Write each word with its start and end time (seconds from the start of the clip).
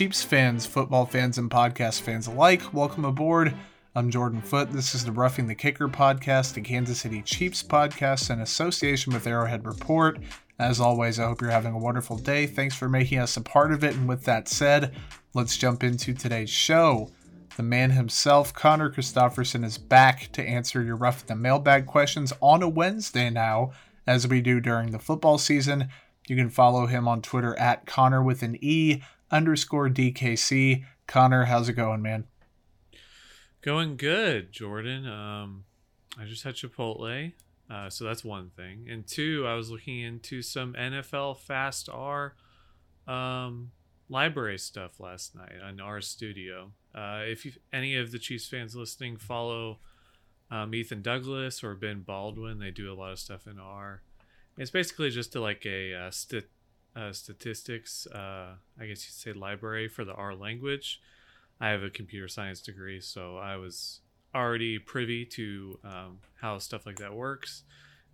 Chiefs 0.00 0.22
fans, 0.22 0.64
football 0.64 1.04
fans, 1.04 1.36
and 1.36 1.50
podcast 1.50 2.00
fans 2.00 2.26
alike, 2.26 2.72
welcome 2.72 3.04
aboard. 3.04 3.54
I'm 3.94 4.10
Jordan 4.10 4.40
Foote. 4.40 4.72
This 4.72 4.94
is 4.94 5.04
the 5.04 5.12
Roughing 5.12 5.46
the 5.46 5.54
Kicker 5.54 5.88
podcast, 5.88 6.54
the 6.54 6.62
Kansas 6.62 7.00
City 7.00 7.20
Chiefs 7.20 7.62
podcast 7.62 8.30
in 8.30 8.40
association 8.40 9.12
with 9.12 9.26
Arrowhead 9.26 9.66
Report. 9.66 10.18
As 10.58 10.80
always, 10.80 11.20
I 11.20 11.26
hope 11.26 11.42
you're 11.42 11.50
having 11.50 11.74
a 11.74 11.78
wonderful 11.78 12.16
day. 12.16 12.46
Thanks 12.46 12.74
for 12.74 12.88
making 12.88 13.18
us 13.18 13.36
a 13.36 13.42
part 13.42 13.72
of 13.72 13.84
it. 13.84 13.94
And 13.94 14.08
with 14.08 14.24
that 14.24 14.48
said, 14.48 14.94
let's 15.34 15.58
jump 15.58 15.84
into 15.84 16.14
today's 16.14 16.48
show. 16.48 17.10
The 17.58 17.62
man 17.62 17.90
himself, 17.90 18.54
Connor 18.54 18.90
Christofferson, 18.90 19.66
is 19.66 19.76
back 19.76 20.32
to 20.32 20.42
answer 20.42 20.82
your 20.82 20.96
Rough 20.96 21.26
the 21.26 21.36
Mailbag 21.36 21.84
questions 21.84 22.32
on 22.40 22.62
a 22.62 22.70
Wednesday 22.70 23.28
now, 23.28 23.72
as 24.06 24.26
we 24.26 24.40
do 24.40 24.60
during 24.60 24.92
the 24.92 24.98
football 24.98 25.36
season. 25.36 25.90
You 26.26 26.36
can 26.36 26.48
follow 26.48 26.86
him 26.86 27.06
on 27.06 27.20
Twitter 27.20 27.54
at 27.58 27.84
Connor 27.84 28.22
with 28.22 28.42
an 28.42 28.56
E 28.62 29.02
underscore 29.30 29.88
DKC. 29.88 30.84
Connor, 31.06 31.44
how's 31.44 31.68
it 31.68 31.74
going, 31.74 32.02
man? 32.02 32.24
Going 33.62 33.96
good, 33.96 34.52
Jordan. 34.52 35.06
Um, 35.06 35.64
I 36.18 36.24
just 36.24 36.44
had 36.44 36.54
Chipotle, 36.54 37.32
uh, 37.70 37.90
so 37.90 38.04
that's 38.04 38.24
one 38.24 38.50
thing. 38.56 38.86
And 38.88 39.06
two, 39.06 39.44
I 39.46 39.54
was 39.54 39.70
looking 39.70 40.00
into 40.00 40.42
some 40.42 40.72
nflfastR 40.74 42.32
um, 43.06 43.70
library 44.08 44.58
stuff 44.58 44.98
last 44.98 45.34
night 45.34 45.56
on 45.64 45.76
RStudio. 45.76 46.70
Uh, 46.94 47.22
if 47.24 47.44
you, 47.44 47.52
any 47.72 47.96
of 47.96 48.12
the 48.12 48.18
Chiefs 48.18 48.48
fans 48.48 48.74
listening 48.74 49.16
follow 49.16 49.78
um, 50.50 50.74
Ethan 50.74 51.02
Douglas 51.02 51.62
or 51.62 51.74
Ben 51.74 52.00
Baldwin, 52.00 52.58
they 52.58 52.70
do 52.70 52.92
a 52.92 52.94
lot 52.94 53.12
of 53.12 53.18
stuff 53.18 53.46
in 53.46 53.58
R. 53.58 54.02
It's 54.58 54.70
basically 54.70 55.10
just 55.10 55.34
a, 55.36 55.40
like 55.40 55.64
a 55.64 55.94
uh, 55.94 56.10
st- 56.10 56.48
uh, 56.96 57.12
statistics, 57.12 58.06
uh, 58.06 58.54
I 58.78 58.86
guess 58.86 59.04
you'd 59.06 59.14
say 59.14 59.32
library 59.32 59.88
for 59.88 60.04
the 60.04 60.14
R 60.14 60.34
language. 60.34 61.00
I 61.60 61.68
have 61.68 61.82
a 61.82 61.90
computer 61.90 62.28
science 62.28 62.60
degree, 62.60 63.00
so 63.00 63.36
I 63.36 63.56
was 63.56 64.00
already 64.34 64.78
privy 64.78 65.24
to 65.26 65.78
um, 65.84 66.18
how 66.40 66.58
stuff 66.58 66.86
like 66.86 66.96
that 66.96 67.14
works. 67.14 67.64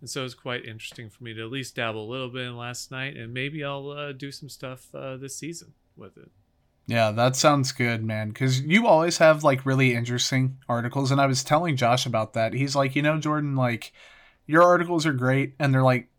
And 0.01 0.09
so 0.09 0.25
it's 0.25 0.33
quite 0.33 0.65
interesting 0.65 1.09
for 1.09 1.23
me 1.23 1.33
to 1.33 1.43
at 1.43 1.51
least 1.51 1.75
dabble 1.75 2.07
a 2.07 2.11
little 2.11 2.29
bit 2.29 2.45
in 2.45 2.57
last 2.57 2.91
night, 2.91 3.15
and 3.15 3.33
maybe 3.33 3.63
I'll 3.63 3.89
uh, 3.89 4.11
do 4.11 4.31
some 4.31 4.49
stuff 4.49 4.93
uh, 4.93 5.17
this 5.17 5.35
season 5.35 5.73
with 5.95 6.17
it. 6.17 6.29
Yeah, 6.85 7.11
that 7.11 7.35
sounds 7.35 7.71
good, 7.71 8.03
man. 8.03 8.29
Because 8.29 8.61
you 8.61 8.87
always 8.87 9.17
have 9.17 9.43
like 9.43 9.65
really 9.65 9.93
interesting 9.93 10.57
articles, 10.69 11.11
and 11.11 11.19
I 11.19 11.25
was 11.25 11.43
telling 11.43 11.75
Josh 11.75 12.05
about 12.05 12.33
that. 12.33 12.53
He's 12.53 12.75
like, 12.75 12.95
you 12.95 13.01
know, 13.01 13.19
Jordan, 13.19 13.55
like 13.55 13.91
your 14.45 14.63
articles 14.63 15.05
are 15.05 15.13
great, 15.13 15.53
and 15.59 15.73
they're 15.73 15.83
like 15.83 16.09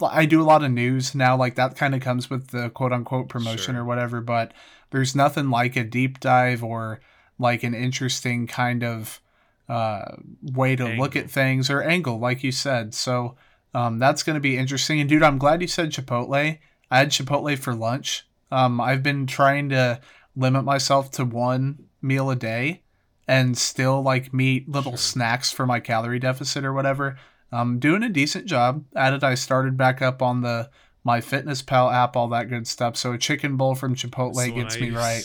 I 0.00 0.26
do 0.26 0.40
a 0.40 0.44
lot 0.44 0.62
of 0.62 0.70
news 0.70 1.14
now, 1.14 1.36
like 1.36 1.56
that 1.56 1.76
kind 1.76 1.94
of 1.94 2.00
comes 2.00 2.30
with 2.30 2.48
the 2.48 2.70
quote 2.70 2.92
unquote 2.92 3.28
promotion 3.28 3.74
sure. 3.74 3.82
or 3.82 3.84
whatever, 3.84 4.20
but 4.20 4.52
there's 4.90 5.14
nothing 5.14 5.50
like 5.50 5.76
a 5.76 5.84
deep 5.84 6.20
dive 6.20 6.62
or 6.62 7.00
like 7.38 7.62
an 7.62 7.74
interesting 7.74 8.46
kind 8.46 8.82
of 8.82 9.20
uh, 9.68 10.16
way 10.42 10.76
to 10.76 10.84
angle. 10.84 11.04
look 11.04 11.16
at 11.16 11.30
things 11.30 11.70
or 11.70 11.82
angle, 11.82 12.18
like 12.18 12.42
you 12.42 12.52
said. 12.52 12.94
So 12.94 13.36
um, 13.74 13.98
that's 13.98 14.22
going 14.22 14.34
to 14.34 14.40
be 14.40 14.56
interesting. 14.56 15.00
And 15.00 15.08
dude, 15.08 15.22
I'm 15.22 15.38
glad 15.38 15.60
you 15.60 15.68
said 15.68 15.90
Chipotle. 15.90 16.58
I 16.90 16.98
had 16.98 17.10
Chipotle 17.10 17.58
for 17.58 17.74
lunch. 17.74 18.26
Um, 18.50 18.80
I've 18.80 19.02
been 19.02 19.26
trying 19.26 19.68
to 19.70 20.00
limit 20.34 20.64
myself 20.64 21.10
to 21.12 21.24
one 21.24 21.84
meal 22.00 22.30
a 22.30 22.36
day 22.36 22.82
and 23.26 23.58
still 23.58 24.00
like 24.02 24.32
meet 24.32 24.68
little 24.68 24.92
sure. 24.92 24.98
snacks 24.98 25.52
for 25.52 25.66
my 25.66 25.80
calorie 25.80 26.18
deficit 26.18 26.64
or 26.64 26.72
whatever. 26.72 27.18
I'm 27.50 27.78
doing 27.78 28.02
a 28.02 28.08
decent 28.08 28.46
job 28.46 28.84
at 28.94 29.14
it. 29.14 29.24
I 29.24 29.34
started 29.34 29.76
back 29.76 30.02
up 30.02 30.22
on 30.22 30.42
the 30.42 30.70
MyFitnessPal 31.06 31.92
app, 31.92 32.16
all 32.16 32.28
that 32.28 32.50
good 32.50 32.66
stuff. 32.66 32.96
So 32.96 33.12
a 33.12 33.18
chicken 33.18 33.56
bowl 33.56 33.74
from 33.74 33.94
Chipotle 33.94 34.34
Slice. 34.34 34.50
gets 34.52 34.80
me 34.80 34.90
right. 34.90 35.22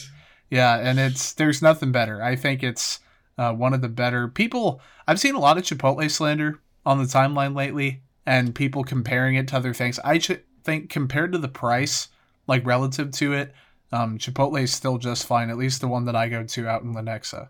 Yeah, 0.50 0.78
and 0.78 1.00
it's 1.00 1.34
there's 1.34 1.62
nothing 1.62 1.92
better. 1.92 2.22
I 2.22 2.36
think 2.36 2.64
it's 2.64 3.00
uh, 3.38 3.54
one 3.54 3.74
of 3.74 3.82
the 3.82 3.90
better 3.90 4.28
people. 4.28 4.82
I've 5.08 5.20
seen 5.20 5.36
a 5.36 5.40
lot 5.40 5.58
of 5.58 5.64
Chipotle 5.64 6.10
slander 6.10 6.60
on 6.86 7.00
the 7.00 7.06
timeline 7.06 7.56
lately, 7.56 8.02
and 8.26 8.56
people 8.56 8.84
comparing 8.84 9.36
it 9.36 9.48
to 9.50 9.58
other 9.58 9.74
things. 9.74 10.00
I 10.00 10.20
ch- 10.20 10.42
think 10.64 10.90
compared 10.90 11.32
to 11.32 11.38
the 11.38 11.48
price, 11.48 12.10
like 12.48 12.66
relative 12.66 13.12
to 13.12 13.34
it, 13.34 13.54
um, 13.92 14.18
Chipotle 14.18 14.62
is 14.62 14.74
still 14.74 14.98
just 14.98 15.26
fine. 15.26 15.50
At 15.50 15.58
least 15.58 15.82
the 15.82 15.88
one 15.88 16.06
that 16.06 16.16
I 16.16 16.30
go 16.30 16.44
to 16.44 16.68
out 16.68 16.84
in 16.84 16.94
Lenexa. 16.94 17.50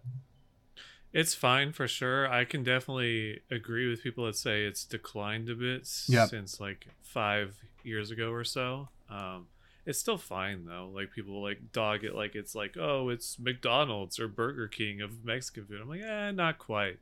It's 1.14 1.36
fine 1.36 1.72
for 1.74 1.88
sure. 1.88 2.28
I 2.28 2.44
can 2.44 2.64
definitely 2.64 3.42
agree 3.52 3.88
with 3.88 4.02
people 4.02 4.26
that 4.26 4.36
say 4.36 4.64
it's 4.66 4.84
declined 4.84 5.48
a 5.48 5.56
bit 5.56 5.88
yep. 6.08 6.30
since 6.30 6.60
like 6.60 6.88
five 7.04 7.56
years 7.84 8.10
ago 8.10 8.32
or 8.32 8.44
so. 8.44 8.90
Um, 9.10 9.48
it's 9.86 10.00
still 10.00 10.18
fine 10.18 10.66
though. 10.66 10.90
Like 10.94 11.12
people 11.12 11.42
like 11.42 11.72
dog 11.72 12.04
it 12.04 12.16
like 12.16 12.36
it's 12.36 12.56
like 12.56 12.78
oh 12.80 13.10
it's 13.10 13.38
McDonald's 13.38 14.20
or 14.20 14.28
Burger 14.28 14.68
King 14.68 15.02
of 15.02 15.24
Mexican 15.24 15.66
food. 15.66 15.82
I'm 15.82 15.90
like 15.90 16.02
eh, 16.02 16.32
not 16.32 16.58
quite. 16.58 16.98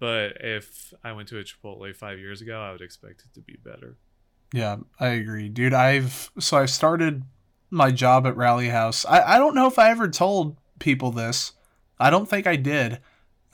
But 0.00 0.38
if 0.40 0.92
I 1.04 1.12
went 1.12 1.28
to 1.28 1.38
a 1.38 1.44
Chipotle 1.44 1.94
five 1.94 2.18
years 2.18 2.40
ago, 2.40 2.60
I 2.60 2.72
would 2.72 2.80
expect 2.80 3.22
it 3.22 3.34
to 3.34 3.40
be 3.40 3.56
better. 3.64 3.96
Yeah, 4.52 4.78
I 4.98 5.08
agree, 5.08 5.48
dude. 5.48 5.74
I've 5.74 6.30
so 6.40 6.56
I 6.56 6.66
started 6.66 7.22
my 7.70 7.90
job 7.90 8.26
at 8.26 8.36
Rally 8.36 8.68
House. 8.68 9.04
I 9.04 9.36
I 9.36 9.38
don't 9.38 9.54
know 9.54 9.68
if 9.68 9.78
I 9.78 9.90
ever 9.90 10.08
told 10.08 10.56
people 10.80 11.12
this. 11.12 11.52
I 12.00 12.10
don't 12.10 12.28
think 12.28 12.46
I 12.48 12.56
did. 12.56 12.98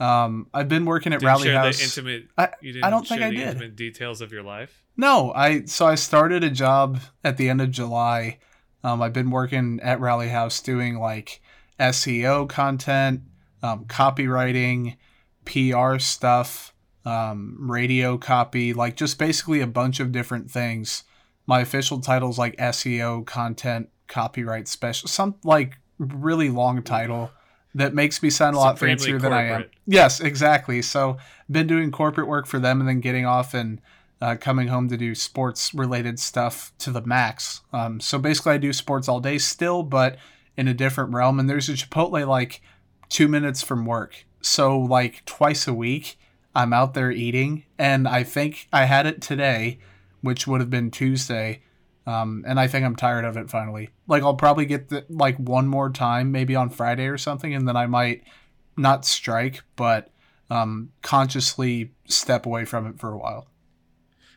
Um, 0.01 0.47
I've 0.51 0.67
been 0.67 0.85
working 0.85 1.13
at 1.13 1.19
didn't 1.19 1.27
Rally 1.27 1.43
share 1.43 1.59
House. 1.59 1.77
The 1.77 1.83
intimate, 1.83 2.27
I, 2.35 2.49
I 2.81 2.89
don't 2.89 3.07
think 3.07 3.21
I 3.21 3.29
did. 3.29 3.39
Intimate 3.41 3.75
details 3.75 4.19
of 4.19 4.31
your 4.31 4.41
life. 4.41 4.83
No, 4.97 5.31
I 5.33 5.65
so 5.65 5.85
I 5.85 5.93
started 5.93 6.43
a 6.43 6.49
job 6.49 6.99
at 7.23 7.37
the 7.37 7.49
end 7.49 7.61
of 7.61 7.69
July. 7.69 8.39
Um, 8.83 8.99
I've 9.03 9.13
been 9.13 9.29
working 9.29 9.79
at 9.83 9.99
Rally 9.99 10.29
House 10.29 10.59
doing 10.59 10.97
like 10.97 11.39
SEO 11.79 12.49
content, 12.49 13.21
um, 13.61 13.85
copywriting, 13.85 14.97
PR 15.45 15.99
stuff, 15.99 16.73
um, 17.05 17.55
radio 17.59 18.17
copy, 18.17 18.73
like 18.73 18.95
just 18.95 19.19
basically 19.19 19.61
a 19.61 19.67
bunch 19.67 19.99
of 19.99 20.11
different 20.11 20.49
things. 20.49 21.03
My 21.45 21.61
official 21.61 21.99
title's 21.99 22.39
like 22.39 22.57
SEO 22.57 23.23
content 23.27 23.89
copyright 24.07 24.67
special, 24.67 25.07
some 25.07 25.35
like 25.43 25.77
really 25.99 26.49
long 26.49 26.81
title 26.81 27.29
that 27.75 27.93
makes 27.93 28.21
me 28.21 28.29
sound 28.29 28.55
a 28.55 28.59
lot 28.59 28.79
fancier 28.79 29.17
than 29.19 29.33
I 29.33 29.43
am. 29.43 29.65
Yes, 29.85 30.19
exactly. 30.19 30.81
So, 30.81 31.17
been 31.49 31.67
doing 31.67 31.91
corporate 31.91 32.27
work 32.27 32.47
for 32.47 32.59
them 32.59 32.79
and 32.79 32.87
then 32.87 32.99
getting 32.99 33.25
off 33.25 33.53
and 33.53 33.81
uh, 34.21 34.35
coming 34.39 34.67
home 34.67 34.87
to 34.87 34.97
do 34.97 35.15
sports 35.15 35.73
related 35.73 36.19
stuff 36.19 36.71
to 36.77 36.91
the 36.91 37.01
max. 37.01 37.61
Um, 37.73 37.99
so 37.99 38.19
basically, 38.19 38.53
I 38.53 38.57
do 38.57 38.71
sports 38.71 39.07
all 39.07 39.19
day 39.19 39.37
still, 39.37 39.83
but 39.83 40.17
in 40.55 40.67
a 40.67 40.73
different 40.73 41.13
realm. 41.13 41.39
And 41.39 41.49
there's 41.49 41.69
a 41.69 41.73
Chipotle 41.73 42.27
like 42.27 42.61
two 43.09 43.27
minutes 43.27 43.63
from 43.63 43.85
work. 43.85 44.25
So, 44.41 44.77
like 44.77 45.25
twice 45.25 45.67
a 45.67 45.73
week, 45.73 46.17
I'm 46.53 46.73
out 46.73 46.93
there 46.93 47.11
eating. 47.11 47.65
And 47.77 48.07
I 48.07 48.23
think 48.23 48.67
I 48.71 48.85
had 48.85 49.07
it 49.07 49.21
today, 49.21 49.79
which 50.21 50.45
would 50.45 50.61
have 50.61 50.69
been 50.69 50.91
Tuesday. 50.91 51.63
Um, 52.11 52.43
and 52.45 52.59
I 52.59 52.67
think 52.67 52.85
I'm 52.85 52.95
tired 52.95 53.23
of 53.23 53.37
it 53.37 53.49
finally. 53.49 53.89
Like 54.07 54.23
I'll 54.23 54.35
probably 54.35 54.65
get 54.65 54.89
the, 54.89 55.05
like 55.09 55.37
one 55.37 55.67
more 55.67 55.89
time, 55.89 56.31
maybe 56.31 56.55
on 56.55 56.69
Friday 56.69 57.07
or 57.07 57.17
something, 57.17 57.53
and 57.53 57.67
then 57.67 57.77
I 57.77 57.87
might 57.87 58.23
not 58.75 59.05
strike, 59.05 59.63
but 59.75 60.11
um, 60.49 60.91
consciously 61.01 61.93
step 62.05 62.45
away 62.45 62.65
from 62.65 62.85
it 62.87 62.99
for 62.99 63.11
a 63.11 63.17
while. 63.17 63.47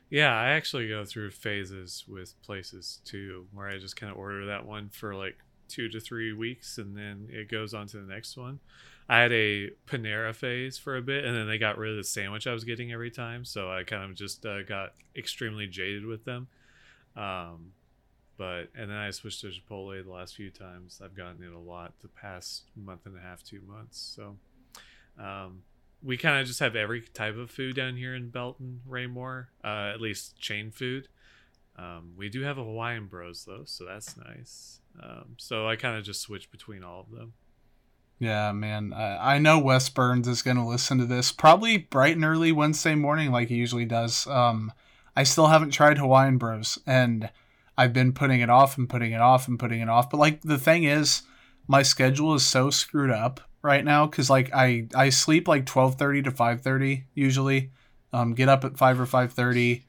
Yeah, 0.09 0.33
I 0.33 0.51
actually 0.51 0.89
go 0.89 1.05
through 1.05 1.31
phases 1.31 2.05
with 2.07 2.41
places 2.43 3.01
too, 3.05 3.47
where 3.53 3.69
I 3.69 3.79
just 3.79 3.97
kind 3.97 4.13
of 4.13 4.19
order 4.19 4.47
that 4.47 4.65
one 4.65 4.91
for 4.91 5.15
like 5.17 5.37
two 5.67 5.89
to 5.89 5.99
three 5.99 6.33
weeks, 6.33 6.79
and 6.79 6.97
then 6.97 7.27
it 7.31 7.51
goes 7.51 7.75
on 7.75 7.89
to 7.89 7.97
the 7.97 8.13
next 8.13 8.37
one. 8.37 8.61
I 9.09 9.21
had 9.21 9.33
a 9.33 9.71
Panera 9.89 10.35
phase 10.35 10.79
for 10.79 10.97
a 10.97 11.03
bit, 11.03 11.25
and 11.25 11.37
then 11.37 11.49
they 11.49 11.59
got 11.59 11.79
rid 11.79 11.91
of 11.91 11.97
the 11.97 12.05
sandwich 12.05 12.47
I 12.47 12.53
was 12.53 12.65
getting 12.65 12.93
every 12.93 13.11
time, 13.11 13.45
so 13.45 13.71
I 13.71 13.83
kind 13.83 14.05
of 14.05 14.15
just 14.15 14.47
uh, 14.47 14.63
got 14.63 14.93
extremely 15.17 15.67
jaded 15.67 16.07
with 16.07 16.25
them. 16.25 16.47
Um, 17.17 17.73
but 18.37 18.69
and 18.77 18.91
then 18.91 18.97
I 18.97 19.11
switched 19.11 19.41
to 19.43 19.49
Chipotle 19.49 20.03
the 20.05 20.11
last 20.11 20.35
few 20.35 20.51
times. 20.51 21.01
I've 21.03 21.17
gotten 21.17 21.43
it 21.43 21.53
a 21.53 21.59
lot 21.59 21.93
the 22.03 22.09
past 22.09 22.65
month 22.77 23.07
and 23.07 23.17
a 23.17 23.21
half, 23.21 23.43
two 23.45 23.61
months. 23.67 23.99
So 23.99 24.37
um, 25.19 25.63
we 26.03 26.17
kind 26.17 26.41
of 26.41 26.47
just 26.47 26.61
have 26.61 26.75
every 26.77 27.03
type 27.03 27.37
of 27.37 27.51
food 27.51 27.77
down 27.77 27.97
here 27.97 28.15
in 28.15 28.31
Belton, 28.31 28.81
Raymore, 28.87 29.51
uh, 29.65 29.93
at 29.95 30.01
least 30.01 30.39
chain 30.39 30.71
food. 30.71 31.09
Um, 31.77 32.13
we 32.17 32.29
do 32.29 32.43
have 32.43 32.59
a 32.59 32.65
Hawaiian 32.65 33.07
Bros 33.07 33.45
though, 33.45 33.63
so 33.65 33.85
that's 33.85 34.17
nice. 34.17 34.81
Um, 35.03 35.35
so 35.39 35.67
I 35.69 35.77
kind 35.77 35.97
of 35.97 36.05
just 36.05 36.21
switch 36.21 36.51
between 36.51 36.85
all 36.85 37.01
of 37.01 37.17
them. 37.17 37.33
Yeah, 38.21 38.53
man. 38.53 38.93
I, 38.93 39.35
I 39.35 39.39
know 39.39 39.59
Wes 39.59 39.89
Burns 39.89 40.29
is 40.29 40.43
going 40.43 40.57
to 40.57 40.65
listen 40.65 40.99
to 40.99 41.05
this 41.05 41.33
probably 41.33 41.79
bright 41.79 42.15
and 42.15 42.25
early 42.25 42.53
Wednesday 42.53 42.95
morning, 42.95 43.33
like 43.33 43.49
he 43.49 43.57
usually 43.57 43.85
does. 43.85 44.27
Um, 44.29 44.73
I 45.17 45.23
still 45.23 45.47
haven't 45.47 45.71
tried 45.71 45.99
Hawaiian 45.99 46.39
Bros, 46.39 46.79
and 46.87 47.31
I've 47.77 47.93
been 47.93 48.13
putting 48.13 48.41
it 48.41 48.51
off 48.51 48.79
and 48.79 48.89
putting 48.89 49.13
it 49.13 49.21
off 49.21 49.49
and 49.49 49.59
putting 49.59 49.81
it 49.81 49.89
off. 49.89 50.11
But 50.11 50.19
like 50.19 50.43
the 50.43 50.59
thing 50.59 50.85
is, 50.85 51.23
my 51.67 51.83
schedule 51.83 52.35
is 52.35 52.45
so 52.45 52.71
screwed 52.71 53.11
up 53.11 53.41
right 53.63 53.85
now 53.85 54.07
because 54.07 54.29
like 54.31 54.53
I 54.55 54.89
I 54.95 55.09
sleep 55.09 55.49
like 55.49 55.67
twelve 55.67 55.97
thirty 55.97 56.23
to 56.23 56.31
five 56.31 56.61
thirty 56.63 57.07
usually. 57.15 57.71
Um, 58.13 58.35
get 58.35 58.49
up 58.49 58.65
at 58.65 58.79
five 58.79 59.01
or 59.01 59.07
five 59.07 59.33
thirty, 59.33 59.87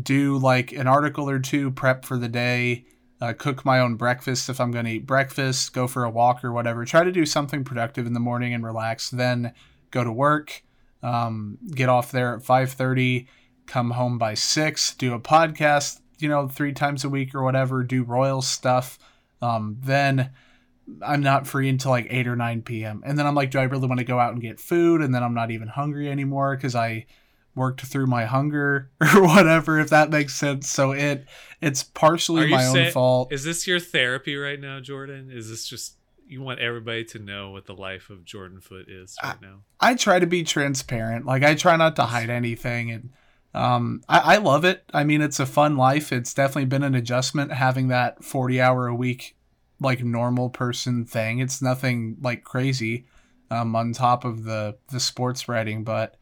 do 0.00 0.38
like 0.38 0.72
an 0.72 0.86
article 0.86 1.28
or 1.28 1.40
two, 1.40 1.72
prep 1.72 2.04
for 2.04 2.16
the 2.16 2.28
day, 2.28 2.86
uh, 3.20 3.32
cook 3.32 3.64
my 3.64 3.80
own 3.80 3.96
breakfast 3.96 4.48
if 4.48 4.60
I'm 4.60 4.70
going 4.70 4.84
to 4.84 4.92
eat 4.92 5.06
breakfast, 5.06 5.72
go 5.72 5.88
for 5.88 6.04
a 6.04 6.10
walk 6.10 6.44
or 6.44 6.52
whatever. 6.52 6.84
Try 6.84 7.02
to 7.02 7.10
do 7.10 7.26
something 7.26 7.64
productive 7.64 8.06
in 8.06 8.12
the 8.12 8.20
morning 8.20 8.54
and 8.54 8.64
relax. 8.64 9.10
Then 9.10 9.54
go 9.90 10.04
to 10.04 10.12
work. 10.12 10.62
Um, 11.02 11.58
get 11.74 11.88
off 11.88 12.12
there 12.12 12.34
at 12.34 12.44
five 12.44 12.72
thirty. 12.72 13.26
Come 13.66 13.92
home 13.92 14.18
by 14.18 14.34
six. 14.34 14.94
Do 14.94 15.14
a 15.14 15.20
podcast. 15.20 16.00
You 16.18 16.28
know, 16.28 16.48
three 16.48 16.72
times 16.72 17.04
a 17.04 17.08
week 17.08 17.34
or 17.34 17.42
whatever. 17.42 17.82
Do 17.82 18.02
royal 18.02 18.40
stuff. 18.40 18.98
Um, 19.42 19.78
then 19.80 20.30
I'm 21.02 21.22
not 21.22 21.46
free 21.46 21.68
until 21.68 21.90
like 21.90 22.06
8 22.10 22.26
or 22.26 22.36
9 22.36 22.62
p.m. 22.62 23.02
And 23.04 23.18
then 23.18 23.26
I'm 23.26 23.34
like, 23.34 23.50
do 23.50 23.58
I 23.58 23.64
really 23.64 23.86
want 23.86 23.98
to 23.98 24.04
go 24.04 24.18
out 24.18 24.32
and 24.32 24.42
get 24.42 24.60
food? 24.60 25.00
And 25.00 25.14
then 25.14 25.22
I'm 25.22 25.34
not 25.34 25.50
even 25.50 25.68
hungry 25.68 26.10
anymore 26.10 26.56
because 26.56 26.74
I 26.74 27.06
worked 27.54 27.80
through 27.82 28.06
my 28.06 28.24
hunger 28.24 28.90
or 29.00 29.22
whatever, 29.22 29.78
if 29.78 29.90
that 29.90 30.10
makes 30.10 30.34
sense. 30.34 30.68
So 30.68 30.92
it 30.92 31.26
it's 31.60 31.82
partially 31.82 32.48
my 32.48 32.62
say, 32.64 32.86
own 32.86 32.92
fault. 32.92 33.32
Is 33.32 33.44
this 33.44 33.66
your 33.66 33.80
therapy 33.80 34.36
right 34.36 34.60
now, 34.60 34.80
Jordan? 34.80 35.30
Is 35.32 35.48
this 35.48 35.66
just 35.66 35.96
you 36.26 36.40
want 36.40 36.60
everybody 36.60 37.04
to 37.04 37.18
know 37.18 37.50
what 37.50 37.66
the 37.66 37.74
life 37.74 38.08
of 38.10 38.24
Jordan 38.24 38.60
Foote 38.60 38.88
is 38.88 39.16
right 39.22 39.36
I, 39.40 39.46
now? 39.46 39.60
I 39.80 39.94
try 39.94 40.18
to 40.18 40.26
be 40.26 40.42
transparent. 40.42 41.26
Like 41.26 41.42
I 41.42 41.54
try 41.54 41.76
not 41.76 41.96
to 41.96 42.02
hide 42.02 42.30
anything 42.30 42.90
and 42.90 43.10
um, 43.54 44.02
I, 44.08 44.34
I 44.34 44.36
love 44.38 44.64
it. 44.64 44.84
I 44.92 45.04
mean, 45.04 45.22
it's 45.22 45.40
a 45.40 45.46
fun 45.46 45.76
life. 45.76 46.12
It's 46.12 46.34
definitely 46.34 46.66
been 46.66 46.82
an 46.82 46.94
adjustment 46.94 47.52
having 47.52 47.88
that 47.88 48.24
40 48.24 48.60
hour 48.60 48.86
a 48.86 48.94
week 48.94 49.36
like 49.80 50.02
normal 50.02 50.50
person 50.50 51.04
thing. 51.04 51.38
It's 51.38 51.62
nothing 51.62 52.16
like 52.20 52.42
crazy 52.44 53.06
um, 53.50 53.76
on 53.76 53.92
top 53.92 54.24
of 54.24 54.44
the 54.44 54.76
the 54.90 55.00
sports 55.00 55.48
writing, 55.48 55.84
but 55.84 56.16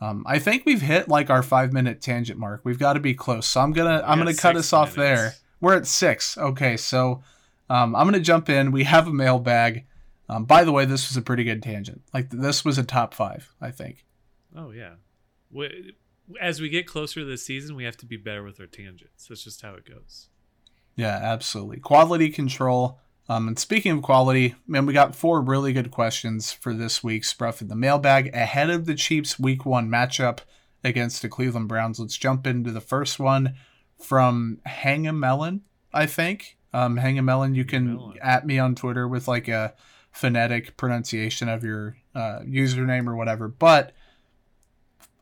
um, 0.00 0.24
I 0.26 0.38
think 0.38 0.64
we've 0.66 0.82
hit 0.82 1.08
like 1.08 1.30
our 1.30 1.42
five 1.42 1.72
minute 1.72 2.00
tangent 2.00 2.38
mark. 2.38 2.60
We've 2.64 2.78
got 2.78 2.92
to 2.94 3.00
be 3.00 3.14
close, 3.14 3.46
so 3.46 3.60
I'm 3.60 3.72
gonna 3.72 4.02
I'm 4.06 4.18
gonna 4.18 4.34
cut 4.34 4.56
us 4.56 4.72
off 4.72 4.94
there. 4.94 5.34
We're 5.60 5.76
at 5.76 5.86
six. 5.86 6.36
Okay, 6.36 6.76
so 6.76 7.22
um, 7.70 7.96
I'm 7.96 8.06
gonna 8.06 8.20
jump 8.20 8.48
in. 8.48 8.70
We 8.72 8.84
have 8.84 9.08
a 9.08 9.12
mailbag. 9.12 9.86
Um, 10.28 10.44
by 10.44 10.64
the 10.64 10.72
way, 10.72 10.84
this 10.84 11.08
was 11.08 11.16
a 11.16 11.22
pretty 11.22 11.44
good 11.44 11.62
tangent. 11.62 12.02
Like 12.12 12.30
this 12.30 12.64
was 12.64 12.78
a 12.78 12.84
top 12.84 13.14
five, 13.14 13.52
I 13.60 13.70
think. 13.70 14.04
Oh 14.54 14.70
yeah. 14.70 14.94
As 16.40 16.60
we 16.60 16.68
get 16.68 16.86
closer 16.86 17.20
to 17.20 17.26
the 17.26 17.38
season, 17.38 17.76
we 17.76 17.84
have 17.84 17.96
to 17.98 18.06
be 18.06 18.16
better 18.16 18.42
with 18.42 18.60
our 18.60 18.66
tangents. 18.66 19.26
That's 19.28 19.44
just 19.44 19.62
how 19.62 19.74
it 19.74 19.88
goes. 19.88 20.28
Yeah, 20.96 21.18
absolutely. 21.22 21.78
Quality 21.78 22.30
control. 22.30 22.98
Um, 23.28 23.48
and 23.48 23.58
speaking 23.58 23.92
of 23.92 24.02
quality, 24.02 24.54
man, 24.66 24.86
we 24.86 24.92
got 24.92 25.14
four 25.14 25.40
really 25.40 25.72
good 25.72 25.90
questions 25.90 26.52
for 26.52 26.72
this 26.72 27.02
week's 27.02 27.32
Bruff 27.34 27.60
in 27.60 27.68
the 27.68 27.74
mailbag 27.74 28.34
ahead 28.34 28.70
of 28.70 28.86
the 28.86 28.94
Chiefs' 28.94 29.38
Week 29.38 29.66
One 29.66 29.88
matchup 29.88 30.40
against 30.84 31.22
the 31.22 31.28
Cleveland 31.28 31.68
Browns. 31.68 31.98
Let's 31.98 32.16
jump 32.16 32.46
into 32.46 32.70
the 32.70 32.80
first 32.80 33.18
one 33.18 33.56
from 34.00 34.60
Hangamelon, 34.66 35.60
I 35.92 36.06
think. 36.06 36.56
Um, 36.72 36.96
Hangamelon, 36.98 37.54
you 37.54 37.64
can 37.64 37.96
Melon. 37.96 38.18
at 38.22 38.46
me 38.46 38.58
on 38.58 38.74
Twitter 38.74 39.08
with 39.08 39.26
like 39.26 39.48
a 39.48 39.74
phonetic 40.12 40.76
pronunciation 40.76 41.48
of 41.48 41.64
your 41.64 41.96
uh, 42.14 42.40
username 42.40 43.06
or 43.06 43.16
whatever. 43.16 43.48
But 43.48 43.92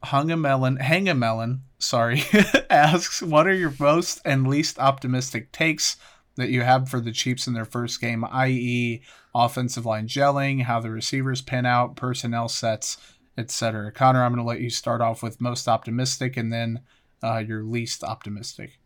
Hangamelon, 0.04 1.18
melon, 1.18 1.62
sorry, 1.78 2.22
asks, 2.70 3.22
what 3.22 3.46
are 3.46 3.54
your 3.54 3.74
most 3.78 4.20
and 4.24 4.46
least 4.46 4.78
optimistic 4.78 5.52
takes 5.52 5.96
that 6.36 6.50
you 6.50 6.62
have 6.62 6.88
for 6.88 7.00
the 7.00 7.12
Chiefs 7.12 7.46
in 7.46 7.54
their 7.54 7.64
first 7.64 8.00
game, 8.00 8.24
i.e., 8.30 9.02
offensive 9.34 9.86
line 9.86 10.08
gelling, 10.08 10.62
how 10.62 10.80
the 10.80 10.90
receivers 10.90 11.40
pin 11.40 11.66
out, 11.66 11.96
personnel 11.96 12.48
sets, 12.48 12.96
etc. 13.36 13.92
Connor, 13.92 14.24
I'm 14.24 14.32
going 14.32 14.44
to 14.44 14.48
let 14.48 14.60
you 14.60 14.70
start 14.70 15.00
off 15.00 15.22
with 15.22 15.40
most 15.40 15.68
optimistic 15.68 16.36
and 16.36 16.52
then 16.52 16.80
uh, 17.22 17.38
your 17.38 17.62
least 17.62 18.04
optimistic. 18.04 18.78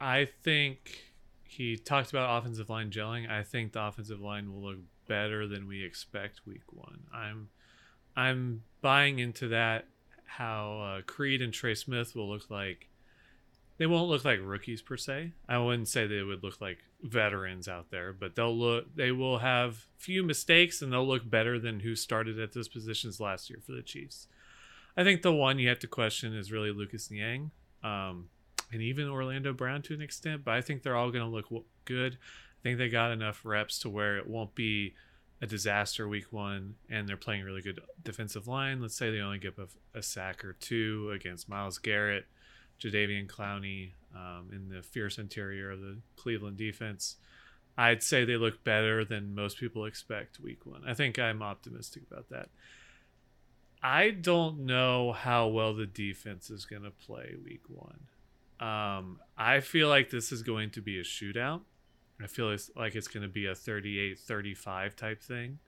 I 0.00 0.28
think 0.42 1.14
he 1.44 1.76
talked 1.76 2.10
about 2.10 2.38
offensive 2.38 2.68
line 2.68 2.90
gelling. 2.90 3.30
I 3.30 3.42
think 3.42 3.72
the 3.72 3.82
offensive 3.82 4.20
line 4.20 4.52
will 4.52 4.62
look 4.62 4.78
better 5.06 5.46
than 5.46 5.66
we 5.66 5.84
expect 5.84 6.46
week 6.46 6.72
one. 6.72 7.00
I'm 7.12 7.48
I'm 8.16 8.62
buying 8.80 9.18
into 9.18 9.48
that. 9.48 9.86
How 10.36 10.98
uh, 10.98 11.02
Creed 11.02 11.42
and 11.42 11.52
Trey 11.52 11.74
Smith 11.74 12.14
will 12.14 12.28
look 12.28 12.50
like 12.50 12.88
they 13.76 13.86
won't 13.86 14.08
look 14.08 14.24
like 14.24 14.38
rookies 14.42 14.82
per 14.82 14.96
se. 14.96 15.32
I 15.48 15.58
wouldn't 15.58 15.88
say 15.88 16.06
they 16.06 16.22
would 16.22 16.42
look 16.42 16.60
like 16.60 16.78
veterans 17.02 17.68
out 17.68 17.90
there, 17.90 18.12
but 18.12 18.36
they'll 18.36 18.56
look 18.56 18.94
they 18.94 19.10
will 19.10 19.38
have 19.38 19.86
few 19.96 20.22
mistakes 20.22 20.80
and 20.80 20.92
they'll 20.92 21.06
look 21.06 21.28
better 21.28 21.58
than 21.58 21.80
who 21.80 21.94
started 21.96 22.38
at 22.38 22.52
those 22.52 22.68
positions 22.68 23.20
last 23.20 23.50
year 23.50 23.58
for 23.64 23.72
the 23.72 23.82
Chiefs. 23.82 24.28
I 24.96 25.02
think 25.02 25.22
the 25.22 25.32
one 25.32 25.58
you 25.58 25.68
have 25.68 25.80
to 25.80 25.88
question 25.88 26.34
is 26.34 26.52
really 26.52 26.70
Lucas 26.70 27.10
Niang, 27.10 27.50
um, 27.82 28.28
and 28.72 28.80
even 28.80 29.08
Orlando 29.08 29.52
Brown 29.52 29.82
to 29.82 29.94
an 29.94 30.02
extent, 30.02 30.44
but 30.44 30.54
I 30.54 30.60
think 30.60 30.82
they're 30.82 30.96
all 30.96 31.10
going 31.10 31.24
to 31.24 31.30
look 31.30 31.66
good. 31.84 32.14
I 32.14 32.62
think 32.62 32.78
they 32.78 32.88
got 32.88 33.10
enough 33.10 33.40
reps 33.44 33.80
to 33.80 33.90
where 33.90 34.16
it 34.16 34.28
won't 34.28 34.54
be 34.54 34.94
a 35.42 35.46
disaster 35.46 36.08
week 36.08 36.32
one, 36.32 36.76
and 36.88 37.08
they're 37.08 37.16
playing 37.16 37.44
really 37.44 37.62
good 37.62 37.80
defensive 38.02 38.46
line. 38.46 38.80
Let's 38.80 38.96
say 38.96 39.10
they 39.10 39.20
only 39.20 39.38
give 39.38 39.58
a, 39.58 39.66
a 39.98 40.02
sack 40.02 40.44
or 40.44 40.54
two 40.54 41.10
against 41.14 41.48
Myles 41.48 41.78
Garrett 41.78 42.26
Jadeveon 42.80 43.26
Clowney 43.26 43.90
um, 44.14 44.50
in 44.52 44.68
the 44.68 44.82
fierce 44.82 45.18
interior 45.18 45.70
of 45.70 45.80
the 45.80 45.98
Cleveland 46.16 46.56
defense. 46.56 47.16
I'd 47.76 48.02
say 48.02 48.24
they 48.24 48.36
look 48.36 48.62
better 48.62 49.04
than 49.04 49.34
most 49.34 49.58
people 49.58 49.84
expect 49.84 50.38
week 50.38 50.64
one. 50.64 50.82
I 50.86 50.94
think 50.94 51.18
I'm 51.18 51.42
optimistic 51.42 52.02
about 52.10 52.28
that. 52.30 52.48
I 53.82 54.10
don't 54.10 54.60
know 54.60 55.12
how 55.12 55.48
well 55.48 55.74
the 55.74 55.86
defense 55.86 56.50
is 56.50 56.64
going 56.64 56.84
to 56.84 56.90
play 56.90 57.34
week 57.44 57.62
one. 57.68 58.06
Um, 58.60 59.20
I 59.36 59.60
feel 59.60 59.88
like 59.88 60.10
this 60.10 60.32
is 60.32 60.42
going 60.42 60.70
to 60.70 60.80
be 60.80 60.98
a 60.98 61.02
shootout. 61.02 61.62
I 62.22 62.26
feel 62.26 62.50
it's, 62.50 62.70
like 62.76 62.94
it's 62.94 63.08
going 63.08 63.22
to 63.22 63.28
be 63.28 63.46
a 63.46 63.54
38 63.54 64.18
35 64.18 64.96
type 64.96 65.22
thing 65.22 65.58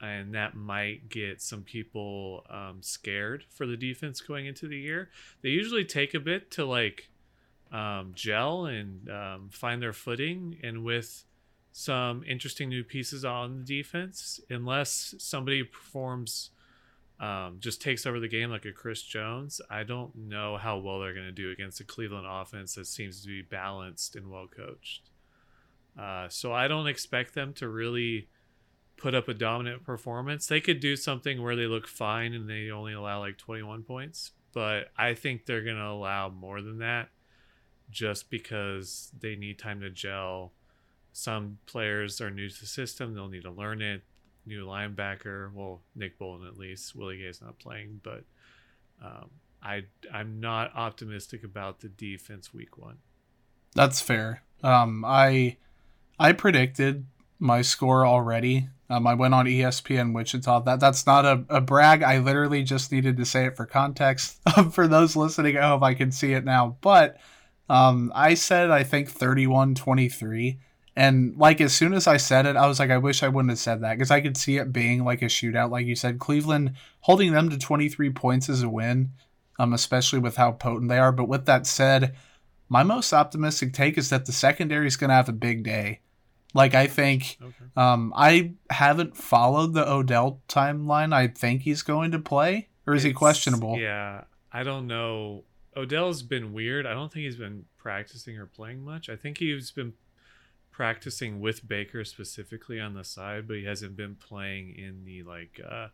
and 0.00 0.34
that 0.34 0.54
might 0.54 1.08
get 1.08 1.42
some 1.42 1.62
people 1.62 2.44
um, 2.50 2.78
scared 2.80 3.44
for 3.50 3.66
the 3.66 3.76
defense 3.76 4.20
going 4.20 4.46
into 4.46 4.68
the 4.68 4.78
year. 4.78 5.10
They 5.42 5.48
usually 5.48 5.84
take 5.84 6.14
a 6.14 6.20
bit 6.20 6.50
to 6.52 6.64
like 6.64 7.08
um, 7.72 8.12
gel 8.14 8.66
and 8.66 9.10
um, 9.10 9.48
find 9.50 9.82
their 9.82 9.92
footing, 9.92 10.58
and 10.62 10.84
with 10.84 11.24
some 11.72 12.22
interesting 12.26 12.68
new 12.68 12.84
pieces 12.84 13.24
on 13.24 13.58
the 13.58 13.64
defense, 13.64 14.40
unless 14.50 15.14
somebody 15.18 15.62
performs. 15.62 16.50
Um, 17.20 17.56
just 17.58 17.82
takes 17.82 18.06
over 18.06 18.20
the 18.20 18.28
game 18.28 18.48
like 18.48 18.64
a 18.64 18.70
Chris 18.70 19.02
Jones. 19.02 19.60
I 19.68 19.82
don't 19.82 20.14
know 20.14 20.56
how 20.56 20.78
well 20.78 21.00
they're 21.00 21.12
going 21.12 21.26
to 21.26 21.32
do 21.32 21.50
against 21.50 21.80
a 21.80 21.84
Cleveland 21.84 22.28
offense 22.30 22.76
that 22.76 22.86
seems 22.86 23.22
to 23.22 23.26
be 23.26 23.42
balanced 23.42 24.14
and 24.14 24.30
well 24.30 24.46
coached. 24.46 25.10
Uh, 25.98 26.28
so 26.28 26.52
I 26.52 26.68
don't 26.68 26.86
expect 26.86 27.34
them 27.34 27.52
to 27.54 27.68
really 27.68 28.28
put 28.96 29.14
up 29.14 29.28
a 29.28 29.34
dominant 29.34 29.84
performance. 29.84 30.46
They 30.46 30.60
could 30.60 30.80
do 30.80 30.96
something 30.96 31.42
where 31.42 31.56
they 31.56 31.66
look 31.66 31.86
fine 31.86 32.34
and 32.34 32.48
they 32.48 32.70
only 32.70 32.92
allow 32.92 33.20
like 33.20 33.38
21 33.38 33.82
points, 33.82 34.32
but 34.52 34.90
I 34.96 35.14
think 35.14 35.46
they're 35.46 35.64
going 35.64 35.76
to 35.76 35.86
allow 35.86 36.28
more 36.28 36.60
than 36.60 36.78
that 36.78 37.08
just 37.90 38.30
because 38.30 39.10
they 39.18 39.34
need 39.34 39.58
time 39.58 39.80
to 39.80 39.90
gel. 39.90 40.52
Some 41.12 41.58
players 41.66 42.20
are 42.20 42.30
new 42.30 42.48
to 42.48 42.60
the 42.60 42.66
system, 42.66 43.14
they'll 43.14 43.28
need 43.28 43.44
to 43.44 43.50
learn 43.50 43.82
it. 43.82 44.02
New 44.46 44.64
linebacker, 44.64 45.52
well, 45.52 45.82
Nick 45.94 46.18
Bolton 46.18 46.46
at 46.46 46.56
least. 46.56 46.94
Willie 46.94 47.18
Gay's 47.18 47.42
not 47.42 47.58
playing, 47.58 48.00
but 48.02 48.24
um, 49.04 49.28
I 49.62 49.84
I'm 50.12 50.40
not 50.40 50.74
optimistic 50.74 51.44
about 51.44 51.80
the 51.80 51.88
defense 51.88 52.54
week 52.54 52.78
one. 52.78 52.98
That's 53.74 54.00
fair. 54.00 54.42
Um, 54.62 55.04
I 55.04 55.58
I 56.18 56.32
predicted 56.32 57.06
my 57.38 57.62
score 57.62 58.06
already 58.06 58.68
um, 58.90 59.06
I 59.06 59.14
went 59.14 59.34
on 59.34 59.46
ESPN 59.46 60.14
Wichita. 60.14 60.60
That 60.60 60.80
that's 60.80 61.06
not 61.06 61.24
a, 61.24 61.44
a 61.48 61.60
brag. 61.60 62.02
I 62.02 62.18
literally 62.18 62.62
just 62.62 62.90
needed 62.90 63.16
to 63.18 63.26
say 63.26 63.44
it 63.44 63.56
for 63.56 63.66
context 63.66 64.38
for 64.72 64.88
those 64.88 65.14
listening 65.14 65.58
I 65.58 65.68
hope 65.68 65.82
I 65.82 65.94
can 65.94 66.10
see 66.10 66.32
it 66.32 66.44
now. 66.44 66.78
But 66.80 67.18
um, 67.68 68.12
I 68.14 68.34
said 68.34 68.70
I 68.70 68.82
think 68.84 69.12
31-23. 69.12 70.58
And 70.96 71.36
like 71.36 71.60
as 71.60 71.74
soon 71.74 71.92
as 71.92 72.06
I 72.06 72.16
said 72.16 72.46
it, 72.46 72.56
I 72.56 72.66
was 72.66 72.80
like, 72.80 72.90
I 72.90 72.98
wish 72.98 73.22
I 73.22 73.28
wouldn't 73.28 73.50
have 73.50 73.58
said 73.58 73.82
that 73.82 73.94
because 73.94 74.10
I 74.10 74.20
could 74.20 74.36
see 74.36 74.56
it 74.56 74.72
being 74.72 75.04
like 75.04 75.22
a 75.22 75.26
shootout. 75.26 75.70
Like 75.70 75.86
you 75.86 75.94
said, 75.94 76.18
Cleveland 76.18 76.72
holding 77.00 77.32
them 77.32 77.50
to 77.50 77.58
23 77.58 78.10
points 78.10 78.48
is 78.48 78.62
a 78.62 78.68
win, 78.68 79.12
um, 79.58 79.74
especially 79.74 80.18
with 80.18 80.36
how 80.36 80.52
potent 80.52 80.88
they 80.88 80.98
are. 80.98 81.12
But 81.12 81.28
with 81.28 81.44
that 81.44 81.66
said, 81.66 82.16
my 82.70 82.82
most 82.82 83.12
optimistic 83.12 83.74
take 83.74 83.96
is 83.96 84.10
that 84.10 84.26
the 84.26 84.32
secondary 84.32 84.88
is 84.88 84.96
going 84.96 85.08
to 85.08 85.14
have 85.14 85.28
a 85.28 85.32
big 85.32 85.62
day. 85.62 86.00
Like 86.54 86.74
I 86.74 86.86
think, 86.86 87.36
Okay. 87.42 87.64
um, 87.76 88.12
I 88.16 88.52
haven't 88.70 89.16
followed 89.16 89.74
the 89.74 89.86
Odell 89.88 90.40
timeline. 90.48 91.12
I 91.12 91.28
think 91.28 91.62
he's 91.62 91.82
going 91.82 92.10
to 92.12 92.18
play, 92.18 92.68
or 92.86 92.94
is 92.94 93.02
he 93.02 93.12
questionable? 93.12 93.76
Yeah, 93.78 94.24
I 94.52 94.62
don't 94.62 94.86
know. 94.86 95.44
Odell's 95.76 96.22
been 96.22 96.52
weird. 96.52 96.86
I 96.86 96.94
don't 96.94 97.12
think 97.12 97.24
he's 97.24 97.36
been 97.36 97.66
practicing 97.76 98.38
or 98.38 98.46
playing 98.46 98.82
much. 98.82 99.08
I 99.08 99.16
think 99.16 99.38
he's 99.38 99.70
been 99.70 99.92
practicing 100.72 101.40
with 101.40 101.66
Baker 101.66 102.04
specifically 102.04 102.80
on 102.80 102.94
the 102.94 103.04
side, 103.04 103.46
but 103.46 103.56
he 103.58 103.64
hasn't 103.64 103.96
been 103.96 104.14
playing 104.14 104.74
in 104.76 105.04
the 105.04 105.22
like 105.24 105.60
uh, 105.68 105.88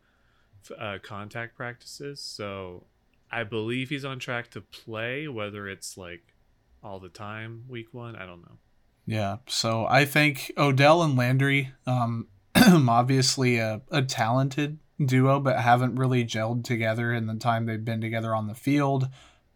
uh, 0.79 0.99
contact 1.03 1.57
practices. 1.57 2.21
So 2.21 2.85
I 3.31 3.45
believe 3.45 3.89
he's 3.91 4.05
on 4.05 4.19
track 4.19 4.51
to 4.53 4.61
play. 4.61 5.27
Whether 5.27 5.69
it's 5.69 5.97
like 5.99 6.35
all 6.83 7.01
the 7.01 7.09
time, 7.09 7.65
week 7.69 7.93
one, 7.93 8.15
I 8.15 8.25
don't 8.25 8.43
know. 8.43 8.59
Yeah, 9.07 9.39
so 9.47 9.87
I 9.87 10.05
think 10.05 10.53
Odell 10.57 11.03
and 11.03 11.17
Landry, 11.17 11.73
um, 11.87 12.29
obviously 12.57 13.59
a, 13.59 13.83
a 13.91 14.03
talented 14.03 14.79
duo, 15.05 15.41
but 15.41 15.59
haven't 15.61 15.97
really 15.97 16.25
gelled 16.25 16.65
together 16.65 17.13
in 17.13 17.27
the 17.27 17.35
time 17.35 17.67
they've 17.67 17.85
been 17.85 18.01
together 18.01 18.35
on 18.35 18.47
the 18.47 18.55
field. 18.55 19.09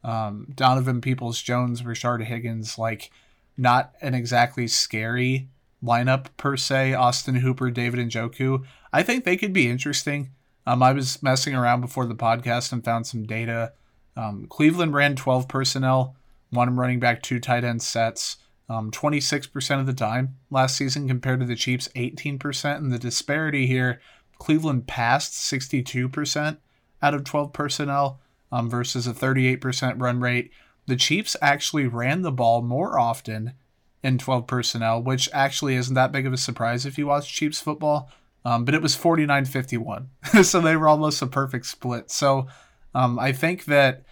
Um, 0.04 0.48
Donovan 0.54 1.00
Peoples 1.00 1.40
Jones, 1.40 1.82
Rashard 1.82 2.24
Higgins, 2.24 2.78
like 2.78 3.10
not 3.56 3.92
an 4.00 4.14
exactly 4.14 4.68
scary 4.68 5.48
lineup 5.82 6.26
per 6.36 6.56
se. 6.56 6.94
Austin 6.94 7.36
Hooper, 7.36 7.70
David 7.70 8.00
Njoku. 8.00 8.64
I 8.92 9.02
think 9.02 9.24
they 9.24 9.36
could 9.36 9.52
be 9.52 9.68
interesting. 9.68 10.30
Um, 10.66 10.82
I 10.82 10.92
was 10.92 11.22
messing 11.22 11.54
around 11.54 11.80
before 11.80 12.04
the 12.04 12.14
podcast 12.14 12.72
and 12.72 12.84
found 12.84 13.06
some 13.06 13.24
data. 13.24 13.72
Um, 14.16 14.46
Cleveland 14.50 14.92
ran 14.92 15.16
12 15.16 15.48
personnel, 15.48 16.16
one 16.50 16.76
running 16.76 17.00
back, 17.00 17.22
two 17.22 17.40
tight 17.40 17.64
end 17.64 17.80
sets 17.80 18.36
um, 18.68 18.90
26% 18.90 19.80
of 19.80 19.86
the 19.86 19.94
time 19.94 20.36
last 20.50 20.76
season 20.76 21.08
compared 21.08 21.40
to 21.40 21.46
the 21.46 21.56
Chiefs 21.56 21.88
18%. 21.96 22.76
And 22.76 22.92
the 22.92 22.98
disparity 22.98 23.66
here, 23.66 24.00
Cleveland 24.38 24.86
passed 24.86 25.32
62% 25.32 26.58
out 27.02 27.14
of 27.14 27.24
12 27.24 27.52
personnel 27.52 28.20
um, 28.52 28.68
versus 28.68 29.06
a 29.06 29.12
38% 29.12 30.00
run 30.00 30.20
rate. 30.20 30.50
The 30.86 30.96
Chiefs 30.96 31.36
actually 31.40 31.86
ran 31.86 32.22
the 32.22 32.32
ball 32.32 32.62
more 32.62 32.98
often 32.98 33.54
in 34.02 34.18
12 34.18 34.46
personnel, 34.46 35.02
which 35.02 35.28
actually 35.32 35.74
isn't 35.74 35.94
that 35.94 36.12
big 36.12 36.26
of 36.26 36.32
a 36.32 36.38
surprise 36.38 36.86
if 36.86 36.98
you 36.98 37.06
watch 37.06 37.32
Chiefs 37.32 37.60
football. 37.60 38.10
Um, 38.44 38.64
but 38.64 38.74
it 38.74 38.82
was 38.82 38.94
49 38.94 39.44
51. 39.44 40.08
so 40.42 40.60
they 40.60 40.76
were 40.76 40.88
almost 40.88 41.20
a 41.20 41.26
perfect 41.26 41.66
split. 41.66 42.10
So 42.10 42.46
um, 42.94 43.18
I 43.18 43.32
think 43.32 43.64
that 43.66 44.04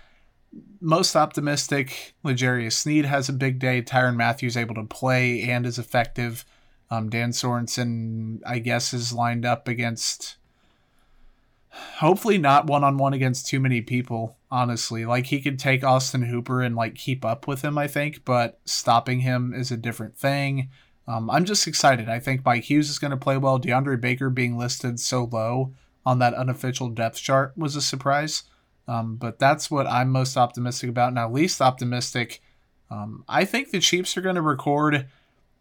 most 0.80 1.16
optimistic, 1.16 2.14
L'Jarius 2.22 2.72
Sneed 2.72 3.04
has 3.04 3.28
a 3.28 3.32
big 3.32 3.58
day. 3.58 3.82
Tyrann 3.82 4.16
Mathieu 4.16 4.50
able 4.56 4.75
to 4.76 4.84
play 4.84 5.42
and 5.42 5.66
is 5.66 5.78
effective. 5.78 6.44
Um, 6.90 7.10
Dan 7.10 7.30
Sorensen, 7.30 8.40
I 8.46 8.58
guess, 8.58 8.92
is 8.92 9.12
lined 9.12 9.44
up 9.44 9.68
against. 9.68 10.36
Hopefully, 11.98 12.38
not 12.38 12.66
one 12.66 12.84
on 12.84 12.96
one 12.96 13.12
against 13.12 13.48
too 13.48 13.60
many 13.60 13.80
people. 13.80 14.36
Honestly, 14.50 15.04
like 15.04 15.26
he 15.26 15.40
could 15.40 15.58
take 15.58 15.84
Austin 15.84 16.22
Hooper 16.22 16.62
and 16.62 16.76
like 16.76 16.94
keep 16.94 17.25
up 17.25 17.48
with 17.48 17.62
him. 17.62 17.76
I 17.76 17.88
think, 17.88 18.25
but 18.25 18.60
stopping 18.64 19.20
him 19.20 19.52
is 19.52 19.70
a 19.70 19.76
different 19.76 20.16
thing. 20.16 20.70
Um, 21.08 21.30
I'm 21.30 21.44
just 21.44 21.66
excited. 21.66 22.08
I 22.08 22.18
think 22.18 22.44
Mike 22.44 22.64
Hughes 22.64 22.90
is 22.90 22.98
going 22.98 23.12
to 23.12 23.16
play 23.16 23.36
well. 23.36 23.60
DeAndre 23.60 24.00
Baker 24.00 24.30
being 24.30 24.56
listed 24.56 24.98
so 24.98 25.25
low 25.25 25.72
on 26.04 26.18
that 26.20 26.34
unofficial 26.34 26.88
depth 26.88 27.16
chart 27.16 27.52
was 27.56 27.76
a 27.76 27.82
surprise. 27.82 28.44
Um, 28.88 29.16
but 29.16 29.38
that's 29.38 29.70
what 29.70 29.86
I'm 29.86 30.10
most 30.10 30.36
optimistic 30.36 30.88
about. 30.88 31.12
Now, 31.12 31.30
least 31.30 31.60
optimistic, 31.60 32.40
um, 32.90 33.24
I 33.28 33.44
think 33.44 33.70
the 33.70 33.80
Chiefs 33.80 34.16
are 34.16 34.20
going 34.20 34.36
to 34.36 34.42
record 34.42 35.06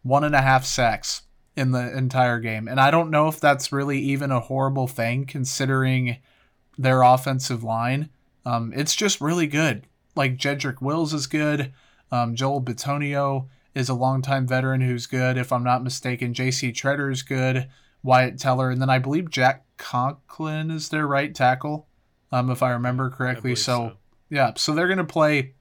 one 0.02 0.24
and 0.24 0.34
a 0.34 0.42
half 0.42 0.64
sacks 0.64 1.22
in 1.56 1.72
the 1.72 1.96
entire 1.96 2.38
game. 2.38 2.68
And 2.68 2.80
I 2.80 2.90
don't 2.90 3.10
know 3.10 3.28
if 3.28 3.40
that's 3.40 3.72
really 3.72 3.98
even 3.98 4.30
a 4.30 4.40
horrible 4.40 4.86
thing 4.86 5.24
considering 5.24 6.18
their 6.78 7.02
offensive 7.02 7.64
line. 7.64 8.10
Um, 8.44 8.72
it's 8.76 8.94
just 8.94 9.20
really 9.20 9.46
good. 9.46 9.86
Like 10.14 10.36
Jedrick 10.36 10.80
Wills 10.80 11.12
is 11.12 11.26
good. 11.26 11.72
Um, 12.12 12.36
Joel 12.36 12.62
Bitonio 12.62 13.48
is 13.74 13.88
a 13.88 13.94
longtime 13.94 14.46
veteran 14.46 14.80
who's 14.80 15.06
good. 15.06 15.36
If 15.36 15.52
I'm 15.52 15.64
not 15.64 15.82
mistaken, 15.82 16.34
J.C. 16.34 16.72
Tretter 16.72 17.10
is 17.10 17.22
good. 17.22 17.68
Wyatt 18.02 18.38
Teller. 18.38 18.70
And 18.70 18.80
then 18.80 18.90
I 18.90 18.98
believe 18.98 19.30
Jack 19.30 19.64
Conklin 19.78 20.70
is 20.70 20.90
their 20.90 21.06
right 21.06 21.34
tackle 21.34 21.88
um, 22.32 22.50
if 22.50 22.62
I 22.62 22.70
remember 22.72 23.10
correctly. 23.10 23.52
I 23.52 23.54
so, 23.54 23.78
believe 23.78 23.96
yeah, 24.30 24.52
so 24.56 24.74
they're 24.74 24.88
gonna 24.88 25.04
play. 25.04 25.54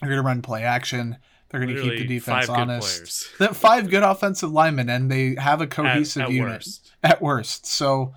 They're 0.00 0.10
gonna 0.10 0.22
run 0.22 0.42
play 0.42 0.62
action. 0.62 1.18
They're 1.48 1.60
gonna 1.60 1.80
keep 1.80 1.98
the 1.98 2.06
defense 2.06 2.48
honest. 2.48 3.28
That 3.38 3.56
five 3.56 3.88
good 3.88 4.02
offensive 4.02 4.50
linemen, 4.50 4.90
and 4.90 5.10
they 5.10 5.36
have 5.36 5.60
a 5.60 5.66
cohesive 5.66 6.22
at 6.22 6.32
unit 6.32 6.52
worst. 6.52 6.92
at 7.02 7.22
worst. 7.22 7.66
So, 7.66 8.14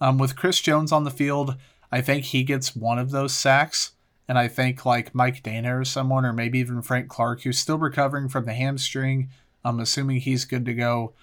um, 0.00 0.18
with 0.18 0.36
Chris 0.36 0.60
Jones 0.60 0.90
on 0.90 1.04
the 1.04 1.10
field, 1.10 1.56
I 1.92 2.00
think 2.00 2.24
he 2.24 2.42
gets 2.44 2.74
one 2.74 2.98
of 2.98 3.10
those 3.10 3.34
sacks. 3.34 3.92
And 4.26 4.38
I 4.38 4.46
think 4.46 4.84
like 4.84 5.14
Mike 5.14 5.42
Danna 5.42 5.80
or 5.80 5.84
someone, 5.86 6.26
or 6.26 6.34
maybe 6.34 6.58
even 6.58 6.82
Frank 6.82 7.08
Clark, 7.08 7.42
who's 7.42 7.58
still 7.58 7.78
recovering 7.78 8.28
from 8.28 8.44
the 8.44 8.52
hamstring. 8.52 9.30
I'm 9.64 9.80
assuming 9.80 10.20
he's 10.20 10.44
good 10.44 10.66
to 10.66 10.74
go, 10.74 11.14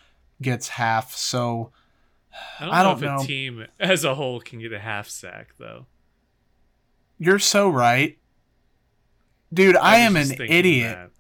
gets 0.42 0.70
half. 0.70 1.16
So 1.16 1.72
I 2.60 2.66
don't, 2.66 2.74
I 2.74 2.84
know 2.84 2.90
don't 2.90 2.98
if 2.98 3.04
know. 3.04 3.24
a 3.24 3.28
team 3.28 3.68
as 3.80 4.04
a 4.04 4.16
whole 4.16 4.40
can 4.40 4.60
get 4.60 4.74
a 4.74 4.80
half 4.80 5.08
sack 5.08 5.50
though. 5.60 5.86
You're 7.18 7.40
so 7.40 7.70
right. 7.70 8.18
Dude, 9.54 9.78
I, 9.78 10.10
was 10.10 10.32
am 10.32 10.40
an 10.40 10.52
idiot. 10.52 11.12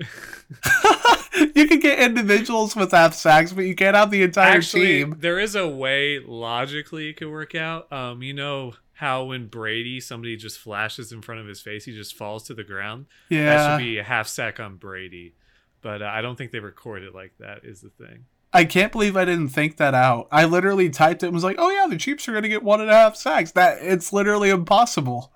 you 1.54 1.66
can 1.66 1.80
get 1.80 1.98
individuals 1.98 2.76
with 2.76 2.92
half 2.92 3.14
sacks, 3.14 3.52
but 3.52 3.62
you 3.62 3.74
can't 3.74 3.96
have 3.96 4.10
the 4.10 4.22
entire 4.22 4.56
Actually, 4.56 4.86
team. 4.86 5.16
there 5.18 5.38
is 5.38 5.54
a 5.54 5.66
way 5.66 6.18
logically 6.20 7.08
it 7.08 7.16
could 7.16 7.30
work 7.30 7.54
out. 7.54 7.92
Um, 7.92 8.22
you 8.22 8.32
know 8.32 8.74
how 8.94 9.24
when 9.24 9.46
Brady 9.46 10.00
somebody 10.00 10.36
just 10.36 10.58
flashes 10.58 11.12
in 11.12 11.22
front 11.22 11.40
of 11.40 11.46
his 11.46 11.60
face, 11.60 11.84
he 11.84 11.92
just 11.92 12.16
falls 12.16 12.44
to 12.44 12.54
the 12.54 12.64
ground. 12.64 13.06
Yeah, 13.28 13.44
that 13.44 13.78
should 13.78 13.84
be 13.84 13.98
a 13.98 14.04
half 14.04 14.28
sack 14.28 14.60
on 14.60 14.76
Brady, 14.76 15.34
but 15.82 16.02
uh, 16.02 16.06
I 16.06 16.22
don't 16.22 16.36
think 16.36 16.52
they 16.52 16.60
record 16.60 17.02
it 17.02 17.14
like 17.14 17.32
that. 17.38 17.64
Is 17.64 17.80
the 17.80 17.90
thing. 17.90 18.26
I 18.52 18.64
can't 18.64 18.92
believe 18.92 19.16
I 19.16 19.24
didn't 19.24 19.48
think 19.48 19.76
that 19.76 19.92
out. 19.92 20.28
I 20.30 20.44
literally 20.46 20.88
typed 20.88 21.22
it 21.22 21.26
and 21.26 21.34
was 21.34 21.44
like, 21.44 21.56
"Oh 21.58 21.70
yeah, 21.70 21.86
the 21.88 21.98
Chiefs 21.98 22.28
are 22.28 22.32
going 22.32 22.44
to 22.44 22.48
get 22.48 22.62
one 22.62 22.80
and 22.80 22.90
a 22.90 22.94
half 22.94 23.16
sacks." 23.16 23.52
That 23.52 23.78
it's 23.82 24.12
literally 24.12 24.50
impossible. 24.50 25.32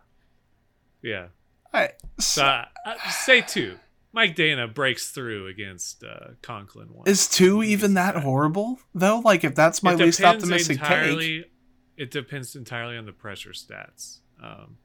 Yeah. 1.02 1.28
So 2.18 2.44
uh, 2.44 2.64
say 3.10 3.40
two. 3.42 3.78
Mike 4.12 4.34
Danna 4.34 4.72
breaks 4.72 5.10
through 5.12 5.46
against 5.46 6.02
uh, 6.02 6.30
Conklin 6.42 6.88
one. 6.92 7.06
is 7.08 7.28
two 7.28 7.62
even 7.62 7.94
that 7.94 8.16
horrible 8.16 8.80
though? 8.94 9.20
Like 9.20 9.44
if 9.44 9.54
that's 9.54 9.82
my 9.82 9.94
least 9.94 10.22
optimistic 10.22 10.78
take, 10.78 10.82
entirely, 10.82 11.44
It 11.96 12.10
depends 12.10 12.56
entirely 12.56 12.96
on 12.96 13.06
the 13.06 13.12
pressure 13.12 13.50
stats. 13.50 14.18
Um, 14.42 14.78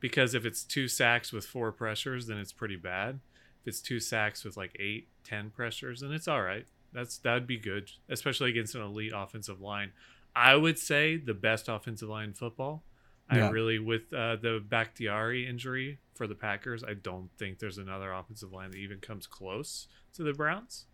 because 0.00 0.34
if 0.34 0.44
it's 0.44 0.64
two 0.64 0.86
sacks 0.86 1.32
with 1.32 1.46
four 1.46 1.72
pressures, 1.72 2.26
then 2.26 2.36
it's 2.38 2.52
pretty 2.52 2.76
bad. 2.76 3.20
If 3.62 3.68
it's 3.68 3.80
two 3.80 4.00
sacks 4.00 4.44
with 4.44 4.56
like 4.56 4.76
eight, 4.78 5.08
ten 5.24 5.50
pressures, 5.50 6.00
then 6.00 6.12
it's 6.12 6.28
all 6.28 6.42
right. 6.42 6.66
That's 6.92 7.18
that'd 7.18 7.46
be 7.46 7.58
good, 7.58 7.90
especially 8.08 8.50
against 8.50 8.74
an 8.74 8.82
elite 8.82 9.12
offensive 9.14 9.60
line. 9.60 9.92
I 10.36 10.56
would 10.56 10.78
say 10.78 11.16
the 11.16 11.34
best 11.34 11.68
offensive 11.68 12.08
line 12.08 12.28
in 12.28 12.34
football. 12.34 12.84
Yeah. 13.32 13.48
I 13.48 13.50
really, 13.50 13.78
with 13.78 14.12
uh, 14.12 14.36
the 14.36 14.62
Bakhtiari 14.66 15.46
injury 15.46 15.98
for 16.14 16.26
the 16.26 16.34
Packers, 16.34 16.82
I 16.82 16.94
don't 16.94 17.28
think 17.38 17.58
there's 17.58 17.78
another 17.78 18.12
offensive 18.12 18.52
line 18.52 18.70
that 18.70 18.78
even 18.78 18.98
comes 19.00 19.26
close 19.26 19.86
to 20.14 20.22
the 20.22 20.32
Browns, 20.32 20.86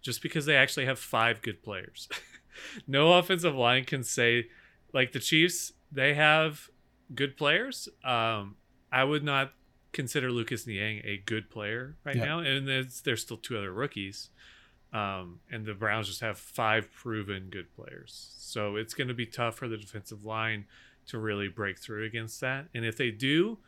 just 0.00 0.22
because 0.22 0.46
they 0.46 0.56
actually 0.56 0.86
have 0.86 0.98
five 0.98 1.42
good 1.42 1.62
players. 1.62 2.08
no 2.86 3.12
offensive 3.14 3.54
line 3.54 3.84
can 3.84 4.02
say, 4.04 4.46
like 4.92 5.12
the 5.12 5.20
Chiefs, 5.20 5.72
they 5.90 6.14
have 6.14 6.68
good 7.14 7.36
players. 7.36 7.88
Um, 8.04 8.56
I 8.90 9.04
would 9.04 9.22
not 9.24 9.52
consider 9.92 10.30
Lucas 10.30 10.66
Niang 10.66 11.02
a 11.04 11.18
good 11.18 11.50
player 11.50 11.96
right 12.04 12.16
Yeah. 12.16 12.24
now, 12.24 12.38
and 12.38 12.66
there's, 12.66 13.02
there's 13.02 13.20
still 13.22 13.36
two 13.36 13.58
other 13.58 13.72
rookies. 13.72 14.30
Um, 14.94 15.40
and 15.50 15.64
the 15.64 15.72
Browns 15.74 16.06
just 16.08 16.20
have 16.20 16.38
five 16.38 16.90
proven 16.92 17.48
good 17.50 17.74
players. 17.74 18.34
So 18.38 18.76
it's 18.76 18.92
going 18.92 19.08
to 19.08 19.14
be 19.14 19.24
tough 19.24 19.56
for 19.56 19.66
the 19.66 19.78
defensive 19.78 20.24
line 20.26 20.66
to 21.06 21.18
really 21.18 21.48
break 21.48 21.78
through 21.78 22.04
against 22.04 22.40
that. 22.40 22.66
And 22.74 22.84
if 22.84 22.96
they 22.96 23.10
do, 23.10 23.58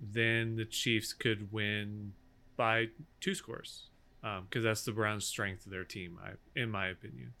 then 0.00 0.56
the 0.56 0.64
Chiefs 0.64 1.12
could 1.12 1.52
win 1.52 2.12
by 2.56 2.88
two 3.20 3.34
scores 3.34 3.84
because 4.20 4.62
that's 4.62 4.84
the 4.84 4.92
Browns' 4.92 5.24
strength 5.24 5.66
of 5.66 5.72
their 5.72 5.84
team, 5.84 6.18
I, 6.24 6.32
in 6.60 6.70
my 6.70 6.86
opinion. 6.88 7.32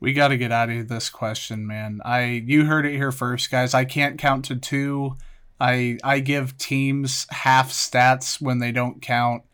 we 0.00 0.12
got 0.12 0.28
to 0.28 0.36
get 0.36 0.52
out 0.52 0.68
of 0.68 0.88
this 0.88 1.08
question, 1.08 1.66
man. 1.66 2.00
I 2.04 2.42
you 2.46 2.66
heard 2.66 2.84
it 2.86 2.96
here 2.96 3.12
first, 3.12 3.50
guys. 3.50 3.72
I 3.72 3.84
can't 3.84 4.18
count 4.18 4.44
to 4.46 4.56
two. 4.56 5.16
I 5.60 5.98
I 6.04 6.20
give 6.20 6.58
teams 6.58 7.26
half 7.30 7.70
stats 7.70 8.40
when 8.40 8.58
they 8.58 8.72
don't 8.72 9.00
count. 9.00 9.44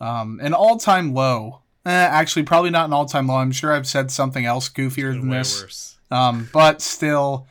Um, 0.00 0.40
an 0.42 0.52
all 0.52 0.76
time 0.76 1.14
low. 1.14 1.60
Eh, 1.86 1.90
actually, 1.90 2.42
probably 2.42 2.70
not 2.70 2.86
an 2.86 2.92
all 2.92 3.06
time 3.06 3.28
low. 3.28 3.36
I'm 3.36 3.52
sure 3.52 3.72
I've 3.72 3.86
said 3.86 4.10
something 4.10 4.44
else 4.44 4.68
goofier 4.68 5.18
than 5.18 5.30
this. 5.30 5.96
Um, 6.10 6.48
but 6.52 6.82
still, 6.82 7.46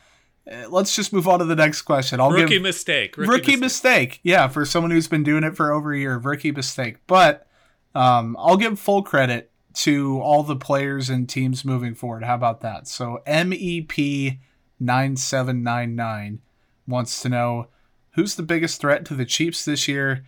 Let's 0.46 0.96
just 0.96 1.14
move 1.14 1.28
on 1.28 1.40
to 1.40 1.46
the 1.46 1.56
next 1.56 1.84
question. 1.84 2.20
I'll 2.20 2.32
rookie 2.32 2.56
give 2.56 2.62
mistake. 2.62 3.18
rookie, 3.18 3.56
mistake. 3.56 4.20
Yeah, 4.24 4.48
for 4.50 4.66
someone 4.66 4.92
who's 4.92 5.08
been 5.08 5.24
doing 5.24 5.44
it 5.44 5.56
for 5.56 5.72
over 5.72 5.94
a 5.94 6.00
year, 6.00 6.18
rookie 6.18 6.52
mistake. 6.52 6.98
But 7.08 7.48
um, 7.96 8.36
I'll 8.38 8.58
give 8.58 8.78
full 8.78 9.04
credit 9.04 9.52
to 9.76 10.20
all 10.22 10.44
the 10.44 10.56
players 10.56 11.10
and 11.10 11.30
teams 11.30 11.64
moving 11.64 11.96
forward. 11.96 12.24
How 12.24 12.36
about 12.36 12.62
that? 12.62 12.88
So 12.88 13.22
MEP 13.26 14.40
nine 14.80 15.16
seven 15.16 15.64
nine 15.64 15.96
nine 15.96 16.42
wants 16.88 17.22
to 17.22 17.30
know 17.30 17.68
who's 18.12 18.36
the 18.36 18.44
biggest 18.44 18.82
threat 18.82 19.06
to 19.06 19.16
the 19.16 19.26
Chiefs 19.26 19.64
this 19.66 19.88
year 19.88 20.26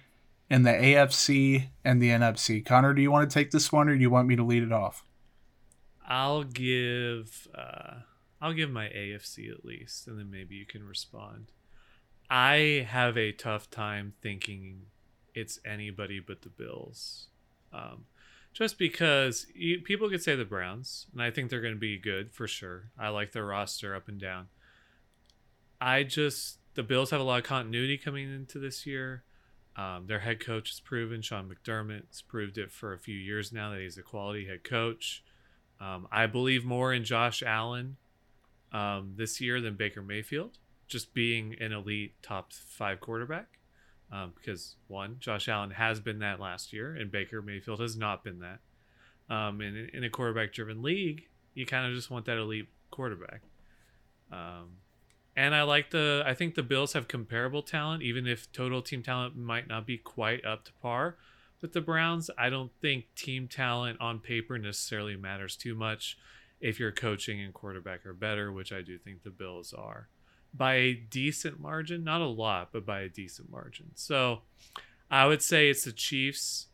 in 0.49 0.63
the 0.63 0.71
AFC 0.71 1.69
and 1.83 2.01
the 2.01 2.09
NFC. 2.09 2.65
Connor, 2.65 2.93
do 2.93 3.01
you 3.01 3.11
want 3.11 3.29
to 3.29 3.33
take 3.33 3.51
this 3.51 3.71
one, 3.71 3.89
or 3.89 3.95
do 3.95 4.01
you 4.01 4.09
want 4.09 4.27
me 4.27 4.35
to 4.35 4.43
lead 4.43 4.63
it 4.63 4.71
off? 4.71 5.03
I'll 6.07 6.43
give 6.43 7.47
uh, 7.55 8.01
I'll 8.45 8.53
give 8.53 8.69
my 8.69 8.89
AFC 8.89 9.51
at 9.51 9.65
least, 9.65 10.05
and 10.05 10.19
then 10.19 10.29
maybe 10.29 10.53
you 10.53 10.67
can 10.67 10.83
respond. 10.83 11.51
I 12.29 12.85
have 12.87 13.17
a 13.17 13.31
tough 13.31 13.71
time 13.71 14.13
thinking 14.21 14.83
it's 15.33 15.57
anybody 15.65 16.19
but 16.19 16.43
the 16.43 16.49
Bills, 16.49 17.25
um, 17.73 18.05
just 18.53 18.77
because 18.77 19.47
you, 19.55 19.81
people 19.81 20.11
could 20.11 20.21
say 20.21 20.35
the 20.35 20.45
Browns, 20.45 21.07
and 21.11 21.23
I 21.23 21.31
think 21.31 21.49
they're 21.49 21.59
going 21.59 21.73
to 21.73 21.79
be 21.79 21.97
good 21.97 22.35
for 22.35 22.47
sure. 22.47 22.91
I 22.99 23.09
like 23.09 23.31
their 23.31 23.47
roster 23.47 23.95
up 23.95 24.07
and 24.07 24.21
down. 24.21 24.49
I 25.81 26.03
just 26.03 26.59
the 26.75 26.83
Bills 26.83 27.09
have 27.09 27.21
a 27.21 27.23
lot 27.23 27.39
of 27.39 27.45
continuity 27.45 27.97
coming 27.97 28.31
into 28.31 28.59
this 28.59 28.85
year. 28.85 29.23
Um, 29.75 30.05
their 30.05 30.19
head 30.19 30.39
coach 30.39 30.69
has 30.69 30.79
proven 30.79 31.23
Sean 31.23 31.49
McDermott 31.49 32.09
has 32.09 32.21
proved 32.21 32.59
it 32.59 32.71
for 32.71 32.93
a 32.93 32.99
few 32.99 33.17
years 33.17 33.51
now 33.51 33.71
that 33.71 33.81
he's 33.81 33.97
a 33.97 34.03
quality 34.03 34.45
head 34.45 34.63
coach. 34.63 35.23
Um, 35.81 36.07
I 36.11 36.27
believe 36.27 36.63
more 36.63 36.93
in 36.93 37.05
Josh 37.05 37.41
Allen 37.41 37.97
um, 38.75 39.13
this 39.15 39.39
year 39.39 39.61
than 39.61 39.75
Baker 39.75 40.01
Mayfield, 40.01 40.57
just 40.87 41.13
being 41.13 41.55
an 41.61 41.71
elite 41.71 42.13
top 42.21 42.51
five 42.51 42.99
quarterback. 42.99 43.47
Um, 44.11 44.33
because 44.35 44.75
one, 44.87 45.15
Josh 45.19 45.47
Allen 45.47 45.71
has 45.71 45.99
been 46.01 46.19
that 46.19 46.39
last 46.39 46.73
year, 46.73 46.93
and 46.93 47.09
Baker 47.09 47.41
Mayfield 47.41 47.79
has 47.79 47.95
not 47.95 48.23
been 48.23 48.39
that. 48.39 48.59
Um, 49.33 49.61
and 49.61 49.89
in, 49.89 50.03
a 50.03 50.09
quarterback-driven 50.09 50.83
league, 50.83 51.27
you 51.53 51.65
kind 51.65 51.87
of 51.87 51.95
just 51.95 52.11
want 52.11 52.25
that 52.25 52.37
elite 52.37 52.67
quarterback. 52.91 53.41
Um, 54.31 54.77
and 55.35 55.55
I 55.55 55.63
like 55.63 55.91
the. 55.91 56.23
I 56.25 56.33
think 56.33 56.55
the 56.55 56.63
Bills 56.63 56.93
have 56.93 57.07
comparable 57.07 57.63
talent, 57.63 58.03
even 58.03 58.27
if 58.27 58.51
total 58.51 58.81
team 58.81 59.01
talent 59.01 59.35
might 59.35 59.67
not 59.67 59.87
be 59.87 59.97
quite 59.97 60.45
up 60.45 60.65
to 60.65 60.73
par 60.81 61.15
with 61.61 61.73
the 61.73 61.81
Browns. 61.81 62.29
I 62.37 62.49
don't 62.49 62.71
think 62.81 63.05
team 63.15 63.47
talent 63.47 63.99
on 63.99 64.19
paper 64.19 64.57
necessarily 64.57 65.15
matters 65.15 65.55
too 65.55 65.75
much 65.75 66.17
if 66.65 66.79
your 66.79 66.91
coaching 66.91 67.39
and 67.39 67.53
quarterback 67.53 68.07
are 68.07 68.13
better, 68.13 68.51
which 68.51 68.73
I 68.73 68.81
do 68.81 68.97
think 68.97 69.21
the 69.21 69.29
Bills 69.29 69.71
are 69.71 70.09
by 70.51 70.73
a 70.75 70.93
decent 70.93 71.59
margin, 71.59 72.03
not 72.03 72.21
a 72.21 72.25
lot, 72.25 72.69
but 72.71 72.87
by 72.87 73.01
a 73.01 73.09
decent 73.09 73.51
margin. 73.51 73.91
So 73.93 74.41
I 75.11 75.27
would 75.27 75.43
say 75.43 75.69
it's 75.69 75.83
the 75.83 75.91
Chiefs 75.91 76.67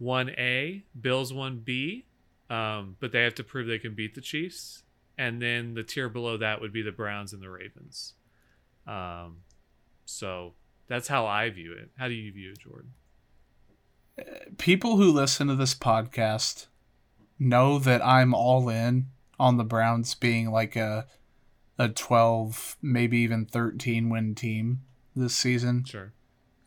1A, 0.00 0.84
Bills 0.98 1.34
1B, 1.34 2.04
um, 2.48 2.96
but 2.98 3.12
they 3.12 3.22
have 3.22 3.34
to 3.34 3.44
prove 3.44 3.66
they 3.66 3.78
can 3.78 3.94
beat 3.94 4.14
the 4.14 4.22
Chiefs. 4.22 4.84
And 5.18 5.42
then 5.42 5.74
the 5.74 5.82
tier 5.82 6.08
below 6.08 6.38
that 6.38 6.62
would 6.62 6.72
be 6.72 6.80
the 6.80 6.92
Browns 6.92 7.34
and 7.34 7.42
the 7.42 7.50
Ravens. 7.50 8.14
Um, 8.86 9.38
so 10.06 10.54
that's 10.86 11.08
how 11.08 11.26
I 11.26 11.50
view 11.50 11.74
it. 11.74 11.90
How 11.98 12.08
do 12.08 12.14
you 12.14 12.32
view 12.32 12.52
it, 12.52 12.60
Jordan? 12.60 12.92
people 14.58 14.96
who 14.96 15.12
listen 15.12 15.48
to 15.48 15.54
this 15.54 15.74
podcast 15.74 16.66
know 17.40 17.78
that 17.80 18.04
I'm 18.04 18.34
all 18.34 18.68
in 18.68 19.06
on 19.38 19.56
the 19.56 19.64
Browns 19.64 20.14
being 20.14 20.52
like 20.52 20.76
a 20.76 21.06
a 21.78 21.88
12, 21.88 22.76
maybe 22.82 23.16
even 23.20 23.46
13 23.46 24.10
win 24.10 24.34
team 24.34 24.82
this 25.16 25.34
season. 25.34 25.82
Sure. 25.82 26.12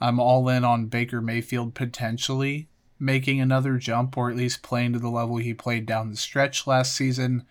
I'm 0.01 0.19
all 0.19 0.49
in 0.49 0.65
on 0.65 0.87
Baker 0.87 1.21
Mayfield 1.21 1.75
potentially 1.75 2.67
making 2.99 3.39
another 3.39 3.77
jump 3.77 4.17
or 4.17 4.31
at 4.31 4.35
least 4.35 4.63
playing 4.63 4.93
to 4.93 4.99
the 4.99 5.09
level 5.09 5.37
he 5.37 5.53
played 5.53 5.85
down 5.85 6.09
the 6.09 6.17
stretch 6.17 6.65
last 6.65 6.95
season. 6.95 7.45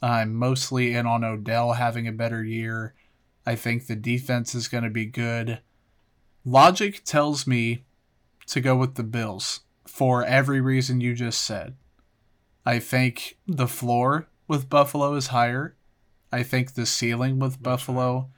I'm 0.00 0.34
mostly 0.34 0.94
in 0.94 1.06
on 1.06 1.22
Odell 1.22 1.74
having 1.74 2.08
a 2.08 2.12
better 2.12 2.42
year. 2.42 2.94
I 3.44 3.56
think 3.56 3.86
the 3.86 3.96
defense 3.96 4.54
is 4.54 4.68
going 4.68 4.84
to 4.84 4.90
be 4.90 5.04
good. 5.04 5.60
Logic 6.46 7.04
tells 7.04 7.46
me 7.46 7.84
to 8.46 8.60
go 8.60 8.74
with 8.74 8.94
the 8.94 9.04
Bills 9.04 9.60
for 9.86 10.24
every 10.24 10.62
reason 10.62 11.02
you 11.02 11.14
just 11.14 11.42
said. 11.42 11.76
I 12.64 12.78
think 12.78 13.38
the 13.46 13.68
floor 13.68 14.28
with 14.48 14.68
Buffalo 14.68 15.14
is 15.14 15.28
higher. 15.28 15.76
I 16.30 16.42
think 16.42 16.74
the 16.74 16.86
ceiling 16.86 17.38
with 17.38 17.62
Buffalo, 17.62 18.30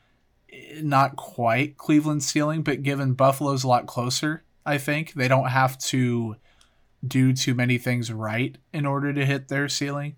not 0.82 1.16
quite 1.16 1.76
Cleveland's 1.76 2.26
ceiling, 2.26 2.62
but 2.62 2.82
given 2.82 3.14
Buffalo's 3.14 3.64
a 3.64 3.68
lot 3.68 3.86
closer, 3.86 4.44
I 4.66 4.78
think 4.78 5.12
they 5.12 5.28
don't 5.28 5.48
have 5.48 5.78
to 5.78 6.36
do 7.06 7.32
too 7.32 7.54
many 7.54 7.78
things 7.78 8.10
right 8.10 8.56
in 8.72 8.86
order 8.86 9.12
to 9.12 9.26
hit 9.26 9.48
their 9.48 9.68
ceiling. 9.68 10.16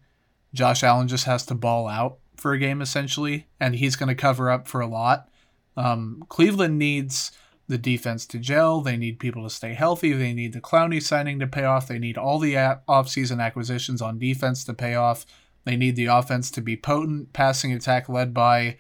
Josh 0.55 0.83
Allen 0.83 1.09
just 1.09 1.25
has 1.25 1.45
to 1.47 1.55
ball 1.55 1.89
out 1.89 2.19
for 2.37 2.53
a 2.53 2.59
game 2.59 2.81
essentially, 2.81 3.49
and 3.59 3.75
he's 3.75 3.97
going 3.97 4.09
to 4.09 4.15
cover 4.15 4.51
up 4.51 4.69
for 4.69 4.81
a 4.81 4.87
lot. 4.87 5.29
Um, 5.77 6.25
Cleveland 6.29 6.79
needs 6.79 7.33
the 7.69 7.79
defense 7.79 8.27
to 8.27 8.39
gel. 8.39 8.81
They 8.81 8.97
need 8.97 9.19
people 9.19 9.43
to 9.43 9.51
stay 9.51 9.75
healthy. 9.75 10.13
They 10.13 10.33
need 10.33 10.53
the 10.53 10.61
Clowney 10.61 11.03
signing 11.03 11.39
to 11.41 11.47
pay 11.47 11.65
off. 11.65 11.89
They 11.89 11.99
need 11.99 12.17
all 12.17 12.39
the 12.39 12.55
offseason 12.55 13.43
acquisitions 13.43 14.01
on 14.01 14.19
defense 14.19 14.65
to 14.65 14.75
pay 14.75 14.95
off. 14.95 15.27
They 15.65 15.77
need 15.77 15.97
the 15.97 16.07
offense 16.07 16.51
to 16.53 16.61
be 16.61 16.77
potent, 16.77 17.33
passing 17.33 17.73
attack 17.73 18.09
led 18.09 18.33
by 18.33 18.77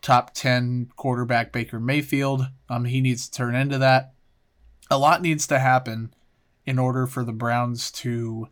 top 0.00 0.32
10 0.34 0.90
quarterback 0.96 1.52
Baker 1.52 1.78
Mayfield. 1.78 2.46
Um, 2.68 2.86
he 2.86 3.00
needs 3.00 3.28
to 3.28 3.36
turn 3.36 3.54
into 3.54 3.78
that. 3.78 4.14
A 4.90 4.98
lot 4.98 5.22
needs 5.22 5.46
to 5.48 5.58
happen 5.58 6.14
in 6.64 6.78
order 6.78 7.06
for 7.06 7.24
the 7.24 7.32
Browns 7.32 7.90
to 7.90 8.48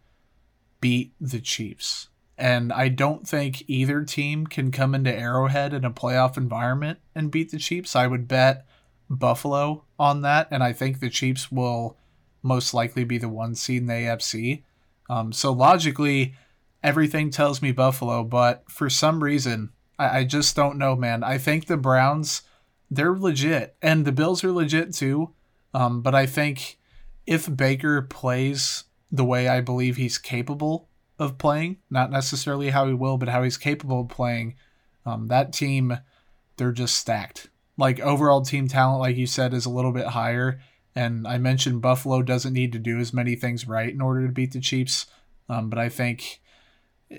beat 0.81 1.15
the 1.21 1.41
Chiefs. 1.41 2.09
And 2.37 2.73
I 2.73 2.89
don't 2.89 3.29
think 3.29 3.65
either 3.67 4.03
team 4.03 4.47
can 4.47 4.71
come 4.71 4.95
into 4.95 5.15
Arrowhead 5.15 5.75
in 5.75 5.85
a 5.85 5.91
playoff 5.91 6.37
environment 6.37 6.99
and 7.15 7.31
beat 7.31 7.51
the 7.51 7.59
Chiefs. 7.59 7.95
I 7.95 8.07
would 8.07 8.29
bet 8.29 8.67
Buffalo 9.11 9.85
on 9.99 10.23
that, 10.23 10.49
and 10.51 10.63
I 10.63 10.73
think 10.73 11.01
the 11.01 11.11
Chiefs 11.11 11.51
will 11.51 11.99
most 12.43 12.73
likely 12.73 13.05
be 13.05 13.19
the 13.19 13.29
one 13.29 13.55
seed 13.55 13.83
in 13.83 13.87
the 13.87 13.95
AFC. 13.95 14.63
Um, 15.11 15.33
so 15.33 15.53
logically, 15.53 16.35
everything 16.83 17.31
tells 17.31 17.61
me 17.61 17.73
Buffalo, 17.73 18.23
but 18.23 18.63
for 18.71 18.89
some 18.89 19.23
reason, 19.23 19.71
I, 19.99 20.21
I 20.21 20.25
just 20.25 20.55
don't 20.55 20.79
know, 20.79 20.95
man. 20.95 21.25
I 21.25 21.37
think 21.37 21.67
the 21.67 21.77
Browns, 21.77 22.43
they're 22.91 23.19
legit, 23.19 23.77
and 23.83 24.05
the 24.05 24.13
Bills 24.13 24.45
are 24.45 24.53
legit 24.53 24.95
too. 24.95 25.35
Um, 25.75 26.01
but 26.01 26.15
I 26.15 26.27
think 26.27 26.79
if 27.27 27.55
Baker 27.55 28.03
plays 28.03 28.85
the 29.13 29.25
way 29.25 29.49
I 29.49 29.61
believe 29.61 29.97
he's 29.97 30.19
capable 30.19 30.89
of 31.19 31.37
playing, 31.37 31.79
not 31.91 32.11
necessarily 32.11 32.71
how 32.71 32.87
he 32.87 32.95
will, 32.95 33.19
but 33.19 33.29
how 33.29 33.43
he's 33.43 33.57
capable 33.57 34.01
of 34.01 34.09
playing, 34.09 34.55
um, 35.05 35.29
that 35.29 35.53
team, 35.53 35.99
they're 36.57 36.73
just 36.73 36.95
stacked. 36.95 37.50
Like 37.81 37.99
overall 37.99 38.43
team 38.43 38.69
talent, 38.69 39.01
like 39.01 39.17
you 39.17 39.27
said, 39.27 39.55
is 39.55 39.65
a 39.65 39.71
little 39.71 39.91
bit 39.91 40.09
higher. 40.09 40.61
And 40.95 41.27
I 41.27 41.39
mentioned 41.39 41.81
Buffalo 41.81 42.21
doesn't 42.21 42.53
need 42.53 42.73
to 42.73 42.79
do 42.79 42.99
as 42.99 43.15
many 43.15 43.37
things 43.37 43.67
right 43.67 43.89
in 43.89 44.03
order 44.03 44.27
to 44.27 44.33
beat 44.33 44.53
the 44.53 44.61
Chiefs. 44.61 45.07
Um, 45.49 45.71
but 45.71 45.79
I 45.79 45.89
think 45.89 46.43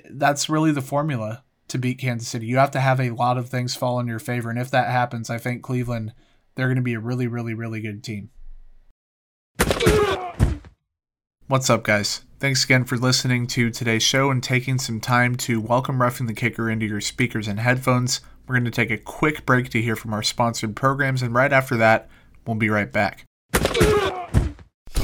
that's 0.08 0.50
really 0.50 0.72
the 0.72 0.84
formula 0.84 1.44
to 1.70 1.80
beat 1.80 1.98
Kansas 1.98 2.28
City. 2.28 2.46
You 2.46 2.58
have 2.58 2.70
to 2.72 2.80
have 2.80 3.00
a 3.00 3.10
lot 3.10 3.40
of 3.40 3.50
things 3.50 3.76
fall 3.76 4.00
in 4.00 4.06
your 4.06 4.20
favor. 4.20 4.52
And 4.52 4.60
if 4.60 4.70
that 4.70 4.92
happens, 4.92 5.32
I 5.32 5.40
think 5.40 5.64
Cleveland, 5.64 6.14
they're 6.54 6.68
going 6.68 6.76
to 6.76 6.84
be 6.84 6.94
a 6.94 7.00
really, 7.00 7.26
really, 7.26 7.56
really 7.56 7.82
good 7.82 8.04
team. 8.04 8.30
What's 11.48 11.72
up, 11.72 11.84
guys? 11.84 12.22
Thanks 12.40 12.64
again 12.64 12.86
for 12.86 12.98
listening 12.98 13.48
to 13.48 13.72
today's 13.72 14.04
show 14.04 14.30
and 14.30 14.44
taking 14.44 14.78
some 14.78 15.00
time 15.00 15.36
to 15.38 15.60
welcome 15.60 16.02
Roughing 16.02 16.28
the 16.28 16.36
Kicker 16.36 16.70
into 16.70 16.86
your 16.86 17.02
speakers 17.02 17.48
and 17.48 17.60
headphones. 17.60 18.22
We're 18.48 18.56
going 18.56 18.66
to 18.66 18.72
take 18.72 18.92
a 18.92 18.98
quick 18.98 19.46
break 19.46 19.70
to 19.70 19.82
hear 19.82 19.96
from 19.96 20.14
our 20.14 20.24
sponsored 20.24 20.76
programs, 20.76 21.22
and 21.22 21.34
right 21.34 21.54
after 21.54 21.78
that, 21.78 22.10
we'll 22.46 22.56
be 22.56 22.70
right 22.70 22.92
back. 22.92 23.26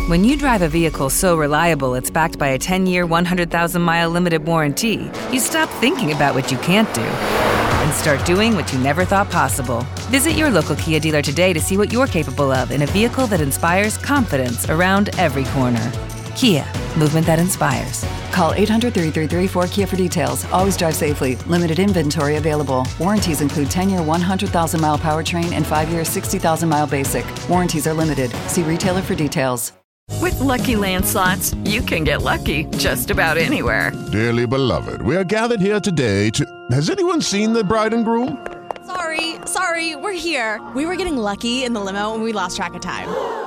When 0.08 0.24
you 0.24 0.38
drive 0.38 0.62
a 0.62 0.70
vehicle 0.70 1.10
so 1.10 1.38
reliable 1.38 1.94
it's 1.94 2.10
backed 2.10 2.40
by 2.40 2.48
a 2.48 2.58
10 2.58 2.88
year, 2.88 3.06
100,000 3.06 3.82
mile 3.82 4.10
limited 4.10 4.46
warranty, 4.46 5.12
you 5.32 5.40
stop 5.40 5.70
thinking 5.82 6.14
about 6.14 6.34
what 6.34 6.50
you 6.50 6.58
can't 6.60 6.92
do 6.94 7.02
and 7.02 7.94
start 7.94 8.26
doing 8.26 8.56
what 8.56 8.72
you 8.72 8.80
never 8.80 9.04
thought 9.06 9.30
possible. 9.30 9.82
Visit 10.10 10.32
your 10.32 10.50
local 10.50 10.78
Kia 10.78 11.00
dealer 11.00 11.22
today 11.22 11.52
to 11.52 11.60
see 11.60 11.78
what 11.78 11.92
you're 11.92 12.08
capable 12.08 12.52
of 12.52 12.72
in 12.72 12.84
a 12.84 12.88
vehicle 12.88 13.28
that 13.28 13.42
inspires 13.42 13.98
confidence 13.98 14.70
around 14.70 15.10
every 15.18 15.44
corner. 15.46 15.92
Kia, 16.38 16.64
movement 16.96 17.26
that 17.26 17.40
inspires. 17.40 18.06
Call 18.32 18.54
800 18.54 18.94
333 18.94 19.48
4KIA 19.48 19.88
for 19.88 19.96
details. 19.96 20.46
Always 20.52 20.78
drive 20.78 20.94
safely. 20.94 21.36
Limited 21.48 21.80
inventory 21.80 22.36
available. 22.36 22.88
Warranties 23.00 23.42
include 23.42 23.72
10 23.72 23.90
year 23.90 24.04
100,000 24.04 24.80
mile 24.80 25.00
powertrain 25.00 25.52
and 25.54 25.66
5 25.66 25.90
year 25.90 26.06
60,000 26.06 26.70
mile 26.70 26.86
basic. 26.86 27.26
Warranties 27.50 27.88
are 27.88 27.94
limited. 27.94 28.30
See 28.46 28.62
retailer 28.62 29.02
for 29.02 29.16
details. 29.16 29.74
With 30.22 30.40
Lucky 30.40 30.76
Land 30.76 31.06
slots, 31.06 31.56
you 31.66 31.82
can 31.82 32.04
get 32.04 32.22
lucky 32.22 32.66
just 32.78 33.10
about 33.10 33.38
anywhere. 33.38 33.92
Dearly 34.12 34.46
beloved, 34.46 35.02
we 35.02 35.16
are 35.16 35.24
gathered 35.24 35.60
here 35.60 35.80
today 35.80 36.30
to. 36.32 36.46
Has 36.72 36.92
anyone 36.92 37.20
seen 37.20 37.52
the 37.52 37.64
bride 37.64 37.94
and 37.94 38.06
groom? 38.06 38.46
Sorry, 38.86 39.08
Sorry, 39.18 39.48
sorry, 39.48 39.96
we're 39.96 40.12
here. 40.12 40.62
We 40.76 40.86
were 40.86 40.96
getting 40.96 41.18
lucky 41.18 41.64
in 41.64 41.74
the 41.74 41.80
limo 41.80 42.14
and 42.14 42.24
we 42.24 42.32
lost 42.32 42.56
track 42.56 42.74
of 42.76 42.82
time. 42.82 43.47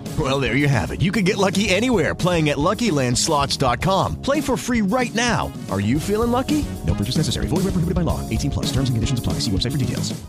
Well, 0.19 0.41
there 0.41 0.57
you 0.57 0.67
have 0.67 0.91
it. 0.91 1.01
You 1.01 1.13
can 1.13 1.23
get 1.23 1.37
lucky 1.37 1.69
anywhere 1.69 2.13
playing 2.13 2.49
at 2.49 2.57
LuckyLandSlots.com. 2.57 4.21
Play 4.21 4.41
for 4.41 4.57
free 4.57 4.81
right 4.81 5.15
now. 5.15 5.53
Are 5.69 5.79
you 5.79 5.97
feeling 5.97 6.31
lucky? 6.31 6.65
No 6.85 6.93
purchase 6.93 7.15
necessary. 7.15 7.47
Void 7.47 7.63
where 7.63 7.71
prohibited 7.71 7.95
by 7.95 8.01
law. 8.01 8.19
18 8.29 8.51
plus. 8.51 8.65
Terms 8.65 8.89
and 8.89 8.97
conditions 8.97 9.19
apply. 9.19 9.33
See 9.39 9.51
website 9.51 9.71
for 9.71 9.77
details. 9.77 10.21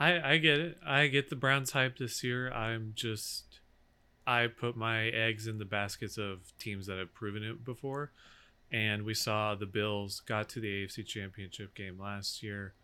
I 0.00 0.32
I 0.32 0.36
get 0.38 0.58
it. 0.58 0.78
I 0.84 1.06
get 1.08 1.30
the 1.30 1.36
Browns 1.36 1.72
hype 1.72 1.98
this 1.98 2.24
year. 2.24 2.50
I'm 2.52 2.92
just 2.94 3.60
I 4.26 4.46
put 4.46 4.76
my 4.76 5.08
eggs 5.08 5.46
in 5.46 5.58
the 5.58 5.64
baskets 5.64 6.16
of 6.16 6.52
teams 6.58 6.86
that 6.86 6.98
have 6.98 7.14
proven 7.14 7.42
it 7.42 7.64
before. 7.64 8.12
And 8.72 9.02
we 9.02 9.14
saw 9.14 9.54
the 9.54 9.66
Bills 9.66 10.20
got 10.20 10.48
to 10.50 10.60
the 10.60 10.86
AFC 10.86 11.04
Championship 11.04 11.74
game 11.74 11.98
last 11.98 12.42
year. 12.42 12.74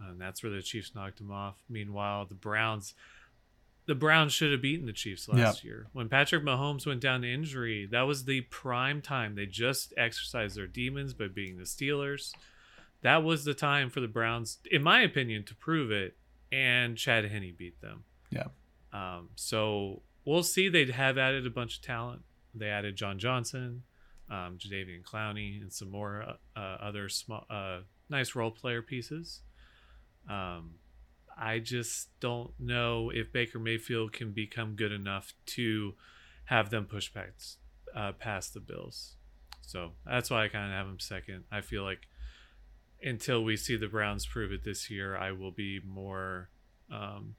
And 0.00 0.20
that's 0.20 0.42
where 0.42 0.52
the 0.52 0.62
Chiefs 0.62 0.94
knocked 0.94 1.20
him 1.20 1.30
off. 1.30 1.56
Meanwhile, 1.68 2.26
the 2.26 2.34
Browns 2.34 2.94
the 3.86 3.94
Browns 3.94 4.32
should 4.32 4.50
have 4.50 4.62
beaten 4.62 4.86
the 4.86 4.94
Chiefs 4.94 5.28
last 5.28 5.58
Yep. 5.58 5.64
year. 5.64 5.86
When 5.92 6.08
Patrick 6.08 6.42
Mahomes 6.42 6.86
went 6.86 7.00
down 7.02 7.20
to 7.20 7.30
injury, 7.30 7.84
that 7.90 8.02
was 8.02 8.24
the 8.24 8.40
prime 8.42 9.02
time. 9.02 9.34
They 9.34 9.44
just 9.44 9.92
exercised 9.98 10.56
their 10.56 10.66
demons 10.66 11.12
by 11.12 11.28
beating 11.28 11.58
the 11.58 11.64
Steelers. 11.64 12.32
That 13.02 13.22
was 13.22 13.44
the 13.44 13.52
time 13.52 13.90
for 13.90 14.00
the 14.00 14.08
Browns, 14.08 14.58
in 14.70 14.82
my 14.82 15.02
opinion, 15.02 15.44
to 15.44 15.54
prove 15.54 15.90
it. 15.90 16.16
And 16.50 16.96
Chad 16.96 17.26
Henne 17.26 17.54
beat 17.58 17.80
them. 17.82 18.04
Yeah. 18.30 18.46
Um, 18.92 19.28
so 19.34 20.00
we'll 20.24 20.42
see. 20.44 20.70
They 20.70 20.86
have 20.90 21.18
added 21.18 21.46
a 21.46 21.50
bunch 21.50 21.76
of 21.76 21.82
talent. 21.82 22.22
They 22.54 22.70
added 22.70 22.96
John 22.96 23.18
Johnson, 23.18 23.82
um, 24.30 24.56
Jadeveon 24.56 25.02
Clowney, 25.02 25.60
and 25.60 25.70
some 25.70 25.90
more 25.90 26.22
uh, 26.22 26.58
uh, 26.58 26.78
other 26.80 27.10
small, 27.10 27.44
uh, 27.50 27.80
nice 28.08 28.34
role 28.34 28.50
player 28.50 28.80
pieces. 28.80 29.42
Um, 30.28 30.76
I 31.36 31.58
just 31.58 32.08
don't 32.20 32.52
know 32.58 33.10
if 33.12 33.32
Baker 33.32 33.58
Mayfield 33.58 34.12
can 34.12 34.32
become 34.32 34.76
good 34.76 34.92
enough 34.92 35.34
to 35.46 35.94
have 36.46 36.70
them 36.70 36.84
push 36.84 37.12
back 37.12 37.32
uh, 37.94 38.12
past 38.12 38.54
the 38.54 38.60
Bills. 38.60 39.16
So 39.62 39.92
that's 40.06 40.30
why 40.30 40.44
I 40.44 40.48
kind 40.48 40.70
of 40.70 40.76
have 40.76 40.86
him 40.86 41.00
second. 41.00 41.44
I 41.50 41.60
feel 41.60 41.82
like 41.82 42.06
until 43.02 43.42
we 43.42 43.56
see 43.56 43.76
the 43.76 43.88
Browns 43.88 44.26
prove 44.26 44.52
it 44.52 44.64
this 44.64 44.90
year, 44.90 45.16
I 45.16 45.32
will 45.32 45.50
be 45.50 45.80
more 45.84 46.50
um, 46.92 47.34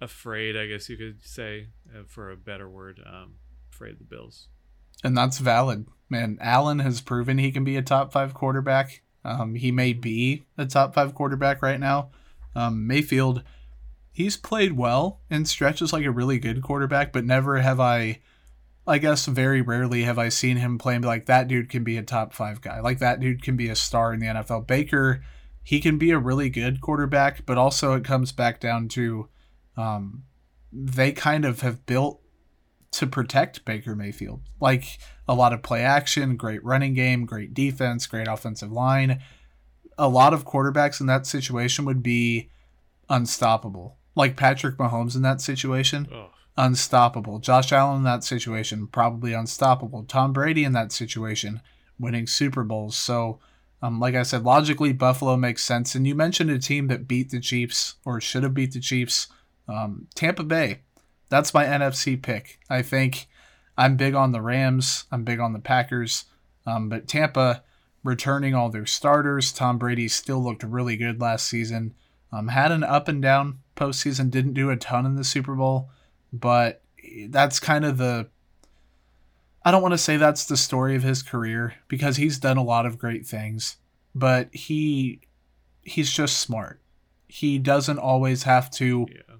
afraid, 0.00 0.56
I 0.56 0.66
guess 0.66 0.88
you 0.88 0.96
could 0.96 1.24
say, 1.24 1.68
uh, 1.94 2.02
for 2.06 2.30
a 2.30 2.36
better 2.36 2.68
word, 2.68 3.00
um, 3.06 3.34
afraid 3.72 3.92
of 3.92 3.98
the 3.98 4.04
Bills. 4.04 4.48
And 5.02 5.16
that's 5.16 5.38
valid. 5.38 5.86
Man, 6.08 6.38
Allen 6.40 6.78
has 6.80 7.00
proven 7.00 7.38
he 7.38 7.50
can 7.50 7.64
be 7.64 7.76
a 7.76 7.82
top 7.82 8.12
five 8.12 8.34
quarterback. 8.34 9.02
Um, 9.24 9.54
he 9.54 9.72
may 9.72 9.92
be 9.92 10.44
a 10.58 10.66
top 10.66 10.94
five 10.94 11.14
quarterback 11.14 11.62
right 11.62 11.80
now. 11.80 12.10
Um, 12.54 12.86
Mayfield, 12.86 13.42
he's 14.12 14.36
played 14.36 14.72
well 14.72 15.20
and 15.30 15.48
stretches 15.48 15.92
like 15.92 16.04
a 16.04 16.10
really 16.10 16.38
good 16.38 16.62
quarterback, 16.62 17.12
but 17.12 17.24
never 17.24 17.58
have 17.58 17.80
I, 17.80 18.20
I 18.86 18.98
guess 18.98 19.26
very 19.26 19.62
rarely 19.62 20.02
have 20.04 20.18
I 20.18 20.28
seen 20.28 20.58
him 20.58 20.78
play 20.78 20.98
like, 20.98 21.26
that 21.26 21.48
dude 21.48 21.70
can 21.70 21.84
be 21.84 21.96
a 21.96 22.02
top 22.02 22.32
five 22.32 22.60
guy. 22.60 22.80
Like 22.80 22.98
that 22.98 23.20
dude 23.20 23.42
can 23.42 23.56
be 23.56 23.68
a 23.68 23.76
star 23.76 24.12
in 24.12 24.20
the 24.20 24.26
NFL. 24.26 24.66
Baker, 24.66 25.22
he 25.62 25.80
can 25.80 25.98
be 25.98 26.10
a 26.10 26.18
really 26.18 26.50
good 26.50 26.80
quarterback, 26.80 27.46
but 27.46 27.58
also 27.58 27.94
it 27.94 28.04
comes 28.04 28.32
back 28.32 28.60
down 28.60 28.88
to 28.88 29.28
um, 29.76 30.24
they 30.72 31.12
kind 31.12 31.44
of 31.44 31.60
have 31.60 31.86
built 31.86 32.20
to 32.92 33.06
protect 33.06 33.64
Baker 33.64 33.96
Mayfield. 33.96 34.42
Like 34.60 34.98
a 35.26 35.34
lot 35.34 35.52
of 35.52 35.62
play 35.62 35.82
action, 35.82 36.36
great 36.36 36.62
running 36.64 36.94
game, 36.94 37.24
great 37.24 37.54
defense, 37.54 38.06
great 38.06 38.28
offensive 38.28 38.70
line. 38.70 39.22
A 40.02 40.08
lot 40.08 40.34
of 40.34 40.44
quarterbacks 40.44 41.00
in 41.00 41.06
that 41.06 41.26
situation 41.26 41.84
would 41.84 42.02
be 42.02 42.50
unstoppable. 43.08 43.96
Like 44.14 44.36
Patrick 44.36 44.76
Mahomes 44.76 45.14
in 45.16 45.22
that 45.22 45.40
situation, 45.40 46.08
Oh, 46.12 46.30
unstoppable. 46.56 47.38
Josh 47.38 47.72
Allen 47.72 47.98
in 47.98 48.04
that 48.04 48.24
situation, 48.24 48.86
probably 48.88 49.32
unstoppable. 49.32 50.04
Tom 50.04 50.32
Brady 50.32 50.64
in 50.64 50.72
that 50.72 50.92
situation, 50.92 51.60
winning 51.98 52.26
Super 52.26 52.64
Bowls. 52.64 52.96
So, 52.96 53.38
um, 53.80 54.00
like 54.00 54.14
I 54.14 54.22
said, 54.22 54.44
logically, 54.44 54.92
Buffalo 54.92 55.36
makes 55.36 55.64
sense. 55.64 55.94
And 55.94 56.06
you 56.06 56.14
mentioned 56.14 56.50
a 56.50 56.58
team 56.58 56.88
that 56.88 57.08
beat 57.08 57.30
the 57.30 57.40
Chiefs 57.40 57.94
or 58.04 58.20
should 58.20 58.42
have 58.42 58.54
beat 58.54 58.72
the 58.72 58.80
Chiefs. 58.80 59.28
Um, 59.68 60.08
Tampa 60.14 60.42
Bay. 60.44 60.80
That's 61.28 61.54
my 61.54 61.64
NFC 61.64 62.20
pick. 62.20 62.58
I 62.68 62.82
think 62.82 63.28
I'm 63.78 63.96
big 63.96 64.14
on 64.14 64.32
the 64.32 64.42
Rams. 64.42 65.04
I'm 65.10 65.24
big 65.24 65.40
on 65.40 65.52
the 65.52 65.58
Packers. 65.58 66.24
Um, 66.66 66.88
but 66.88 67.08
Tampa 67.08 67.62
returning 68.04 68.54
all 68.54 68.68
their 68.68 68.86
starters. 68.86 69.52
Tom 69.52 69.78
Brady 69.78 70.08
still 70.08 70.42
looked 70.42 70.62
really 70.62 70.96
good 70.96 71.20
last 71.20 71.46
season. 71.46 71.94
Um, 72.32 72.48
had 72.48 72.72
an 72.72 72.82
up 72.82 73.08
and 73.08 73.22
down 73.22 73.58
postseason. 73.76 74.30
Didn't 74.30 74.54
do 74.54 74.70
a 74.70 74.76
ton 74.76 75.06
in 75.06 75.16
the 75.16 75.24
Super 75.24 75.54
Bowl, 75.54 75.90
but 76.32 76.82
that's 77.28 77.60
kind 77.60 77.84
of 77.84 77.98
the. 77.98 78.28
I 79.64 79.70
don't 79.70 79.82
want 79.82 79.92
to 79.92 79.98
say 79.98 80.16
that's 80.16 80.46
the 80.46 80.56
story 80.56 80.96
of 80.96 81.02
his 81.02 81.22
career 81.22 81.74
because 81.86 82.16
he's 82.16 82.38
done 82.38 82.56
a 82.56 82.64
lot 82.64 82.86
of 82.86 82.98
great 82.98 83.26
things, 83.26 83.76
but 84.14 84.52
he 84.52 85.20
he's 85.82 86.10
just 86.10 86.38
smart. 86.38 86.80
He 87.28 87.58
doesn't 87.58 87.98
always 87.98 88.42
have 88.42 88.70
to 88.72 89.06
yeah. 89.10 89.36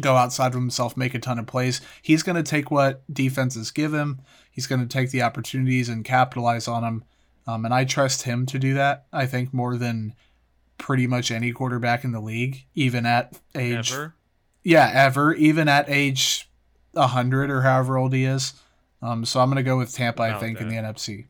go 0.00 0.16
outside 0.16 0.48
of 0.48 0.60
himself, 0.60 0.96
make 0.96 1.14
a 1.14 1.18
ton 1.18 1.38
of 1.38 1.46
plays. 1.46 1.80
He's 2.02 2.22
going 2.22 2.36
to 2.36 2.42
take 2.42 2.70
what 2.70 3.02
defenses 3.12 3.70
give 3.70 3.92
him. 3.92 4.20
He's 4.50 4.66
going 4.66 4.80
to 4.80 4.86
take 4.86 5.10
the 5.10 5.22
opportunities 5.22 5.88
and 5.88 6.04
capitalize 6.04 6.68
on 6.68 6.82
them. 6.82 7.04
Um, 7.46 7.64
and 7.64 7.74
I 7.74 7.84
trust 7.84 8.22
him 8.22 8.46
to 8.46 8.58
do 8.58 8.74
that. 8.74 9.06
I 9.12 9.26
think 9.26 9.52
more 9.52 9.76
than 9.76 10.14
pretty 10.78 11.06
much 11.06 11.30
any 11.30 11.52
quarterback 11.52 12.04
in 12.04 12.12
the 12.12 12.20
league, 12.20 12.64
even 12.74 13.06
at 13.06 13.38
age 13.54 13.92
Ever? 13.92 14.14
yeah, 14.62 14.90
ever, 14.94 15.34
even 15.34 15.68
at 15.68 15.88
age 15.88 16.48
100 16.92 17.50
or 17.50 17.62
however 17.62 17.98
old 17.98 18.12
he 18.12 18.24
is. 18.24 18.54
Um, 19.02 19.24
so 19.24 19.40
I'm 19.40 19.48
going 19.48 19.56
to 19.56 19.62
go 19.62 19.76
with 19.76 19.92
Tampa, 19.92 20.22
I 20.22 20.28
About 20.28 20.40
think, 20.40 20.60
in 20.60 20.68
the. 20.68 20.76
NFC. 20.76 21.26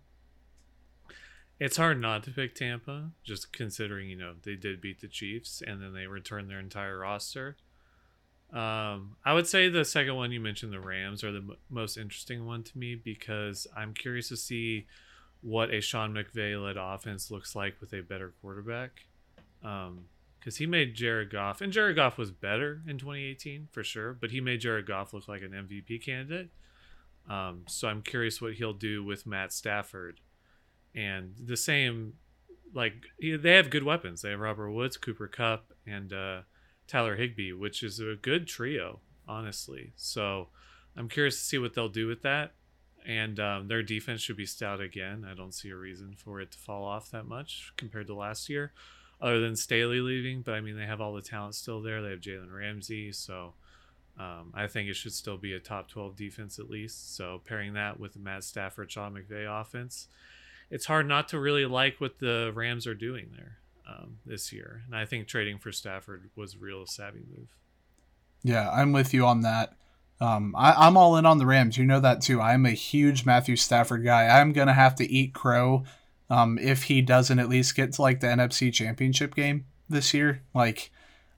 It's 1.59 1.77
hard 1.77 2.00
not 2.00 2.22
to 2.24 2.31
pick 2.31 2.55
Tampa, 2.55 3.11
just 3.22 3.53
considering 3.53 4.09
you 4.09 4.16
know 4.16 4.35
they 4.42 4.55
did 4.57 4.81
beat 4.81 5.00
the 5.00 5.09
Chiefs 5.09 5.62
and 5.66 5.81
then 5.81 5.94
they 5.94 6.07
returned 6.07 6.50
their 6.50 6.59
entire 6.61 6.98
roster. 6.98 7.57
Um, 8.53 9.16
I 9.24 9.33
would 9.33 9.46
say 9.46 9.68
the 9.68 9.85
second 9.85 10.14
one 10.14 10.31
you 10.31 10.40
mentioned, 10.40 10.72
the 10.72 10.81
Rams, 10.81 11.24
are 11.24 11.33
the 11.33 11.38
m- 11.38 11.57
most 11.70 11.96
interesting 11.96 12.46
one 12.46 12.62
to 12.64 12.79
me 12.79 12.94
because 12.94 13.66
I'm 13.77 13.94
curious 13.94 14.29
to 14.29 14.37
see 14.37 14.87
what 15.45 15.73
a 15.73 15.81
Sean 15.81 16.15
McVay 16.15 16.61
led 16.63 16.77
offense 16.77 17.31
looks 17.31 17.55
like 17.55 17.81
with 17.81 17.93
a 17.93 18.01
better 18.01 18.33
quarterback. 18.41 19.07
Because 19.61 20.57
he 20.57 20.67
made 20.67 20.95
Jared 20.95 21.31
Goff, 21.31 21.61
and 21.61 21.73
Jared 21.73 21.97
Goff 21.97 22.19
was 22.19 22.31
better 22.31 22.83
in 22.87 22.99
2018 22.99 23.69
for 23.71 23.85
sure, 23.85 24.13
but 24.13 24.31
he 24.31 24.41
made 24.41 24.61
Jared 24.61 24.87
Goff 24.87 25.13
look 25.13 25.29
like 25.29 25.43
an 25.43 25.53
MVP 25.53 26.05
candidate. 26.05 26.51
Um, 27.29 27.63
so 27.67 27.89
I'm 27.89 28.03
curious 28.03 28.43
what 28.43 28.55
he'll 28.55 28.75
do 28.75 29.03
with 29.03 29.27
Matt 29.27 29.53
Stafford 29.53 30.21
and 30.95 31.35
the 31.43 31.57
same 31.57 32.15
like 32.73 32.95
they 33.21 33.53
have 33.53 33.71
good 33.71 33.83
weapons 33.83 34.23
they 34.23 34.31
have 34.31 34.41
robert 34.41 34.71
woods 34.71 34.97
cooper 34.97 35.29
kupp 35.29 35.73
and 35.87 36.13
uh, 36.13 36.41
tyler 36.87 37.17
higbee 37.17 37.53
which 37.53 37.83
is 37.83 37.99
a 38.01 38.17
good 38.21 38.47
trio 38.47 39.01
honestly 39.27 39.93
so 39.97 40.49
i'm 40.97 41.09
curious 41.09 41.37
to 41.37 41.45
see 41.45 41.59
what 41.59 41.75
they'll 41.75 41.89
do 41.89 42.07
with 42.07 42.23
that 42.23 42.53
and 43.05 43.38
um, 43.38 43.69
their 43.69 43.83
defense 43.83 44.21
should 44.21 44.37
be 44.37 44.47
stout 44.47 44.81
again 44.81 45.27
i 45.31 45.35
don't 45.35 45.55
see 45.55 45.71
a 45.71 45.77
reason 45.77 46.14
for 46.17 46.40
it 46.40 46.51
to 46.51 46.59
fall 46.59 46.85
off 46.85 47.11
that 47.11 47.27
much 47.27 47.73
compared 47.77 48.07
to 48.07 48.14
last 48.14 48.49
year 48.49 48.73
other 49.21 49.40
than 49.40 49.57
staley 49.57 50.01
leaving 50.01 50.43
but 50.43 50.55
i 50.55 50.61
mean 50.61 50.77
they 50.77 50.87
have 50.87 51.01
all 51.01 51.14
the 51.14 51.23
talent 51.23 51.55
still 51.55 51.81
there 51.81 52.03
they 52.03 52.11
have 52.11 52.21
jalen 52.21 52.53
ramsey 52.53 53.12
so 53.12 53.55
um, 54.19 54.53
I 54.55 54.67
think 54.69 54.88
it 54.88 54.95
should 54.95 55.12
still 55.12 55.37
be 55.37 55.55
a 55.55 55.61
top 55.61 55.88
12 55.88 56.17
defense 56.17 56.59
at 56.59 56.71
least. 56.71 57.17
So 57.17 57.40
pairing 57.45 57.75
that 57.75 57.99
with 57.99 58.12
the 58.12 58.21
Matt 58.21 58.45
Stafford, 58.45 58.90
Sean 58.90 59.14
McVay 59.14 59.61
offense, 59.61 60.09
it's 60.71 60.87
hard 60.87 61.09
not 61.09 61.29
to 61.31 61.38
really 61.38 61.67
like 61.67 62.01
what 62.01 62.19
the 62.21 62.53
Rams 62.55 62.87
are 62.87 62.95
doing 62.95 63.31
there 63.37 63.59
um, 63.88 64.19
this 64.25 64.53
year. 64.53 64.83
And 64.87 64.97
I 64.97 65.05
think 65.05 65.27
trading 65.27 65.59
for 65.59 65.73
Stafford 65.73 66.31
was 66.37 66.55
a 66.55 66.59
real 66.59 66.87
savvy 66.87 67.25
move. 67.29 67.49
Yeah, 68.43 68.71
I'm 68.71 68.93
with 68.93 69.12
you 69.12 69.27
on 69.27 69.40
that. 69.40 69.75
Um, 70.20 70.55
I, 70.57 70.72
I'm 70.87 70.96
all 70.96 71.16
in 71.16 71.27
on 71.27 71.38
the 71.38 71.46
Rams. 71.46 71.77
You 71.77 71.85
know 71.85 72.00
that 72.00 72.20
too. 72.22 72.40
I'm 72.40 72.66
a 72.66 72.70
huge 72.70 73.27
Matthew 73.27 73.57
Stafford 73.57 74.05
guy. 74.05 74.27
I'm 74.29 74.53
gonna 74.53 74.72
have 74.72 74.94
to 74.96 75.05
eat 75.11 75.35
crow 75.35 75.85
um, 76.31 76.59
if 76.59 76.85
he 76.85 77.03
doesn't 77.03 77.38
at 77.38 77.48
least 77.48 77.74
get 77.77 77.92
to 77.94 78.03
like 78.03 78.20
the 78.20 78.29
NFC 78.29 78.72
Championship 78.72 79.35
game 79.35 79.66
this 79.88 80.14
year. 80.14 80.42
Like, 80.55 80.90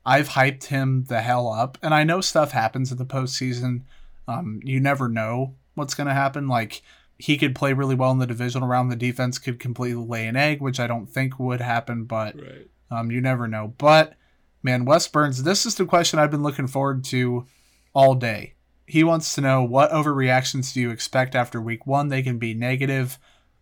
I've 0.04 0.28
hyped 0.30 0.64
him 0.64 1.04
the 1.08 1.20
hell 1.22 1.48
up, 1.52 1.78
and 1.82 1.92
I 1.94 2.04
know 2.04 2.20
stuff 2.20 2.52
happens 2.52 2.92
in 2.92 2.98
the 2.98 3.06
postseason. 3.06 3.82
Um, 4.28 4.60
you 4.62 4.78
never 4.78 5.08
know 5.08 5.54
what's 5.74 5.94
gonna 5.94 6.14
happen. 6.14 6.46
Like, 6.46 6.82
he 7.18 7.38
could 7.38 7.54
play 7.54 7.72
really 7.72 7.94
well 7.94 8.10
in 8.12 8.18
the 8.18 8.26
divisional 8.26 8.68
round. 8.68 8.92
The 8.92 8.96
defense 8.96 9.38
could 9.38 9.58
completely 9.58 10.04
lay 10.04 10.26
an 10.26 10.36
egg, 10.36 10.60
which 10.60 10.78
I 10.78 10.86
don't 10.86 11.06
think 11.06 11.38
would 11.38 11.60
happen, 11.62 12.04
but 12.04 12.36
Right. 12.36 12.68
um, 12.90 13.10
you 13.10 13.20
never 13.22 13.48
know. 13.48 13.74
But 13.78 14.14
man, 14.62 14.84
Wes 14.84 15.08
Burns, 15.08 15.42
this 15.42 15.64
is 15.64 15.76
the 15.76 15.86
question 15.86 16.18
I've 16.18 16.30
been 16.30 16.42
looking 16.42 16.66
forward 16.66 17.04
to 17.04 17.46
all 17.94 18.14
day. 18.14 18.52
He 18.87 19.03
wants 19.05 19.35
to 19.35 19.40
know 19.40 19.62
what 19.62 19.90
overreactions 19.90 20.72
do 20.72 20.81
you 20.81 20.90
expect 20.90 21.35
after 21.35 21.61
week 21.61 21.87
one? 21.87 22.09
They 22.09 22.22
can 22.22 22.38
be 22.38 22.55
negative 22.55 23.18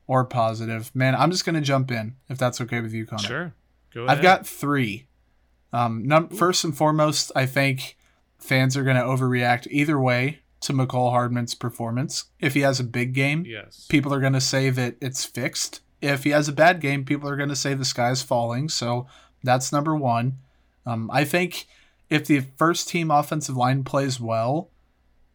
or 0.06 0.24
positive. 0.24 0.94
Man, 0.94 1.14
I'm 1.14 1.30
just 1.30 1.44
going 1.46 1.54
to 1.54 1.60
jump 1.62 1.90
in 1.90 2.16
if 2.28 2.36
that's 2.38 2.60
okay 2.60 2.80
with 2.80 2.92
you, 2.92 3.06
Connor. 3.06 3.22
Sure. 3.22 3.54
Go 3.94 4.04
ahead. 4.04 4.18
I've 4.18 4.22
got 4.22 4.46
three. 4.46 5.06
Um, 5.72 6.06
num- 6.06 6.28
first 6.28 6.62
and 6.64 6.76
foremost, 6.76 7.32
I 7.34 7.46
think 7.46 7.96
fans 8.38 8.76
are 8.76 8.84
going 8.84 8.96
to 8.96 9.02
overreact 9.02 9.66
either 9.70 9.98
way 9.98 10.40
to 10.60 10.72
Mecole 10.72 11.10
Hardman's 11.10 11.54
performance. 11.54 12.24
If 12.40 12.54
he 12.54 12.60
has 12.60 12.78
a 12.78 12.84
big 12.84 13.12
game, 13.14 13.44
Yes. 13.46 13.86
people 13.88 14.12
are 14.12 14.20
going 14.20 14.32
to 14.34 14.40
say 14.40 14.70
that 14.70 14.96
it's 15.00 15.24
fixed. 15.24 15.80
If 16.02 16.24
he 16.24 16.30
has 16.30 16.48
a 16.48 16.52
bad 16.52 16.80
game, 16.80 17.04
people 17.04 17.28
are 17.30 17.36
going 17.36 17.48
to 17.48 17.56
say 17.56 17.72
the 17.74 17.84
sky's 17.84 18.22
falling. 18.22 18.68
So 18.68 19.06
that's 19.42 19.72
number 19.72 19.96
one. 19.96 20.38
Um, 20.86 21.10
I 21.10 21.24
think 21.24 21.66
if 22.10 22.26
the 22.26 22.40
first 22.58 22.88
team 22.88 23.10
offensive 23.10 23.56
line 23.56 23.84
plays 23.84 24.20
well, 24.20 24.68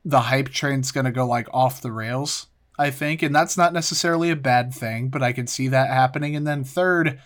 the 0.10 0.22
hype 0.22 0.50
train's 0.50 0.92
going 0.92 1.06
to 1.06 1.12
go 1.12 1.26
like 1.26 1.48
off 1.54 1.82
the 1.82 1.92
rails, 1.92 2.48
I 2.78 2.90
think. 2.90 3.22
And 3.22 3.34
that's 3.34 3.58
not 3.58 3.74
necessarily 3.74 4.32
a 4.32 4.36
bad 4.36 4.74
thing, 4.74 5.10
but 5.10 5.24
I 5.24 5.34
can 5.34 5.48
see 5.48 5.68
that 5.68 5.90
happening. 5.90 6.36
And 6.36 6.48
then 6.48 6.64
third, 6.64 7.20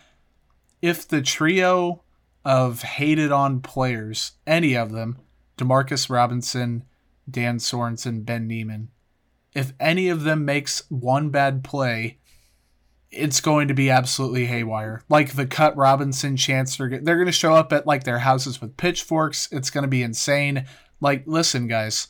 if 0.81 1.07
the 1.07 1.21
trio 1.21 2.03
of 2.43 2.81
hated 2.81 3.31
on 3.31 3.61
players, 3.61 4.33
any 4.45 4.75
of 4.75 4.91
them, 4.91 5.17
Demarcus 5.57 6.09
Robinson, 6.09 6.83
Dan 7.29 7.57
Sorensen, 7.57 8.25
Ben 8.25 8.47
Niemann, 8.47 8.89
if 9.53 9.71
any 9.79 10.09
of 10.09 10.23
them 10.23 10.43
makes 10.43 10.83
one 10.89 11.29
bad 11.29 11.63
play, 11.63 12.17
it's 13.11 13.39
going 13.39 13.67
to 13.67 13.73
be 13.73 13.89
absolutely 13.89 14.47
haywire. 14.47 15.03
Like 15.07 15.35
the 15.35 15.45
cut 15.45 15.77
Robinson 15.77 16.35
chance, 16.35 16.75
they're, 16.75 16.89
they're 16.89 17.15
going 17.15 17.27
to 17.27 17.31
show 17.31 17.53
up 17.53 17.71
at 17.71 17.87
like 17.87 18.03
their 18.03 18.19
houses 18.19 18.59
with 18.59 18.75
pitchforks. 18.75 19.47
It's 19.51 19.69
going 19.69 19.83
to 19.83 19.87
be 19.87 20.03
insane. 20.03 20.65
Like, 20.99 21.23
listen, 21.27 21.67
guys, 21.67 22.07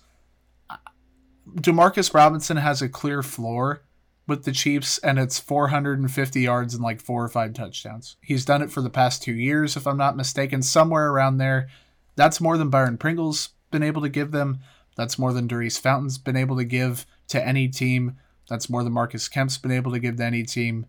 Demarcus 1.48 2.14
Robinson 2.14 2.58
has 2.58 2.82
a 2.82 2.90
clear 2.90 3.22
floor 3.22 3.84
with 4.28 4.46
the 4.46 4.52
Chiefs, 4.52 4.98
and 5.00 5.20
it's 5.20 5.40
450 5.40 6.42
yards 6.42 6.74
and 6.74 6.84
like 6.84 7.02
four 7.02 7.24
or 7.24 7.30
five 7.30 7.54
touchdowns. 7.54 8.16
He's 8.22 8.46
done 8.46 8.62
it 8.62 8.72
for 8.72 8.82
the 8.82 8.90
past 8.90 9.22
two 9.22 9.34
years, 9.34 9.76
if 9.76 9.86
I'm 9.86 9.98
not 9.98 10.16
mistaken, 10.16 10.62
somewhere 10.62 11.10
around 11.10 11.38
there. 11.38 11.68
That's 12.16 12.40
more 12.40 12.58
than 12.58 12.70
Byron 12.70 12.98
Pringle's 12.98 13.50
been 13.72 13.84
able 13.84 14.02
to 14.02 14.10
give 14.10 14.32
them. 14.32 14.60
That's 14.96 15.20
more 15.20 15.34
than 15.34 15.48
Daurice 15.48 15.78
Fountain's 15.78 16.18
been 16.18 16.38
able 16.38 16.56
to 16.58 16.64
give 16.64 17.06
to 17.30 17.46
any 17.46 17.68
team. 17.68 18.18
That's 18.50 18.70
more 18.70 18.84
than 18.84 18.94
Marcus 18.94 19.28
Kemp's 19.28 19.58
been 19.58 19.72
able 19.72 19.92
to 19.92 20.00
give 20.00 20.18
to 20.18 20.26
any 20.26 20.44
team. 20.44 20.86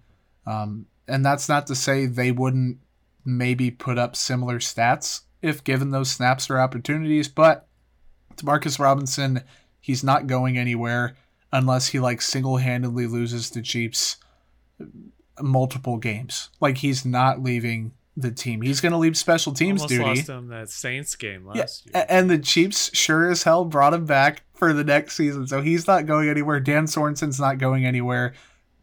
Um, 0.46 0.86
and 1.08 1.24
that's 1.24 1.48
not 1.48 1.66
to 1.68 1.74
say 1.74 2.06
they 2.06 2.30
wouldn't 2.30 2.78
maybe 3.24 3.70
put 3.70 3.98
up 3.98 4.14
similar 4.14 4.58
stats 4.58 5.22
if 5.42 5.64
given 5.64 5.90
those 5.90 6.10
snaps 6.10 6.48
or 6.48 6.58
opportunities, 6.58 7.28
but 7.28 7.66
Demarcus 8.36 8.78
Robinson, 8.78 9.42
he's 9.84 10.02
not 10.02 10.26
going 10.26 10.56
anywhere 10.56 11.14
unless 11.52 11.88
he 11.88 12.00
like 12.00 12.22
single-handedly 12.22 13.06
loses 13.06 13.50
the 13.50 13.60
Chiefs 13.60 14.16
multiple 15.40 15.98
games. 15.98 16.48
Like 16.60 16.78
he's 16.78 17.04
not 17.04 17.42
leaving 17.42 17.92
the 18.16 18.30
team. 18.30 18.62
He's 18.62 18.80
going 18.80 18.92
to 18.92 18.98
leave 18.98 19.16
special 19.16 19.52
teams 19.52 19.82
Almost 19.82 19.88
duty. 19.90 20.04
lost 20.04 20.28
him 20.28 20.48
that 20.48 20.70
Saints 20.70 21.16
game 21.16 21.46
last 21.46 21.86
Yeah, 21.92 22.00
a- 22.00 22.10
and 22.12 22.30
the 22.30 22.38
Chiefs 22.38 22.90
sure 22.96 23.30
as 23.30 23.42
hell 23.42 23.64
brought 23.64 23.92
him 23.94 24.06
back 24.06 24.42
for 24.54 24.72
the 24.72 24.84
next 24.84 25.16
season, 25.16 25.46
so 25.46 25.60
he's 25.60 25.86
not 25.86 26.06
going 26.06 26.28
anywhere. 26.28 26.60
Dan 26.60 26.86
Sorensen's 26.86 27.40
not 27.40 27.58
going 27.58 27.84
anywhere. 27.84 28.32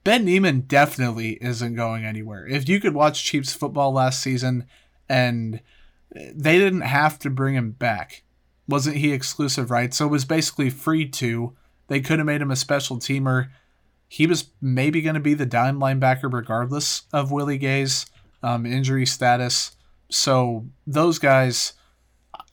Ben 0.03 0.25
Niemann 0.25 0.61
definitely 0.61 1.33
isn't 1.41 1.75
going 1.75 2.03
anywhere. 2.05 2.45
If 2.47 2.67
you 2.67 2.79
could 2.79 2.93
watch 2.93 3.23
Chiefs 3.23 3.53
football 3.53 3.93
last 3.93 4.21
season 4.21 4.65
and 5.07 5.61
they 6.13 6.57
didn't 6.57 6.81
have 6.81 7.17
to 7.19 7.29
bring 7.29 7.55
him 7.55 7.71
back, 7.71 8.23
wasn't 8.71 8.97
he 8.97 9.11
exclusive 9.11 9.69
right? 9.69 9.93
So 9.93 10.05
it 10.05 10.11
was 10.11 10.25
basically 10.25 10.69
free 10.69 11.07
to. 11.09 11.53
They 11.87 11.99
could 11.99 12.19
have 12.19 12.25
made 12.25 12.41
him 12.41 12.51
a 12.51 12.55
special 12.55 12.97
teamer. 12.97 13.49
He 14.07 14.25
was 14.25 14.49
maybe 14.61 15.01
going 15.01 15.15
to 15.15 15.19
be 15.21 15.33
the 15.33 15.45
dime 15.45 15.79
linebacker 15.79 16.31
regardless 16.31 17.03
of 17.13 17.31
Willie 17.31 17.57
Gay's 17.57 18.05
um, 18.41 18.65
injury 18.65 19.05
status. 19.05 19.75
So 20.09 20.65
those 20.87 21.19
guys, 21.19 21.73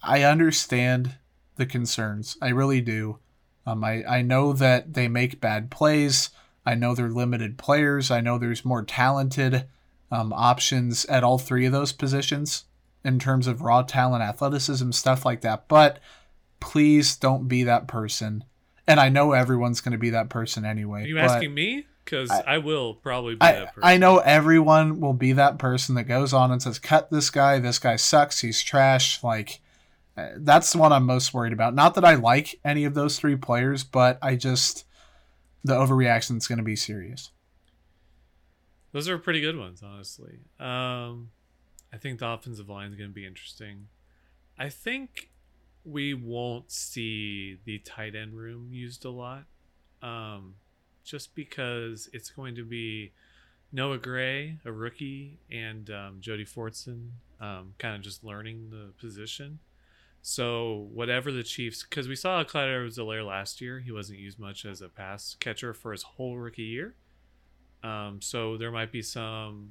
I 0.02 0.22
understand 0.22 1.16
the 1.56 1.66
concerns. 1.66 2.36
I 2.42 2.48
really 2.48 2.80
do. 2.80 3.18
Um, 3.66 3.84
I, 3.84 4.04
I 4.04 4.22
know 4.22 4.52
that 4.52 4.94
they 4.94 5.08
make 5.08 5.40
bad 5.40 5.70
plays. 5.70 6.30
I 6.64 6.74
know 6.74 6.94
they're 6.94 7.08
limited 7.08 7.58
players. 7.58 8.10
I 8.10 8.20
know 8.20 8.38
there's 8.38 8.64
more 8.64 8.84
talented 8.84 9.66
um, 10.10 10.32
options 10.32 11.04
at 11.06 11.24
all 11.24 11.38
three 11.38 11.66
of 11.66 11.72
those 11.72 11.92
positions 11.92 12.64
in 13.04 13.18
terms 13.18 13.46
of 13.46 13.62
raw 13.62 13.82
talent, 13.82 14.22
athleticism, 14.22 14.90
stuff 14.92 15.24
like 15.24 15.42
that. 15.42 15.68
But 15.68 16.00
please 16.60 17.16
don't 17.16 17.48
be 17.48 17.64
that 17.64 17.88
person. 17.88 18.44
And 18.86 18.98
I 18.98 19.08
know 19.08 19.32
everyone's 19.32 19.80
going 19.80 19.92
to 19.92 19.98
be 19.98 20.10
that 20.10 20.30
person 20.30 20.64
anyway. 20.64 21.04
Are 21.04 21.06
you 21.06 21.18
asking 21.18 21.54
me? 21.54 21.86
Because 22.04 22.30
I, 22.30 22.56
will 22.56 22.94
probably 22.94 23.34
be 23.34 23.42
I, 23.42 23.52
that 23.52 23.74
person. 23.74 23.82
I 23.86 23.98
know 23.98 24.16
everyone 24.16 24.98
will 24.98 25.12
be 25.12 25.34
that 25.34 25.58
person 25.58 25.94
that 25.96 26.04
goes 26.04 26.32
on 26.32 26.50
and 26.50 26.62
says, 26.62 26.78
cut 26.78 27.10
this 27.10 27.28
guy. 27.28 27.58
This 27.58 27.78
guy 27.78 27.96
sucks. 27.96 28.40
He's 28.40 28.62
trash. 28.62 29.22
Like, 29.22 29.60
uh, 30.16 30.28
that's 30.36 30.72
the 30.72 30.78
one 30.78 30.90
I'm 30.90 31.04
most 31.04 31.34
worried 31.34 31.52
about. 31.52 31.74
Not 31.74 31.94
that 31.96 32.06
I 32.06 32.14
like 32.14 32.58
any 32.64 32.84
of 32.84 32.94
those 32.94 33.18
three 33.18 33.36
players, 33.36 33.84
but 33.84 34.18
I 34.22 34.36
just, 34.36 34.86
the 35.62 35.74
overreaction 35.74 36.38
is 36.38 36.46
going 36.46 36.56
to 36.56 36.64
be 36.64 36.76
serious. 36.76 37.30
Those 38.92 39.06
are 39.10 39.18
pretty 39.18 39.42
good 39.42 39.58
ones, 39.58 39.82
honestly. 39.82 40.38
Um, 40.58 41.28
I 41.92 41.96
think 41.96 42.18
the 42.18 42.28
offensive 42.28 42.68
line 42.68 42.90
is 42.90 42.96
going 42.96 43.10
to 43.10 43.14
be 43.14 43.26
interesting. 43.26 43.88
I 44.58 44.68
think 44.68 45.30
we 45.84 46.12
won't 46.14 46.70
see 46.70 47.58
the 47.64 47.78
tight 47.78 48.14
end 48.14 48.34
room 48.34 48.68
used 48.72 49.04
a 49.04 49.10
lot, 49.10 49.44
um, 50.02 50.54
just 51.04 51.34
because 51.34 52.10
it's 52.12 52.30
going 52.30 52.54
to 52.56 52.64
be 52.64 53.12
Noah 53.72 53.98
Gray, 53.98 54.58
a 54.64 54.72
rookie, 54.72 55.38
and 55.50 55.88
um, 55.90 56.16
Jody 56.20 56.44
Fortson, 56.44 57.10
um, 57.40 57.74
kind 57.78 57.94
of 57.96 58.02
just 58.02 58.24
learning 58.24 58.70
the 58.70 58.92
position. 59.00 59.60
So 60.20 60.88
whatever 60.92 61.30
the 61.30 61.42
Chiefs, 61.42 61.84
because 61.84 62.08
we 62.08 62.16
saw 62.16 62.42
Clyde 62.44 62.68
Edwards-Helaire 62.68 63.26
last 63.26 63.60
year, 63.60 63.78
he 63.78 63.92
wasn't 63.92 64.18
used 64.18 64.38
much 64.38 64.64
as 64.64 64.82
a 64.82 64.88
pass 64.88 65.36
catcher 65.38 65.72
for 65.72 65.92
his 65.92 66.02
whole 66.02 66.36
rookie 66.36 66.62
year. 66.62 66.94
Um, 67.82 68.20
so 68.20 68.56
there 68.56 68.72
might 68.72 68.90
be 68.90 69.02
some 69.02 69.70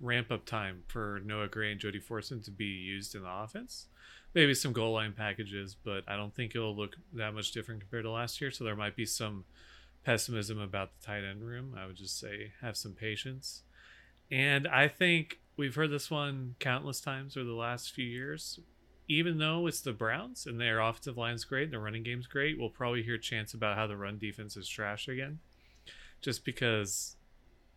ramp 0.00 0.30
up 0.30 0.44
time 0.44 0.82
for 0.86 1.20
Noah 1.24 1.48
Gray 1.48 1.72
and 1.72 1.80
Jody 1.80 2.00
Fortson 2.00 2.44
to 2.44 2.50
be 2.50 2.64
used 2.64 3.14
in 3.14 3.22
the 3.22 3.30
offense. 3.30 3.86
Maybe 4.34 4.54
some 4.54 4.72
goal 4.72 4.92
line 4.92 5.12
packages, 5.12 5.74
but 5.82 6.04
I 6.06 6.16
don't 6.16 6.34
think 6.34 6.54
it'll 6.54 6.76
look 6.76 6.96
that 7.14 7.32
much 7.34 7.52
different 7.52 7.80
compared 7.80 8.04
to 8.04 8.10
last 8.10 8.40
year. 8.40 8.50
So 8.50 8.64
there 8.64 8.76
might 8.76 8.96
be 8.96 9.06
some 9.06 9.44
pessimism 10.04 10.60
about 10.60 10.90
the 10.92 11.06
tight 11.06 11.24
end 11.24 11.42
room. 11.42 11.74
I 11.78 11.86
would 11.86 11.96
just 11.96 12.18
say 12.18 12.52
have 12.60 12.76
some 12.76 12.92
patience. 12.92 13.62
And 14.30 14.68
I 14.68 14.88
think 14.88 15.38
we've 15.56 15.74
heard 15.74 15.90
this 15.90 16.10
one 16.10 16.54
countless 16.58 17.00
times 17.00 17.36
over 17.36 17.46
the 17.46 17.52
last 17.52 17.92
few 17.92 18.04
years. 18.04 18.60
Even 19.08 19.38
though 19.38 19.66
it's 19.66 19.80
the 19.80 19.92
Browns 19.92 20.46
and 20.46 20.60
their 20.60 20.80
offensive 20.80 21.16
line's 21.16 21.44
great, 21.44 21.64
and 21.64 21.72
their 21.72 21.80
running 21.80 22.02
game's 22.02 22.26
great, 22.26 22.58
we'll 22.58 22.68
probably 22.68 23.02
hear 23.02 23.18
chants 23.18 23.54
about 23.54 23.76
how 23.76 23.86
the 23.86 23.96
run 23.96 24.18
defense 24.18 24.56
is 24.56 24.68
trash 24.68 25.06
again. 25.08 25.38
Just 26.20 26.44
because 26.44 27.15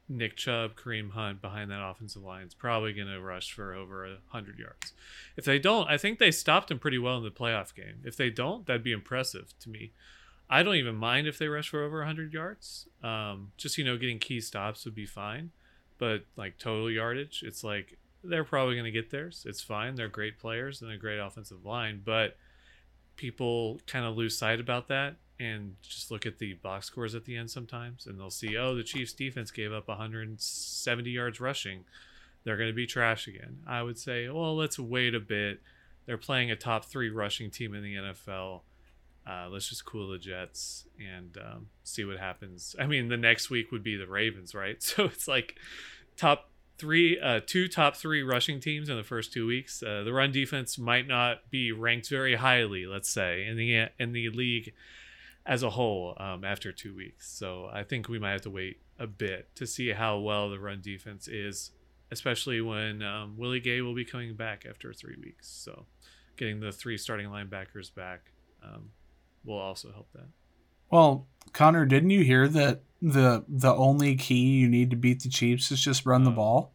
Nick 0.09 0.35
Chubb, 0.35 0.75
Kareem 0.75 1.11
Hunt 1.11 1.39
behind 1.39 1.69
that 1.69 1.87
offensive 1.87 2.23
line 2.23 2.47
is 2.47 2.55
probably 2.55 2.93
going 2.93 3.07
to 3.07 3.21
rush 3.21 3.53
for 3.53 3.73
over 3.73 4.05
a 4.05 4.17
hundred 4.29 4.57
yards. 4.57 4.93
If 5.37 5.45
they 5.45 5.59
don't, 5.59 5.87
I 5.87 5.97
think 5.97 6.17
they 6.17 6.31
stopped 6.31 6.71
him 6.71 6.79
pretty 6.79 6.97
well 6.97 7.17
in 7.17 7.23
the 7.23 7.29
playoff 7.29 7.75
game. 7.75 8.01
If 8.03 8.17
they 8.17 8.31
don't, 8.31 8.65
that'd 8.65 8.83
be 8.83 8.91
impressive 8.91 9.53
to 9.59 9.69
me. 9.69 9.91
I 10.49 10.63
don't 10.63 10.75
even 10.75 10.95
mind 10.95 11.27
if 11.27 11.37
they 11.37 11.47
rush 11.47 11.69
for 11.69 11.83
over 11.83 12.03
hundred 12.03 12.33
yards. 12.33 12.87
Um, 13.03 13.51
just 13.55 13.77
you 13.77 13.83
know, 13.83 13.97
getting 13.97 14.17
key 14.17 14.41
stops 14.41 14.83
would 14.85 14.95
be 14.95 15.05
fine. 15.05 15.51
But 15.99 16.25
like 16.35 16.57
total 16.57 16.89
yardage, 16.89 17.43
it's 17.45 17.63
like 17.63 17.99
they're 18.23 18.43
probably 18.43 18.73
going 18.73 18.85
to 18.85 18.91
get 18.91 19.11
theirs. 19.11 19.45
It's 19.47 19.61
fine. 19.61 19.95
They're 19.95 20.07
great 20.07 20.39
players 20.39 20.81
and 20.81 20.91
a 20.91 20.97
great 20.97 21.19
offensive 21.19 21.65
line, 21.65 22.01
but 22.03 22.35
people 23.15 23.79
kind 23.85 24.05
of 24.05 24.17
lose 24.17 24.37
sight 24.37 24.59
about 24.59 24.87
that 24.87 25.17
and 25.39 25.75
just 25.81 26.11
look 26.11 26.25
at 26.25 26.39
the 26.39 26.53
box 26.55 26.87
scores 26.87 27.15
at 27.15 27.25
the 27.25 27.35
end 27.35 27.49
sometimes 27.49 28.05
and 28.05 28.19
they'll 28.19 28.29
see 28.29 28.57
oh 28.57 28.75
the 28.75 28.83
chiefs 28.83 29.13
defense 29.13 29.51
gave 29.51 29.71
up 29.71 29.87
170 29.87 31.09
yards 31.09 31.39
rushing 31.39 31.85
they're 32.43 32.57
going 32.57 32.69
to 32.69 32.73
be 32.73 32.85
trash 32.85 33.27
again 33.27 33.59
i 33.67 33.81
would 33.81 33.97
say 33.97 34.27
well 34.29 34.55
let's 34.55 34.77
wait 34.77 35.15
a 35.15 35.19
bit 35.19 35.61
they're 36.05 36.17
playing 36.17 36.51
a 36.51 36.55
top 36.55 36.85
three 36.85 37.09
rushing 37.09 37.49
team 37.49 37.73
in 37.73 37.83
the 37.83 37.95
nfl 37.95 38.61
uh, 39.29 39.47
let's 39.49 39.69
just 39.69 39.85
cool 39.85 40.09
the 40.09 40.17
Jets 40.17 40.87
and 40.97 41.37
um, 41.37 41.67
see 41.83 42.03
what 42.03 42.17
happens. 42.17 42.75
I 42.79 42.87
mean, 42.87 43.09
the 43.09 43.17
next 43.17 43.49
week 43.49 43.71
would 43.71 43.83
be 43.83 43.95
the 43.95 44.07
Ravens, 44.07 44.55
right? 44.55 44.81
So 44.89 45.05
it's 45.05 45.27
like 45.27 45.55
top 46.17 46.49
three, 46.79 47.19
uh, 47.19 47.41
two 47.45 47.67
top 47.67 47.95
three 47.95 48.23
rushing 48.23 48.59
teams 48.59 48.89
in 48.89 48.97
the 48.97 49.03
first 49.03 49.31
two 49.31 49.45
weeks. 49.45 49.83
Uh, 49.83 50.03
the 50.03 50.13
run 50.13 50.31
defense 50.31 50.79
might 50.79 51.07
not 51.07 51.49
be 51.51 51.71
ranked 51.71 52.09
very 52.09 52.35
highly, 52.35 52.87
let's 52.87 53.09
say, 53.09 53.45
in 53.45 53.55
the 53.55 53.89
in 53.99 54.13
the 54.13 54.29
league 54.29 54.73
as 55.49 55.63
a 55.63 55.69
whole 55.71 56.13
um, 56.17 56.45
after 56.45 56.71
two 56.71 56.95
weeks. 56.95 57.27
So 57.27 57.67
I 57.73 57.83
think 57.83 58.07
we 58.07 58.19
might 58.19 58.33
have 58.33 58.43
to 58.43 58.51
wait 58.51 58.79
a 58.99 59.07
bit 59.07 59.49
to 59.55 59.65
see 59.65 59.89
how 59.89 60.19
well 60.19 60.47
the 60.51 60.59
run 60.59 60.79
defense 60.79 61.27
is, 61.27 61.71
especially 62.11 62.61
when 62.61 63.01
um, 63.01 63.35
Willie 63.35 63.59
Gay 63.59 63.81
will 63.81 63.95
be 63.95 64.05
coming 64.05 64.35
back 64.35 64.65
after 64.69 64.93
three 64.93 65.15
weeks. 65.19 65.49
So 65.49 65.87
getting 66.37 66.59
the 66.59 66.71
three 66.71 66.97
starting 66.99 67.29
linebackers 67.29 67.93
back 67.93 68.31
um, 68.63 68.91
will 69.43 69.57
also 69.57 69.91
help 69.91 70.07
that. 70.13 70.27
Well, 70.91 71.27
Connor, 71.51 71.87
didn't 71.87 72.11
you 72.11 72.23
hear 72.23 72.47
that 72.47 72.83
the 73.01 73.43
the 73.47 73.73
only 73.73 74.15
key 74.15 74.35
you 74.35 74.69
need 74.69 74.91
to 74.91 74.95
beat 74.95 75.23
the 75.23 75.29
Chiefs 75.29 75.71
is 75.71 75.81
just 75.81 76.05
run 76.05 76.25
the 76.25 76.31
ball? 76.31 76.73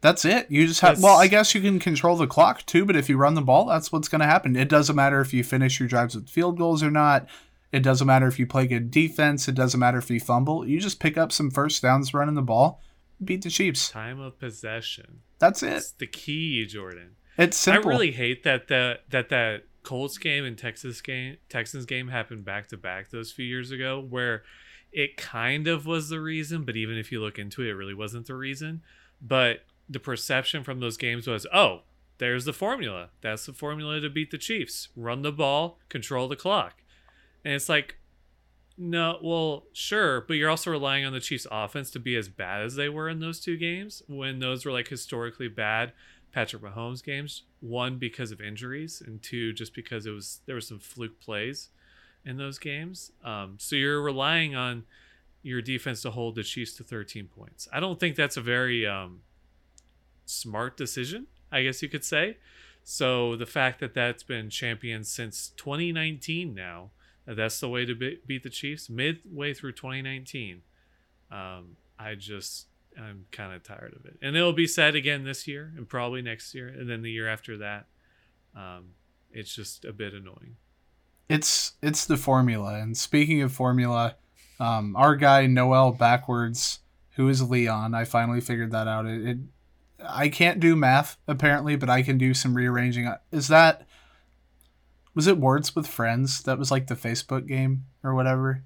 That's 0.00 0.24
it. 0.24 0.50
You 0.50 0.66
just 0.66 0.80
have. 0.80 1.02
Well, 1.02 1.16
I 1.16 1.26
guess 1.26 1.54
you 1.54 1.60
can 1.60 1.78
control 1.78 2.16
the 2.16 2.26
clock 2.26 2.64
too, 2.66 2.84
but 2.84 2.96
if 2.96 3.08
you 3.08 3.16
run 3.16 3.34
the 3.34 3.42
ball, 3.42 3.66
that's 3.66 3.90
what's 3.90 4.08
going 4.08 4.20
to 4.20 4.26
happen. 4.26 4.54
It 4.54 4.68
doesn't 4.68 4.94
matter 4.94 5.20
if 5.20 5.34
you 5.34 5.42
finish 5.42 5.80
your 5.80 5.88
drives 5.88 6.14
with 6.14 6.28
field 6.28 6.56
goals 6.56 6.82
or 6.82 6.90
not. 6.90 7.26
It 7.72 7.80
doesn't 7.80 8.06
matter 8.06 8.26
if 8.26 8.38
you 8.38 8.46
play 8.46 8.66
good 8.66 8.90
defense. 8.90 9.48
It 9.48 9.54
doesn't 9.54 9.78
matter 9.78 9.98
if 9.98 10.10
you 10.10 10.20
fumble. 10.20 10.66
You 10.66 10.80
just 10.80 11.00
pick 11.00 11.18
up 11.18 11.32
some 11.32 11.50
first 11.50 11.82
downs 11.82 12.14
running 12.14 12.36
the 12.36 12.42
ball, 12.42 12.80
beat 13.22 13.42
the 13.42 13.50
Chiefs. 13.50 13.90
Time 13.90 14.20
of 14.20 14.38
possession. 14.38 15.20
That's 15.38 15.62
it. 15.62 15.70
That's 15.70 15.90
the 15.92 16.06
key, 16.06 16.64
Jordan. 16.66 17.16
It's 17.36 17.56
simple. 17.56 17.90
I 17.90 17.92
really 17.92 18.12
hate 18.12 18.44
that 18.44 18.68
the 18.68 19.00
that 19.10 19.28
that 19.30 19.64
Colts 19.82 20.18
game 20.18 20.44
and 20.44 20.56
Texas 20.56 21.00
game 21.00 21.38
Texans 21.48 21.86
game 21.86 22.08
happened 22.08 22.44
back 22.44 22.68
to 22.68 22.76
back 22.76 23.10
those 23.10 23.32
few 23.32 23.44
years 23.44 23.70
ago, 23.70 24.00
where 24.00 24.44
it 24.92 25.16
kind 25.16 25.68
of 25.68 25.86
was 25.86 26.08
the 26.08 26.20
reason, 26.20 26.64
but 26.64 26.76
even 26.76 26.96
if 26.96 27.12
you 27.12 27.20
look 27.20 27.38
into 27.38 27.62
it, 27.62 27.68
it 27.68 27.74
really 27.74 27.94
wasn't 27.94 28.26
the 28.26 28.34
reason. 28.34 28.82
But 29.20 29.64
the 29.88 30.00
perception 30.00 30.64
from 30.64 30.80
those 30.80 30.96
games 30.96 31.26
was, 31.26 31.46
oh, 31.52 31.82
there's 32.18 32.44
the 32.44 32.52
formula. 32.52 33.10
That's 33.20 33.46
the 33.46 33.52
formula 33.52 34.00
to 34.00 34.10
beat 34.10 34.30
the 34.30 34.38
Chiefs. 34.38 34.88
Run 34.96 35.22
the 35.22 35.32
ball, 35.32 35.78
control 35.88 36.28
the 36.28 36.36
clock. 36.36 36.82
And 37.44 37.54
it's 37.54 37.68
like, 37.68 37.96
no, 38.76 39.18
well, 39.22 39.64
sure, 39.72 40.20
but 40.20 40.34
you're 40.34 40.50
also 40.50 40.70
relying 40.70 41.04
on 41.04 41.12
the 41.12 41.20
Chiefs 41.20 41.46
offense 41.50 41.90
to 41.92 41.98
be 41.98 42.16
as 42.16 42.28
bad 42.28 42.62
as 42.62 42.76
they 42.76 42.88
were 42.88 43.08
in 43.08 43.18
those 43.18 43.40
two 43.40 43.56
games 43.56 44.02
when 44.06 44.38
those 44.38 44.64
were 44.64 44.70
like 44.70 44.88
historically 44.88 45.48
bad 45.48 45.92
Patrick 46.32 46.62
Mahomes 46.62 47.02
games. 47.02 47.42
One 47.60 47.98
because 47.98 48.30
of 48.30 48.40
injuries, 48.40 49.02
and 49.04 49.20
two 49.20 49.52
just 49.52 49.74
because 49.74 50.06
it 50.06 50.10
was 50.10 50.40
there 50.46 50.54
were 50.54 50.60
some 50.60 50.78
fluke 50.78 51.18
plays 51.20 51.70
in 52.24 52.36
those 52.36 52.58
games. 52.58 53.10
Um, 53.24 53.56
so 53.58 53.74
you're 53.74 54.00
relying 54.00 54.54
on 54.54 54.84
your 55.42 55.60
defense 55.60 56.02
to 56.02 56.10
hold 56.10 56.36
the 56.36 56.44
Chiefs 56.44 56.74
to 56.74 56.84
13 56.84 57.26
points. 57.26 57.66
I 57.72 57.80
don't 57.80 57.98
think 57.98 58.14
that's 58.14 58.36
a 58.36 58.40
very 58.40 58.86
um, 58.86 59.22
smart 60.28 60.76
decision, 60.76 61.26
I 61.50 61.62
guess 61.62 61.82
you 61.82 61.88
could 61.88 62.04
say. 62.04 62.36
So 62.84 63.36
the 63.36 63.46
fact 63.46 63.80
that 63.80 63.94
that's 63.94 64.22
been 64.22 64.50
championed 64.50 65.06
since 65.06 65.50
2019 65.56 66.54
now, 66.54 66.90
that's 67.26 67.60
the 67.60 67.68
way 67.68 67.84
to 67.84 67.94
be- 67.94 68.20
beat 68.26 68.42
the 68.42 68.50
Chiefs 68.50 68.88
midway 68.88 69.52
through 69.52 69.72
2019. 69.72 70.62
Um, 71.30 71.76
I 71.98 72.14
just 72.14 72.66
I'm 72.98 73.26
kind 73.30 73.52
of 73.52 73.62
tired 73.62 73.94
of 73.94 74.06
it, 74.06 74.16
and 74.22 74.34
it'll 74.36 74.52
be 74.52 74.66
said 74.66 74.94
again 74.94 75.24
this 75.24 75.46
year, 75.46 75.72
and 75.76 75.88
probably 75.88 76.22
next 76.22 76.54
year, 76.54 76.68
and 76.68 76.88
then 76.88 77.02
the 77.02 77.10
year 77.10 77.28
after 77.28 77.58
that. 77.58 77.86
Um, 78.56 78.94
it's 79.30 79.54
just 79.54 79.84
a 79.84 79.92
bit 79.92 80.14
annoying. 80.14 80.56
It's 81.28 81.74
it's 81.82 82.06
the 82.06 82.16
formula, 82.16 82.80
and 82.80 82.96
speaking 82.96 83.42
of 83.42 83.52
formula, 83.52 84.16
um, 84.58 84.96
our 84.96 85.14
guy 85.14 85.46
Noel 85.46 85.92
backwards, 85.92 86.80
who 87.16 87.28
is 87.28 87.42
Leon, 87.42 87.94
I 87.94 88.04
finally 88.04 88.40
figured 88.40 88.70
that 88.72 88.88
out. 88.88 89.04
It, 89.06 89.26
it 89.26 89.38
I 90.04 90.28
can't 90.28 90.60
do 90.60 90.76
math 90.76 91.16
apparently, 91.26 91.76
but 91.76 91.90
I 91.90 92.02
can 92.02 92.18
do 92.18 92.34
some 92.34 92.54
rearranging. 92.54 93.12
Is 93.32 93.48
that 93.48 93.86
was 95.14 95.26
it 95.26 95.38
Words 95.38 95.74
with 95.74 95.86
Friends? 95.86 96.42
That 96.42 96.58
was 96.58 96.70
like 96.70 96.86
the 96.86 96.94
Facebook 96.94 97.46
game 97.46 97.86
or 98.04 98.14
whatever. 98.14 98.62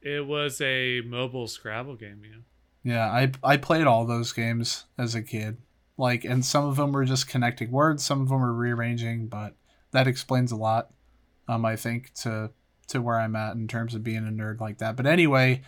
It 0.00 0.24
was 0.24 0.60
a 0.60 1.00
mobile 1.00 1.48
Scrabble 1.48 1.96
game, 1.96 2.22
yeah. 2.24 2.38
Yeah, 2.84 3.06
I 3.10 3.32
I 3.42 3.56
played 3.56 3.86
all 3.86 4.06
those 4.06 4.32
games 4.32 4.84
as 4.96 5.16
a 5.16 5.22
kid. 5.22 5.58
Like, 5.98 6.24
and 6.24 6.44
some 6.44 6.66
of 6.66 6.76
them 6.76 6.92
were 6.92 7.04
just 7.04 7.26
connecting 7.26 7.72
words, 7.72 8.04
some 8.04 8.20
of 8.20 8.28
them 8.28 8.40
were 8.40 8.52
rearranging, 8.52 9.28
but 9.28 9.54
that 9.90 10.06
explains 10.06 10.52
a 10.52 10.56
lot. 10.56 10.90
Um, 11.48 11.64
I 11.64 11.74
think 11.74 12.12
to 12.22 12.50
to 12.88 13.02
where 13.02 13.18
I'm 13.18 13.34
at 13.34 13.56
in 13.56 13.66
terms 13.66 13.94
of 13.94 14.04
being 14.04 14.28
a 14.28 14.30
nerd 14.30 14.60
like 14.60 14.78
that. 14.78 14.94
But 14.94 15.06
anyway, 15.06 15.62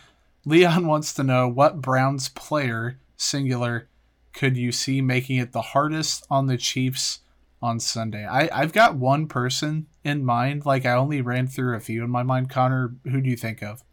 Leon 0.45 0.87
wants 0.87 1.13
to 1.15 1.23
know 1.23 1.47
what 1.47 1.81
Browns 1.81 2.29
player 2.29 2.99
singular 3.17 3.89
could 4.33 4.57
you 4.57 4.71
see 4.71 5.01
making 5.01 5.37
it 5.37 5.51
the 5.51 5.61
hardest 5.61 6.25
on 6.29 6.47
the 6.47 6.57
Chiefs 6.57 7.19
on 7.61 7.79
Sunday? 7.79 8.25
I, 8.25 8.49
I've 8.51 8.73
got 8.73 8.95
one 8.95 9.27
person 9.27 9.87
in 10.03 10.23
mind. 10.23 10.65
Like 10.65 10.85
I 10.85 10.93
only 10.93 11.21
ran 11.21 11.47
through 11.47 11.75
a 11.75 11.79
few 11.79 12.03
in 12.03 12.09
my 12.09 12.23
mind. 12.23 12.49
Connor, 12.49 12.95
who 13.03 13.21
do 13.21 13.29
you 13.29 13.37
think 13.37 13.61
of? 13.61 13.83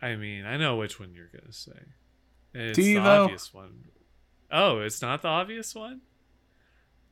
I 0.00 0.16
mean, 0.16 0.44
I 0.44 0.56
know 0.56 0.76
which 0.76 1.00
one 1.00 1.14
you're 1.14 1.30
gonna 1.32 1.52
say. 1.52 1.72
It's 2.54 2.78
you 2.78 3.00
the 3.00 3.08
obvious 3.08 3.52
one. 3.52 3.84
Oh, 4.50 4.80
it's 4.80 5.02
not 5.02 5.22
the 5.22 5.28
obvious 5.28 5.74
one? 5.74 6.02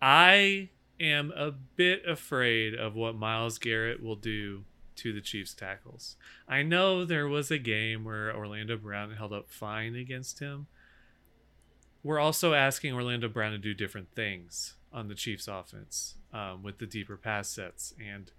I 0.01 0.71
am 1.01 1.33
a 1.35 1.51
bit 1.51 2.07
afraid 2.07 2.75
of 2.75 2.95
what 2.95 3.17
Myles 3.17 3.59
Garrett 3.59 4.03
will 4.03 4.17
do 4.17 4.65
to 4.97 5.13
the 5.13 5.21
Chiefs 5.21 5.55
tackles. 5.55 6.17
I 6.49 6.63
know 6.63 7.05
there 7.05 7.27
was 7.27 7.51
a 7.51 7.59
game 7.59 8.05
where 8.05 8.35
Orlando 8.35 8.77
Brown 8.77 9.13
held 9.13 9.33
up 9.33 9.51
fine 9.51 9.97
against 9.97 10.39
him. 10.39 10.67
We're 12.05 12.21
also 12.21 12.53
asking 12.53 12.93
Orlando 12.93 13.29
Brown 13.29 13.53
to 13.53 13.59
do 13.59 13.73
different 13.75 14.15
things 14.15 14.75
on 14.93 15.09
the 15.09 15.15
Chiefs 15.15 15.49
offense 15.49 16.15
um, 16.33 16.63
with 16.63 16.79
the 16.79 16.87
deeper 16.87 17.17
pass 17.17 17.49
sets. 17.49 17.95
And 17.99 18.31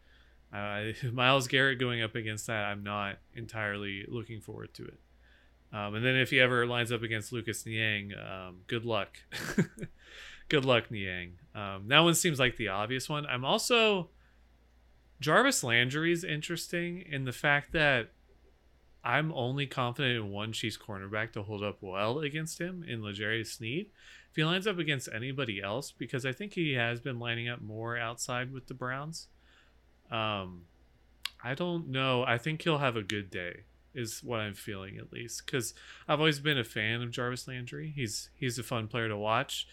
uh, 0.53 0.93
Myles 1.11 1.47
Garrett 1.47 1.79
going 1.79 2.01
up 2.01 2.13
against 2.13 2.45
that, 2.47 2.65
I'm 2.65 2.83
not 2.83 3.17
entirely 3.33 4.05
looking 4.07 4.39
forward 4.39 4.73
to 4.75 4.85
it. 4.85 4.99
Um, 5.73 5.95
and 5.95 6.05
then 6.05 6.15
if 6.15 6.29
he 6.29 6.39
ever 6.39 6.67
lines 6.67 6.91
up 6.91 7.01
against 7.01 7.33
Lucas 7.33 7.65
Niang, 7.65 8.13
um, 8.13 8.57
good 8.67 8.85
luck. 8.85 9.17
good 10.47 10.63
luck, 10.63 10.91
Niang. 10.91 11.33
Um, 11.55 11.87
that 11.87 11.99
one 11.99 12.13
seems 12.13 12.39
like 12.39 12.57
the 12.57 12.67
obvious 12.67 13.09
one. 13.09 13.25
I'm 13.25 13.43
also 13.43 14.09
Jarvis 15.19 15.63
Landry 15.63 16.11
is 16.11 16.23
interesting 16.23 17.01
in 17.01 17.25
the 17.25 17.31
fact 17.31 17.71
that 17.73 18.11
I'm 19.05 19.31
only 19.33 19.67
confident 19.67 20.15
in 20.15 20.31
one 20.31 20.51
Chiefs 20.51 20.77
cornerback 20.77 21.31
to 21.33 21.43
hold 21.43 21.63
up 21.63 21.77
well 21.81 22.19
against 22.19 22.59
him 22.59 22.83
in 22.87 23.03
L'Jarius 23.03 23.55
Sneed. 23.55 23.91
If 24.31 24.35
he 24.35 24.43
lines 24.43 24.65
up 24.65 24.79
against 24.79 25.07
anybody 25.13 25.61
else, 25.61 25.91
because 25.91 26.25
I 26.25 26.31
think 26.31 26.53
he 26.53 26.73
has 26.73 26.99
been 26.99 27.19
lining 27.19 27.47
up 27.47 27.61
more 27.61 27.97
outside 27.97 28.51
with 28.51 28.67
the 28.67 28.73
Browns. 28.73 29.27
Um, 30.11 30.63
I 31.43 31.53
don't 31.53 31.89
know. 31.89 32.23
I 32.23 32.39
think 32.39 32.63
he'll 32.63 32.79
have 32.79 32.95
a 32.95 33.03
good 33.03 33.29
day 33.29 33.61
is 33.93 34.21
what 34.23 34.41
I'm 34.41 34.53
feeling 34.53 34.97
at 34.97 35.13
least 35.13 35.45
because 35.45 35.73
I've 36.07 36.19
always 36.19 36.39
been 36.39 36.57
a 36.57 36.63
fan 36.63 37.01
of 37.01 37.11
Jarvis 37.11 37.47
Landry. 37.47 37.93
He's 37.95 38.29
he's 38.35 38.59
a 38.59 38.63
fun 38.63 38.87
player 38.87 39.07
to 39.07 39.15
watch, 39.15 39.67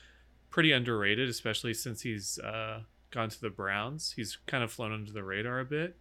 pretty 0.51 0.71
underrated, 0.73 1.29
especially 1.29 1.75
since 1.75 2.03
he's 2.03 2.39
uh, 2.39 2.83
gone 3.11 3.31
to 3.31 3.41
the 3.41 3.51
Browns. 3.51 4.13
He's 4.15 4.39
kind 4.47 4.63
of 4.63 4.71
flown 4.71 4.93
under 4.93 5.13
the 5.13 5.25
radar 5.25 5.59
a 5.61 5.65
bit, 5.65 5.97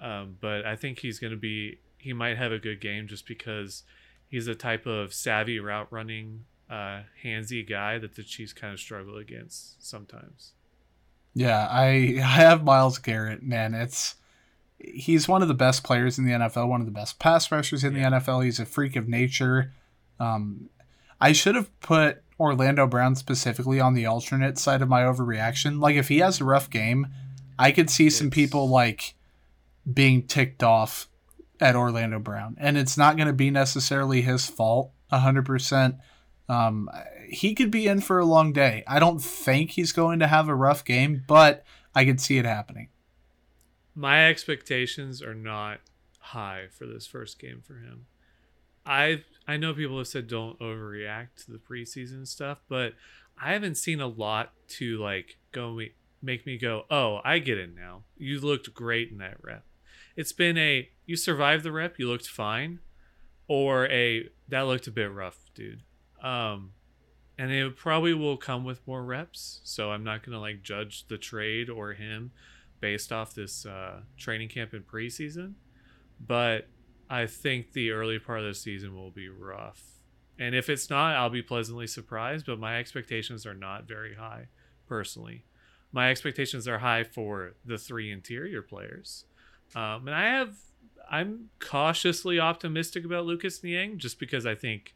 um, 0.00 0.36
but 0.40 0.64
I 0.64 0.76
think 0.76 1.00
he's 1.00 1.18
going 1.18 1.32
to 1.32 1.38
be. 1.38 1.78
He 2.04 2.12
might 2.12 2.36
have 2.36 2.52
a 2.52 2.58
good 2.58 2.82
game 2.82 3.08
just 3.08 3.26
because 3.26 3.82
he's 4.28 4.46
a 4.46 4.54
type 4.54 4.84
of 4.84 5.14
savvy 5.14 5.58
route 5.58 5.88
running, 5.90 6.44
uh, 6.68 7.00
handsy 7.24 7.66
guy 7.66 7.98
that 7.98 8.14
the 8.14 8.22
Chiefs 8.22 8.52
kind 8.52 8.74
of 8.74 8.78
struggle 8.78 9.16
against 9.16 9.82
sometimes. 9.82 10.52
Yeah, 11.32 11.66
I 11.70 11.86
I 12.18 12.20
have 12.20 12.62
Myles 12.62 12.98
Garrett, 12.98 13.42
man. 13.42 13.72
It's 13.72 14.16
he's 14.78 15.26
one 15.26 15.40
of 15.40 15.48
the 15.48 15.54
best 15.54 15.82
players 15.82 16.18
in 16.18 16.26
the 16.26 16.32
NFL, 16.32 16.68
one 16.68 16.80
of 16.80 16.86
the 16.86 16.92
best 16.92 17.18
pass 17.18 17.50
rushers 17.50 17.84
in 17.84 17.96
yeah. 17.96 18.10
the 18.10 18.16
NFL. 18.16 18.44
He's 18.44 18.60
a 18.60 18.66
freak 18.66 18.96
of 18.96 19.08
nature. 19.08 19.72
Um, 20.20 20.68
I 21.22 21.32
should 21.32 21.54
have 21.54 21.80
put 21.80 22.22
Orlando 22.38 22.86
Brown 22.86 23.14
specifically 23.16 23.80
on 23.80 23.94
the 23.94 24.04
alternate 24.04 24.58
side 24.58 24.82
of 24.82 24.90
my 24.90 25.02
overreaction. 25.04 25.80
Like 25.80 25.96
if 25.96 26.08
he 26.08 26.18
has 26.18 26.38
a 26.38 26.44
rough 26.44 26.68
game, 26.68 27.06
I 27.58 27.72
could 27.72 27.88
see 27.88 28.10
some 28.10 28.30
people 28.30 28.68
like 28.68 29.14
being 29.90 30.26
ticked 30.26 30.62
off 30.62 31.08
at 31.60 31.76
Orlando 31.76 32.18
Brown, 32.18 32.56
and 32.58 32.76
it's 32.76 32.98
not 32.98 33.16
going 33.16 33.28
to 33.28 33.32
be 33.32 33.50
necessarily 33.50 34.22
his 34.22 34.46
fault. 34.46 34.92
hundred 35.10 35.46
percent. 35.46 35.96
Um, 36.48 36.90
he 37.28 37.54
could 37.54 37.70
be 37.70 37.86
in 37.86 38.00
for 38.00 38.18
a 38.18 38.24
long 38.24 38.52
day. 38.52 38.84
I 38.86 38.98
don't 38.98 39.22
think 39.22 39.70
he's 39.70 39.92
going 39.92 40.18
to 40.18 40.26
have 40.26 40.48
a 40.48 40.54
rough 40.54 40.84
game, 40.84 41.24
but 41.26 41.64
I 41.94 42.04
could 42.04 42.20
see 42.20 42.36
it 42.38 42.44
happening 42.44 42.88
my 43.94 44.28
expectations 44.28 45.22
are 45.22 45.34
not 45.34 45.78
high 46.18 46.66
for 46.70 46.86
this 46.86 47.06
first 47.06 47.38
game 47.38 47.62
for 47.64 47.74
him. 47.74 48.06
I 48.84 49.22
I 49.46 49.56
know 49.56 49.72
people 49.74 49.98
have 49.98 50.08
said 50.08 50.26
don't 50.26 50.58
overreact 50.58 51.44
to 51.44 51.52
the 51.52 51.58
preseason 51.58 52.26
stuff, 52.26 52.62
but 52.68 52.94
I 53.40 53.52
haven't 53.52 53.76
seen 53.76 54.00
a 54.00 54.06
lot 54.06 54.52
to 54.68 54.98
like 54.98 55.36
go 55.52 55.80
make 56.22 56.46
me 56.46 56.58
go, 56.58 56.84
"Oh, 56.90 57.20
I 57.24 57.38
get 57.38 57.58
it 57.58 57.74
now. 57.74 58.04
You 58.16 58.40
looked 58.40 58.74
great 58.74 59.10
in 59.10 59.18
that 59.18 59.42
rep." 59.42 59.64
It's 60.16 60.32
been 60.32 60.56
a 60.58 60.88
you 61.06 61.16
survived 61.16 61.64
the 61.64 61.72
rep, 61.72 61.98
you 61.98 62.08
looked 62.08 62.28
fine, 62.28 62.80
or 63.48 63.86
a 63.88 64.28
that 64.48 64.62
looked 64.62 64.86
a 64.86 64.90
bit 64.90 65.12
rough, 65.12 65.38
dude. 65.54 65.82
Um, 66.22 66.72
and 67.36 67.50
it 67.50 67.76
probably 67.76 68.14
will 68.14 68.36
come 68.36 68.64
with 68.64 68.86
more 68.86 69.02
reps. 69.02 69.60
So 69.64 69.90
I'm 69.90 70.04
not 70.04 70.24
gonna 70.24 70.40
like 70.40 70.62
judge 70.62 71.06
the 71.08 71.18
trade 71.18 71.68
or 71.68 71.92
him 71.92 72.32
based 72.80 73.12
off 73.12 73.34
this 73.34 73.66
uh, 73.66 74.00
training 74.16 74.48
camp 74.48 74.72
and 74.72 74.86
preseason, 74.86 75.54
but 76.20 76.68
I 77.08 77.26
think 77.26 77.72
the 77.72 77.90
early 77.90 78.18
part 78.18 78.40
of 78.40 78.46
the 78.46 78.54
season 78.54 78.94
will 78.94 79.10
be 79.10 79.28
rough. 79.28 79.82
And 80.38 80.54
if 80.54 80.68
it's 80.68 80.90
not, 80.90 81.16
I'll 81.16 81.30
be 81.30 81.42
pleasantly 81.42 81.86
surprised. 81.86 82.46
But 82.46 82.58
my 82.58 82.78
expectations 82.78 83.46
are 83.46 83.54
not 83.54 83.86
very 83.86 84.14
high, 84.14 84.48
personally. 84.86 85.44
My 85.92 86.10
expectations 86.10 86.66
are 86.66 86.78
high 86.78 87.04
for 87.04 87.54
the 87.64 87.78
three 87.78 88.10
interior 88.10 88.62
players, 88.62 89.26
um, 89.74 90.06
and 90.06 90.14
I 90.14 90.24
have 90.24 90.56
I'm 91.10 91.50
cautiously 91.60 92.40
optimistic 92.40 93.04
about 93.04 93.26
Lucas 93.26 93.62
Niang 93.62 93.98
just 93.98 94.18
because 94.18 94.46
I 94.46 94.54
think 94.54 94.94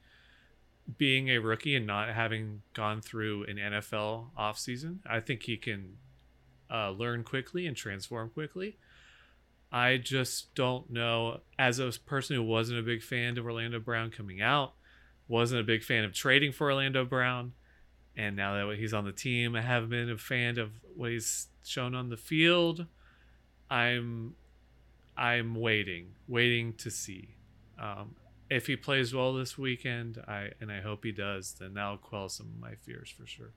being 0.96 1.28
a 1.28 1.38
rookie 1.38 1.76
and 1.76 1.86
not 1.86 2.08
having 2.08 2.62
gone 2.72 3.02
through 3.02 3.44
an 3.44 3.56
NFL 3.56 4.30
offseason, 4.38 4.98
I 5.06 5.20
think 5.20 5.42
he 5.42 5.56
can 5.56 5.96
uh, 6.70 6.90
learn 6.90 7.24
quickly 7.24 7.66
and 7.66 7.76
transform 7.76 8.30
quickly. 8.30 8.78
I 9.70 9.98
just 9.98 10.54
don't 10.54 10.90
know. 10.90 11.40
As 11.58 11.78
a 11.78 11.92
person 12.06 12.36
who 12.36 12.42
wasn't 12.42 12.80
a 12.80 12.82
big 12.82 13.02
fan 13.02 13.36
of 13.36 13.44
Orlando 13.44 13.78
Brown 13.78 14.10
coming 14.10 14.40
out, 14.40 14.72
wasn't 15.26 15.60
a 15.60 15.64
big 15.64 15.84
fan 15.84 16.04
of 16.04 16.14
trading 16.14 16.52
for 16.52 16.68
Orlando 16.68 17.04
Brown, 17.04 17.52
and 18.16 18.34
now 18.34 18.66
that 18.66 18.78
he's 18.78 18.94
on 18.94 19.04
the 19.04 19.12
team, 19.12 19.54
I 19.54 19.60
haven't 19.60 19.90
been 19.90 20.10
a 20.10 20.16
fan 20.16 20.58
of 20.58 20.70
what 20.96 21.10
he's 21.10 21.48
shown 21.64 21.94
on 21.94 22.08
the 22.08 22.16
field. 22.16 22.86
I'm, 23.70 24.34
I'm 25.18 25.54
waiting, 25.54 26.14
waiting 26.28 26.74
to 26.74 26.90
see. 26.90 27.34
Um, 27.80 28.14
if 28.48 28.66
he 28.66 28.76
plays 28.76 29.12
well 29.12 29.34
this 29.34 29.58
weekend, 29.58 30.22
I 30.26 30.50
and 30.60 30.70
I 30.72 30.80
hope 30.80 31.04
he 31.04 31.12
does, 31.12 31.54
then 31.58 31.74
that'll 31.74 31.98
quell 31.98 32.28
some 32.28 32.46
of 32.46 32.60
my 32.60 32.74
fears 32.76 33.10
for 33.10 33.26
sure. 33.26 33.52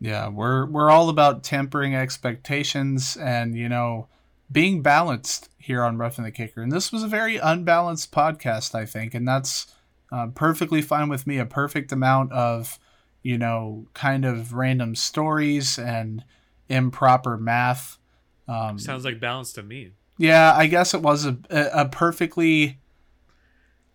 Yeah, 0.00 0.28
we're 0.28 0.66
we're 0.66 0.90
all 0.90 1.08
about 1.08 1.44
tempering 1.44 1.94
expectations 1.94 3.16
and 3.16 3.54
you 3.56 3.68
know 3.68 4.08
being 4.50 4.82
balanced 4.82 5.48
here 5.58 5.82
on 5.82 5.96
Roughing 5.96 6.24
the 6.24 6.30
Kicker. 6.30 6.60
And 6.60 6.72
this 6.72 6.92
was 6.92 7.02
a 7.02 7.08
very 7.08 7.36
unbalanced 7.36 8.10
podcast, 8.10 8.74
I 8.74 8.84
think, 8.84 9.14
and 9.14 9.26
that's 9.26 9.72
uh, 10.10 10.26
perfectly 10.28 10.82
fine 10.82 11.08
with 11.08 11.26
me. 11.26 11.38
A 11.38 11.46
perfect 11.46 11.92
amount 11.92 12.32
of 12.32 12.78
you 13.22 13.38
know 13.38 13.86
kind 13.94 14.24
of 14.24 14.54
random 14.54 14.94
stories 14.94 15.78
and 15.78 16.24
improper 16.68 17.36
math. 17.36 17.98
Um, 18.48 18.78
Sounds 18.78 19.04
like 19.04 19.20
balance 19.20 19.52
to 19.52 19.62
me. 19.62 19.92
Yeah, 20.22 20.54
I 20.56 20.66
guess 20.68 20.94
it 20.94 21.02
was 21.02 21.26
a 21.26 21.36
a 21.50 21.88
perfectly 21.88 22.78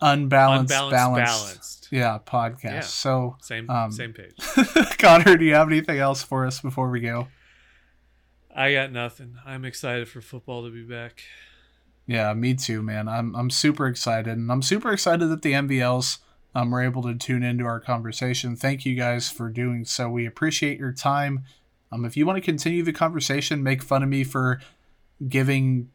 unbalanced, 0.01 0.73
Unbalanced, 0.73 0.91
balanced, 0.95 1.45
balanced. 1.45 1.88
yeah 1.91 2.19
podcast. 2.25 2.63
Yeah. 2.63 2.80
So 2.82 3.38
Same 3.41 3.69
um, 3.69 3.91
same 3.91 4.13
page. 4.13 4.36
Connor, 4.99 5.38
do 5.38 5.45
you 5.45 5.53
have 5.53 5.67
anything 5.69 5.97
else 5.99 6.21
for 6.23 6.45
us 6.45 6.59
before 6.59 6.89
we 6.89 6.99
go? 6.99 7.28
I 8.55 8.73
got 8.73 8.91
nothing. 8.91 9.38
I'm 9.45 9.63
excited 9.65 10.09
for 10.09 10.19
football 10.19 10.63
to 10.65 10.69
be 10.71 10.82
back. 10.84 11.23
Yeah, 12.07 12.34
me 12.34 12.55
too, 12.55 12.82
man. 12.82 13.07
I'm 13.07 13.36
I'm 13.36 13.49
super 13.49 13.88
excited, 13.88 14.38
and 14.38 14.51
I'm 14.51 14.61
super 14.61 14.91
excited 14.91 15.28
that 15.28 15.41
the 15.43 15.53
MVLs 15.53 16.17
um, 16.55 16.71
were 16.71 16.82
able 16.82 17.03
to 17.03 17.15
tune 17.15 17.43
into 17.43 17.65
our 17.65 17.80
conversation. 17.80 18.55
Thank 18.55 18.86
you 18.86 18.95
guys 18.95 19.30
for 19.30 19.49
doing 19.49 19.86
so. 19.86 20.09
We 20.09 20.25
appreciate 20.25 20.80
your 20.80 20.91
time. 20.91 21.43
Um, 21.91 22.03
if 22.03 22.17
you 22.17 22.25
want 22.25 22.36
to 22.38 22.41
continue 22.41 22.84
the 22.84 22.91
conversation, 22.93 23.63
make 23.63 23.82
fun 23.82 24.03
of 24.03 24.09
me 24.09 24.23
for 24.25 24.59
giving 25.28 25.89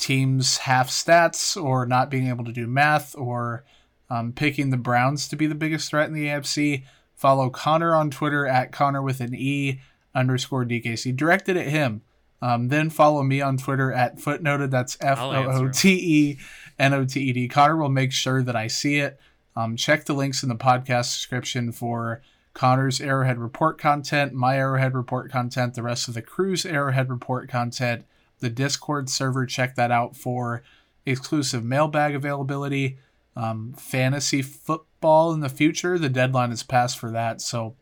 teams 0.00 0.58
half 0.58 0.88
stats 0.88 1.60
or 1.60 1.86
not 1.86 2.10
being 2.10 2.28
able 2.28 2.44
to 2.44 2.52
do 2.52 2.66
math 2.66 3.14
or 3.16 3.64
um, 4.08 4.32
picking 4.32 4.70
the 4.70 4.76
Browns 4.76 5.28
to 5.28 5.36
be 5.36 5.46
the 5.46 5.54
biggest 5.54 5.90
threat 5.90 6.08
in 6.08 6.14
the 6.14 6.26
AFC. 6.26 6.84
Follow 7.14 7.50
Connor 7.50 7.94
on 7.94 8.10
Twitter 8.10 8.46
at 8.46 8.72
Connor 8.72 9.02
with 9.02 9.20
an 9.20 9.34
E 9.34 9.80
underscore 10.14 10.64
DKC. 10.64 11.14
Directed 11.14 11.56
at 11.56 11.66
him. 11.66 12.02
Um, 12.42 12.68
then 12.68 12.88
follow 12.88 13.22
me 13.22 13.40
on 13.40 13.58
Twitter 13.58 13.92
at 13.92 14.16
footnoted. 14.16 14.70
That's 14.70 14.96
F 15.00 15.18
O 15.20 15.30
O 15.30 15.68
T 15.68 15.92
E 15.92 16.38
N 16.78 16.94
O 16.94 17.04
T 17.04 17.20
E 17.20 17.32
D. 17.32 17.48
Connor 17.48 17.76
will 17.76 17.90
make 17.90 18.12
sure 18.12 18.42
that 18.42 18.56
I 18.56 18.66
see 18.66 18.96
it. 18.96 19.20
Um, 19.54 19.76
check 19.76 20.06
the 20.06 20.14
links 20.14 20.42
in 20.42 20.48
the 20.48 20.54
podcast 20.54 21.14
description 21.14 21.70
for 21.70 22.22
Connor's 22.54 23.00
Arrowhead 23.00 23.38
Report 23.38 23.78
content, 23.78 24.32
my 24.32 24.56
Arrowhead 24.56 24.94
Report 24.94 25.30
content, 25.30 25.74
the 25.74 25.82
rest 25.82 26.08
of 26.08 26.14
the 26.14 26.22
crew's 26.22 26.64
Arrowhead 26.64 27.10
Report 27.10 27.48
content, 27.48 28.04
the 28.40 28.50
Discord 28.50 29.08
server. 29.08 29.46
Check 29.46 29.74
that 29.76 29.90
out 29.90 30.16
for 30.16 30.62
exclusive 31.06 31.64
mailbag 31.64 32.14
availability, 32.14 32.98
um, 33.36 33.72
fantasy 33.74 34.42
football 34.42 35.32
in 35.32 35.40
the 35.40 35.48
future. 35.48 35.98
The 35.98 36.08
deadline 36.08 36.52
is 36.52 36.62
passed 36.62 36.98
for 36.98 37.10
that. 37.10 37.40
So 37.40 37.76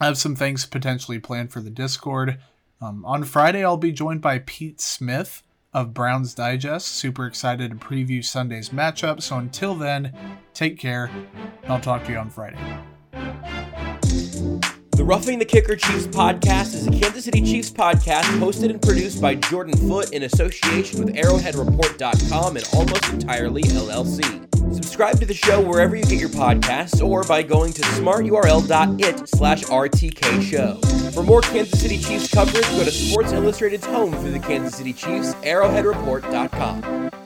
I 0.00 0.06
have 0.06 0.18
some 0.18 0.36
things 0.36 0.66
potentially 0.66 1.18
planned 1.18 1.52
for 1.52 1.60
the 1.60 1.70
Discord. 1.70 2.38
Um, 2.80 3.04
on 3.04 3.24
Friday, 3.24 3.64
I'll 3.64 3.78
be 3.78 3.92
joined 3.92 4.20
by 4.20 4.40
Pete 4.40 4.80
Smith 4.80 5.42
of 5.72 5.94
Browns 5.94 6.34
Digest. 6.34 6.88
Super 6.88 7.26
excited 7.26 7.70
to 7.70 7.76
preview 7.76 8.24
Sunday's 8.24 8.70
matchup. 8.70 9.22
So 9.22 9.36
until 9.36 9.74
then, 9.74 10.12
take 10.54 10.78
care, 10.78 11.10
I'll 11.68 11.80
talk 11.80 12.04
to 12.04 12.12
you 12.12 12.18
on 12.18 12.30
Friday. 12.30 12.58
Roughing 15.06 15.38
the 15.38 15.44
Kicker 15.44 15.76
Chiefs 15.76 16.08
podcast 16.08 16.74
is 16.74 16.88
a 16.88 16.90
Kansas 16.90 17.26
City 17.26 17.40
Chiefs 17.40 17.70
podcast 17.70 18.24
hosted 18.40 18.70
and 18.70 18.82
produced 18.82 19.22
by 19.22 19.36
Jordan 19.36 19.76
Foote 19.76 20.12
in 20.12 20.24
association 20.24 20.98
with 20.98 21.14
ArrowheadReport.com 21.14 22.56
and 22.56 22.66
Almost 22.74 23.08
Entirely 23.10 23.62
LLC. 23.62 24.74
Subscribe 24.74 25.20
to 25.20 25.26
the 25.26 25.32
show 25.32 25.60
wherever 25.60 25.94
you 25.94 26.02
get 26.02 26.18
your 26.18 26.28
podcasts 26.30 27.00
or 27.00 27.22
by 27.22 27.44
going 27.44 27.72
to 27.74 27.82
smarturl.it 27.82 29.28
slash 29.28 29.62
RTK 29.62 30.42
show. 30.42 30.74
For 31.12 31.22
more 31.22 31.40
Kansas 31.40 31.80
City 31.80 31.98
Chiefs 31.98 32.34
coverage, 32.34 32.66
go 32.70 32.82
to 32.82 32.90
Sports 32.90 33.30
Illustrated's 33.30 33.86
home 33.86 34.10
for 34.10 34.30
the 34.30 34.40
Kansas 34.40 34.74
City 34.74 34.92
Chiefs, 34.92 35.34
arrowheadreport.com. 35.34 37.25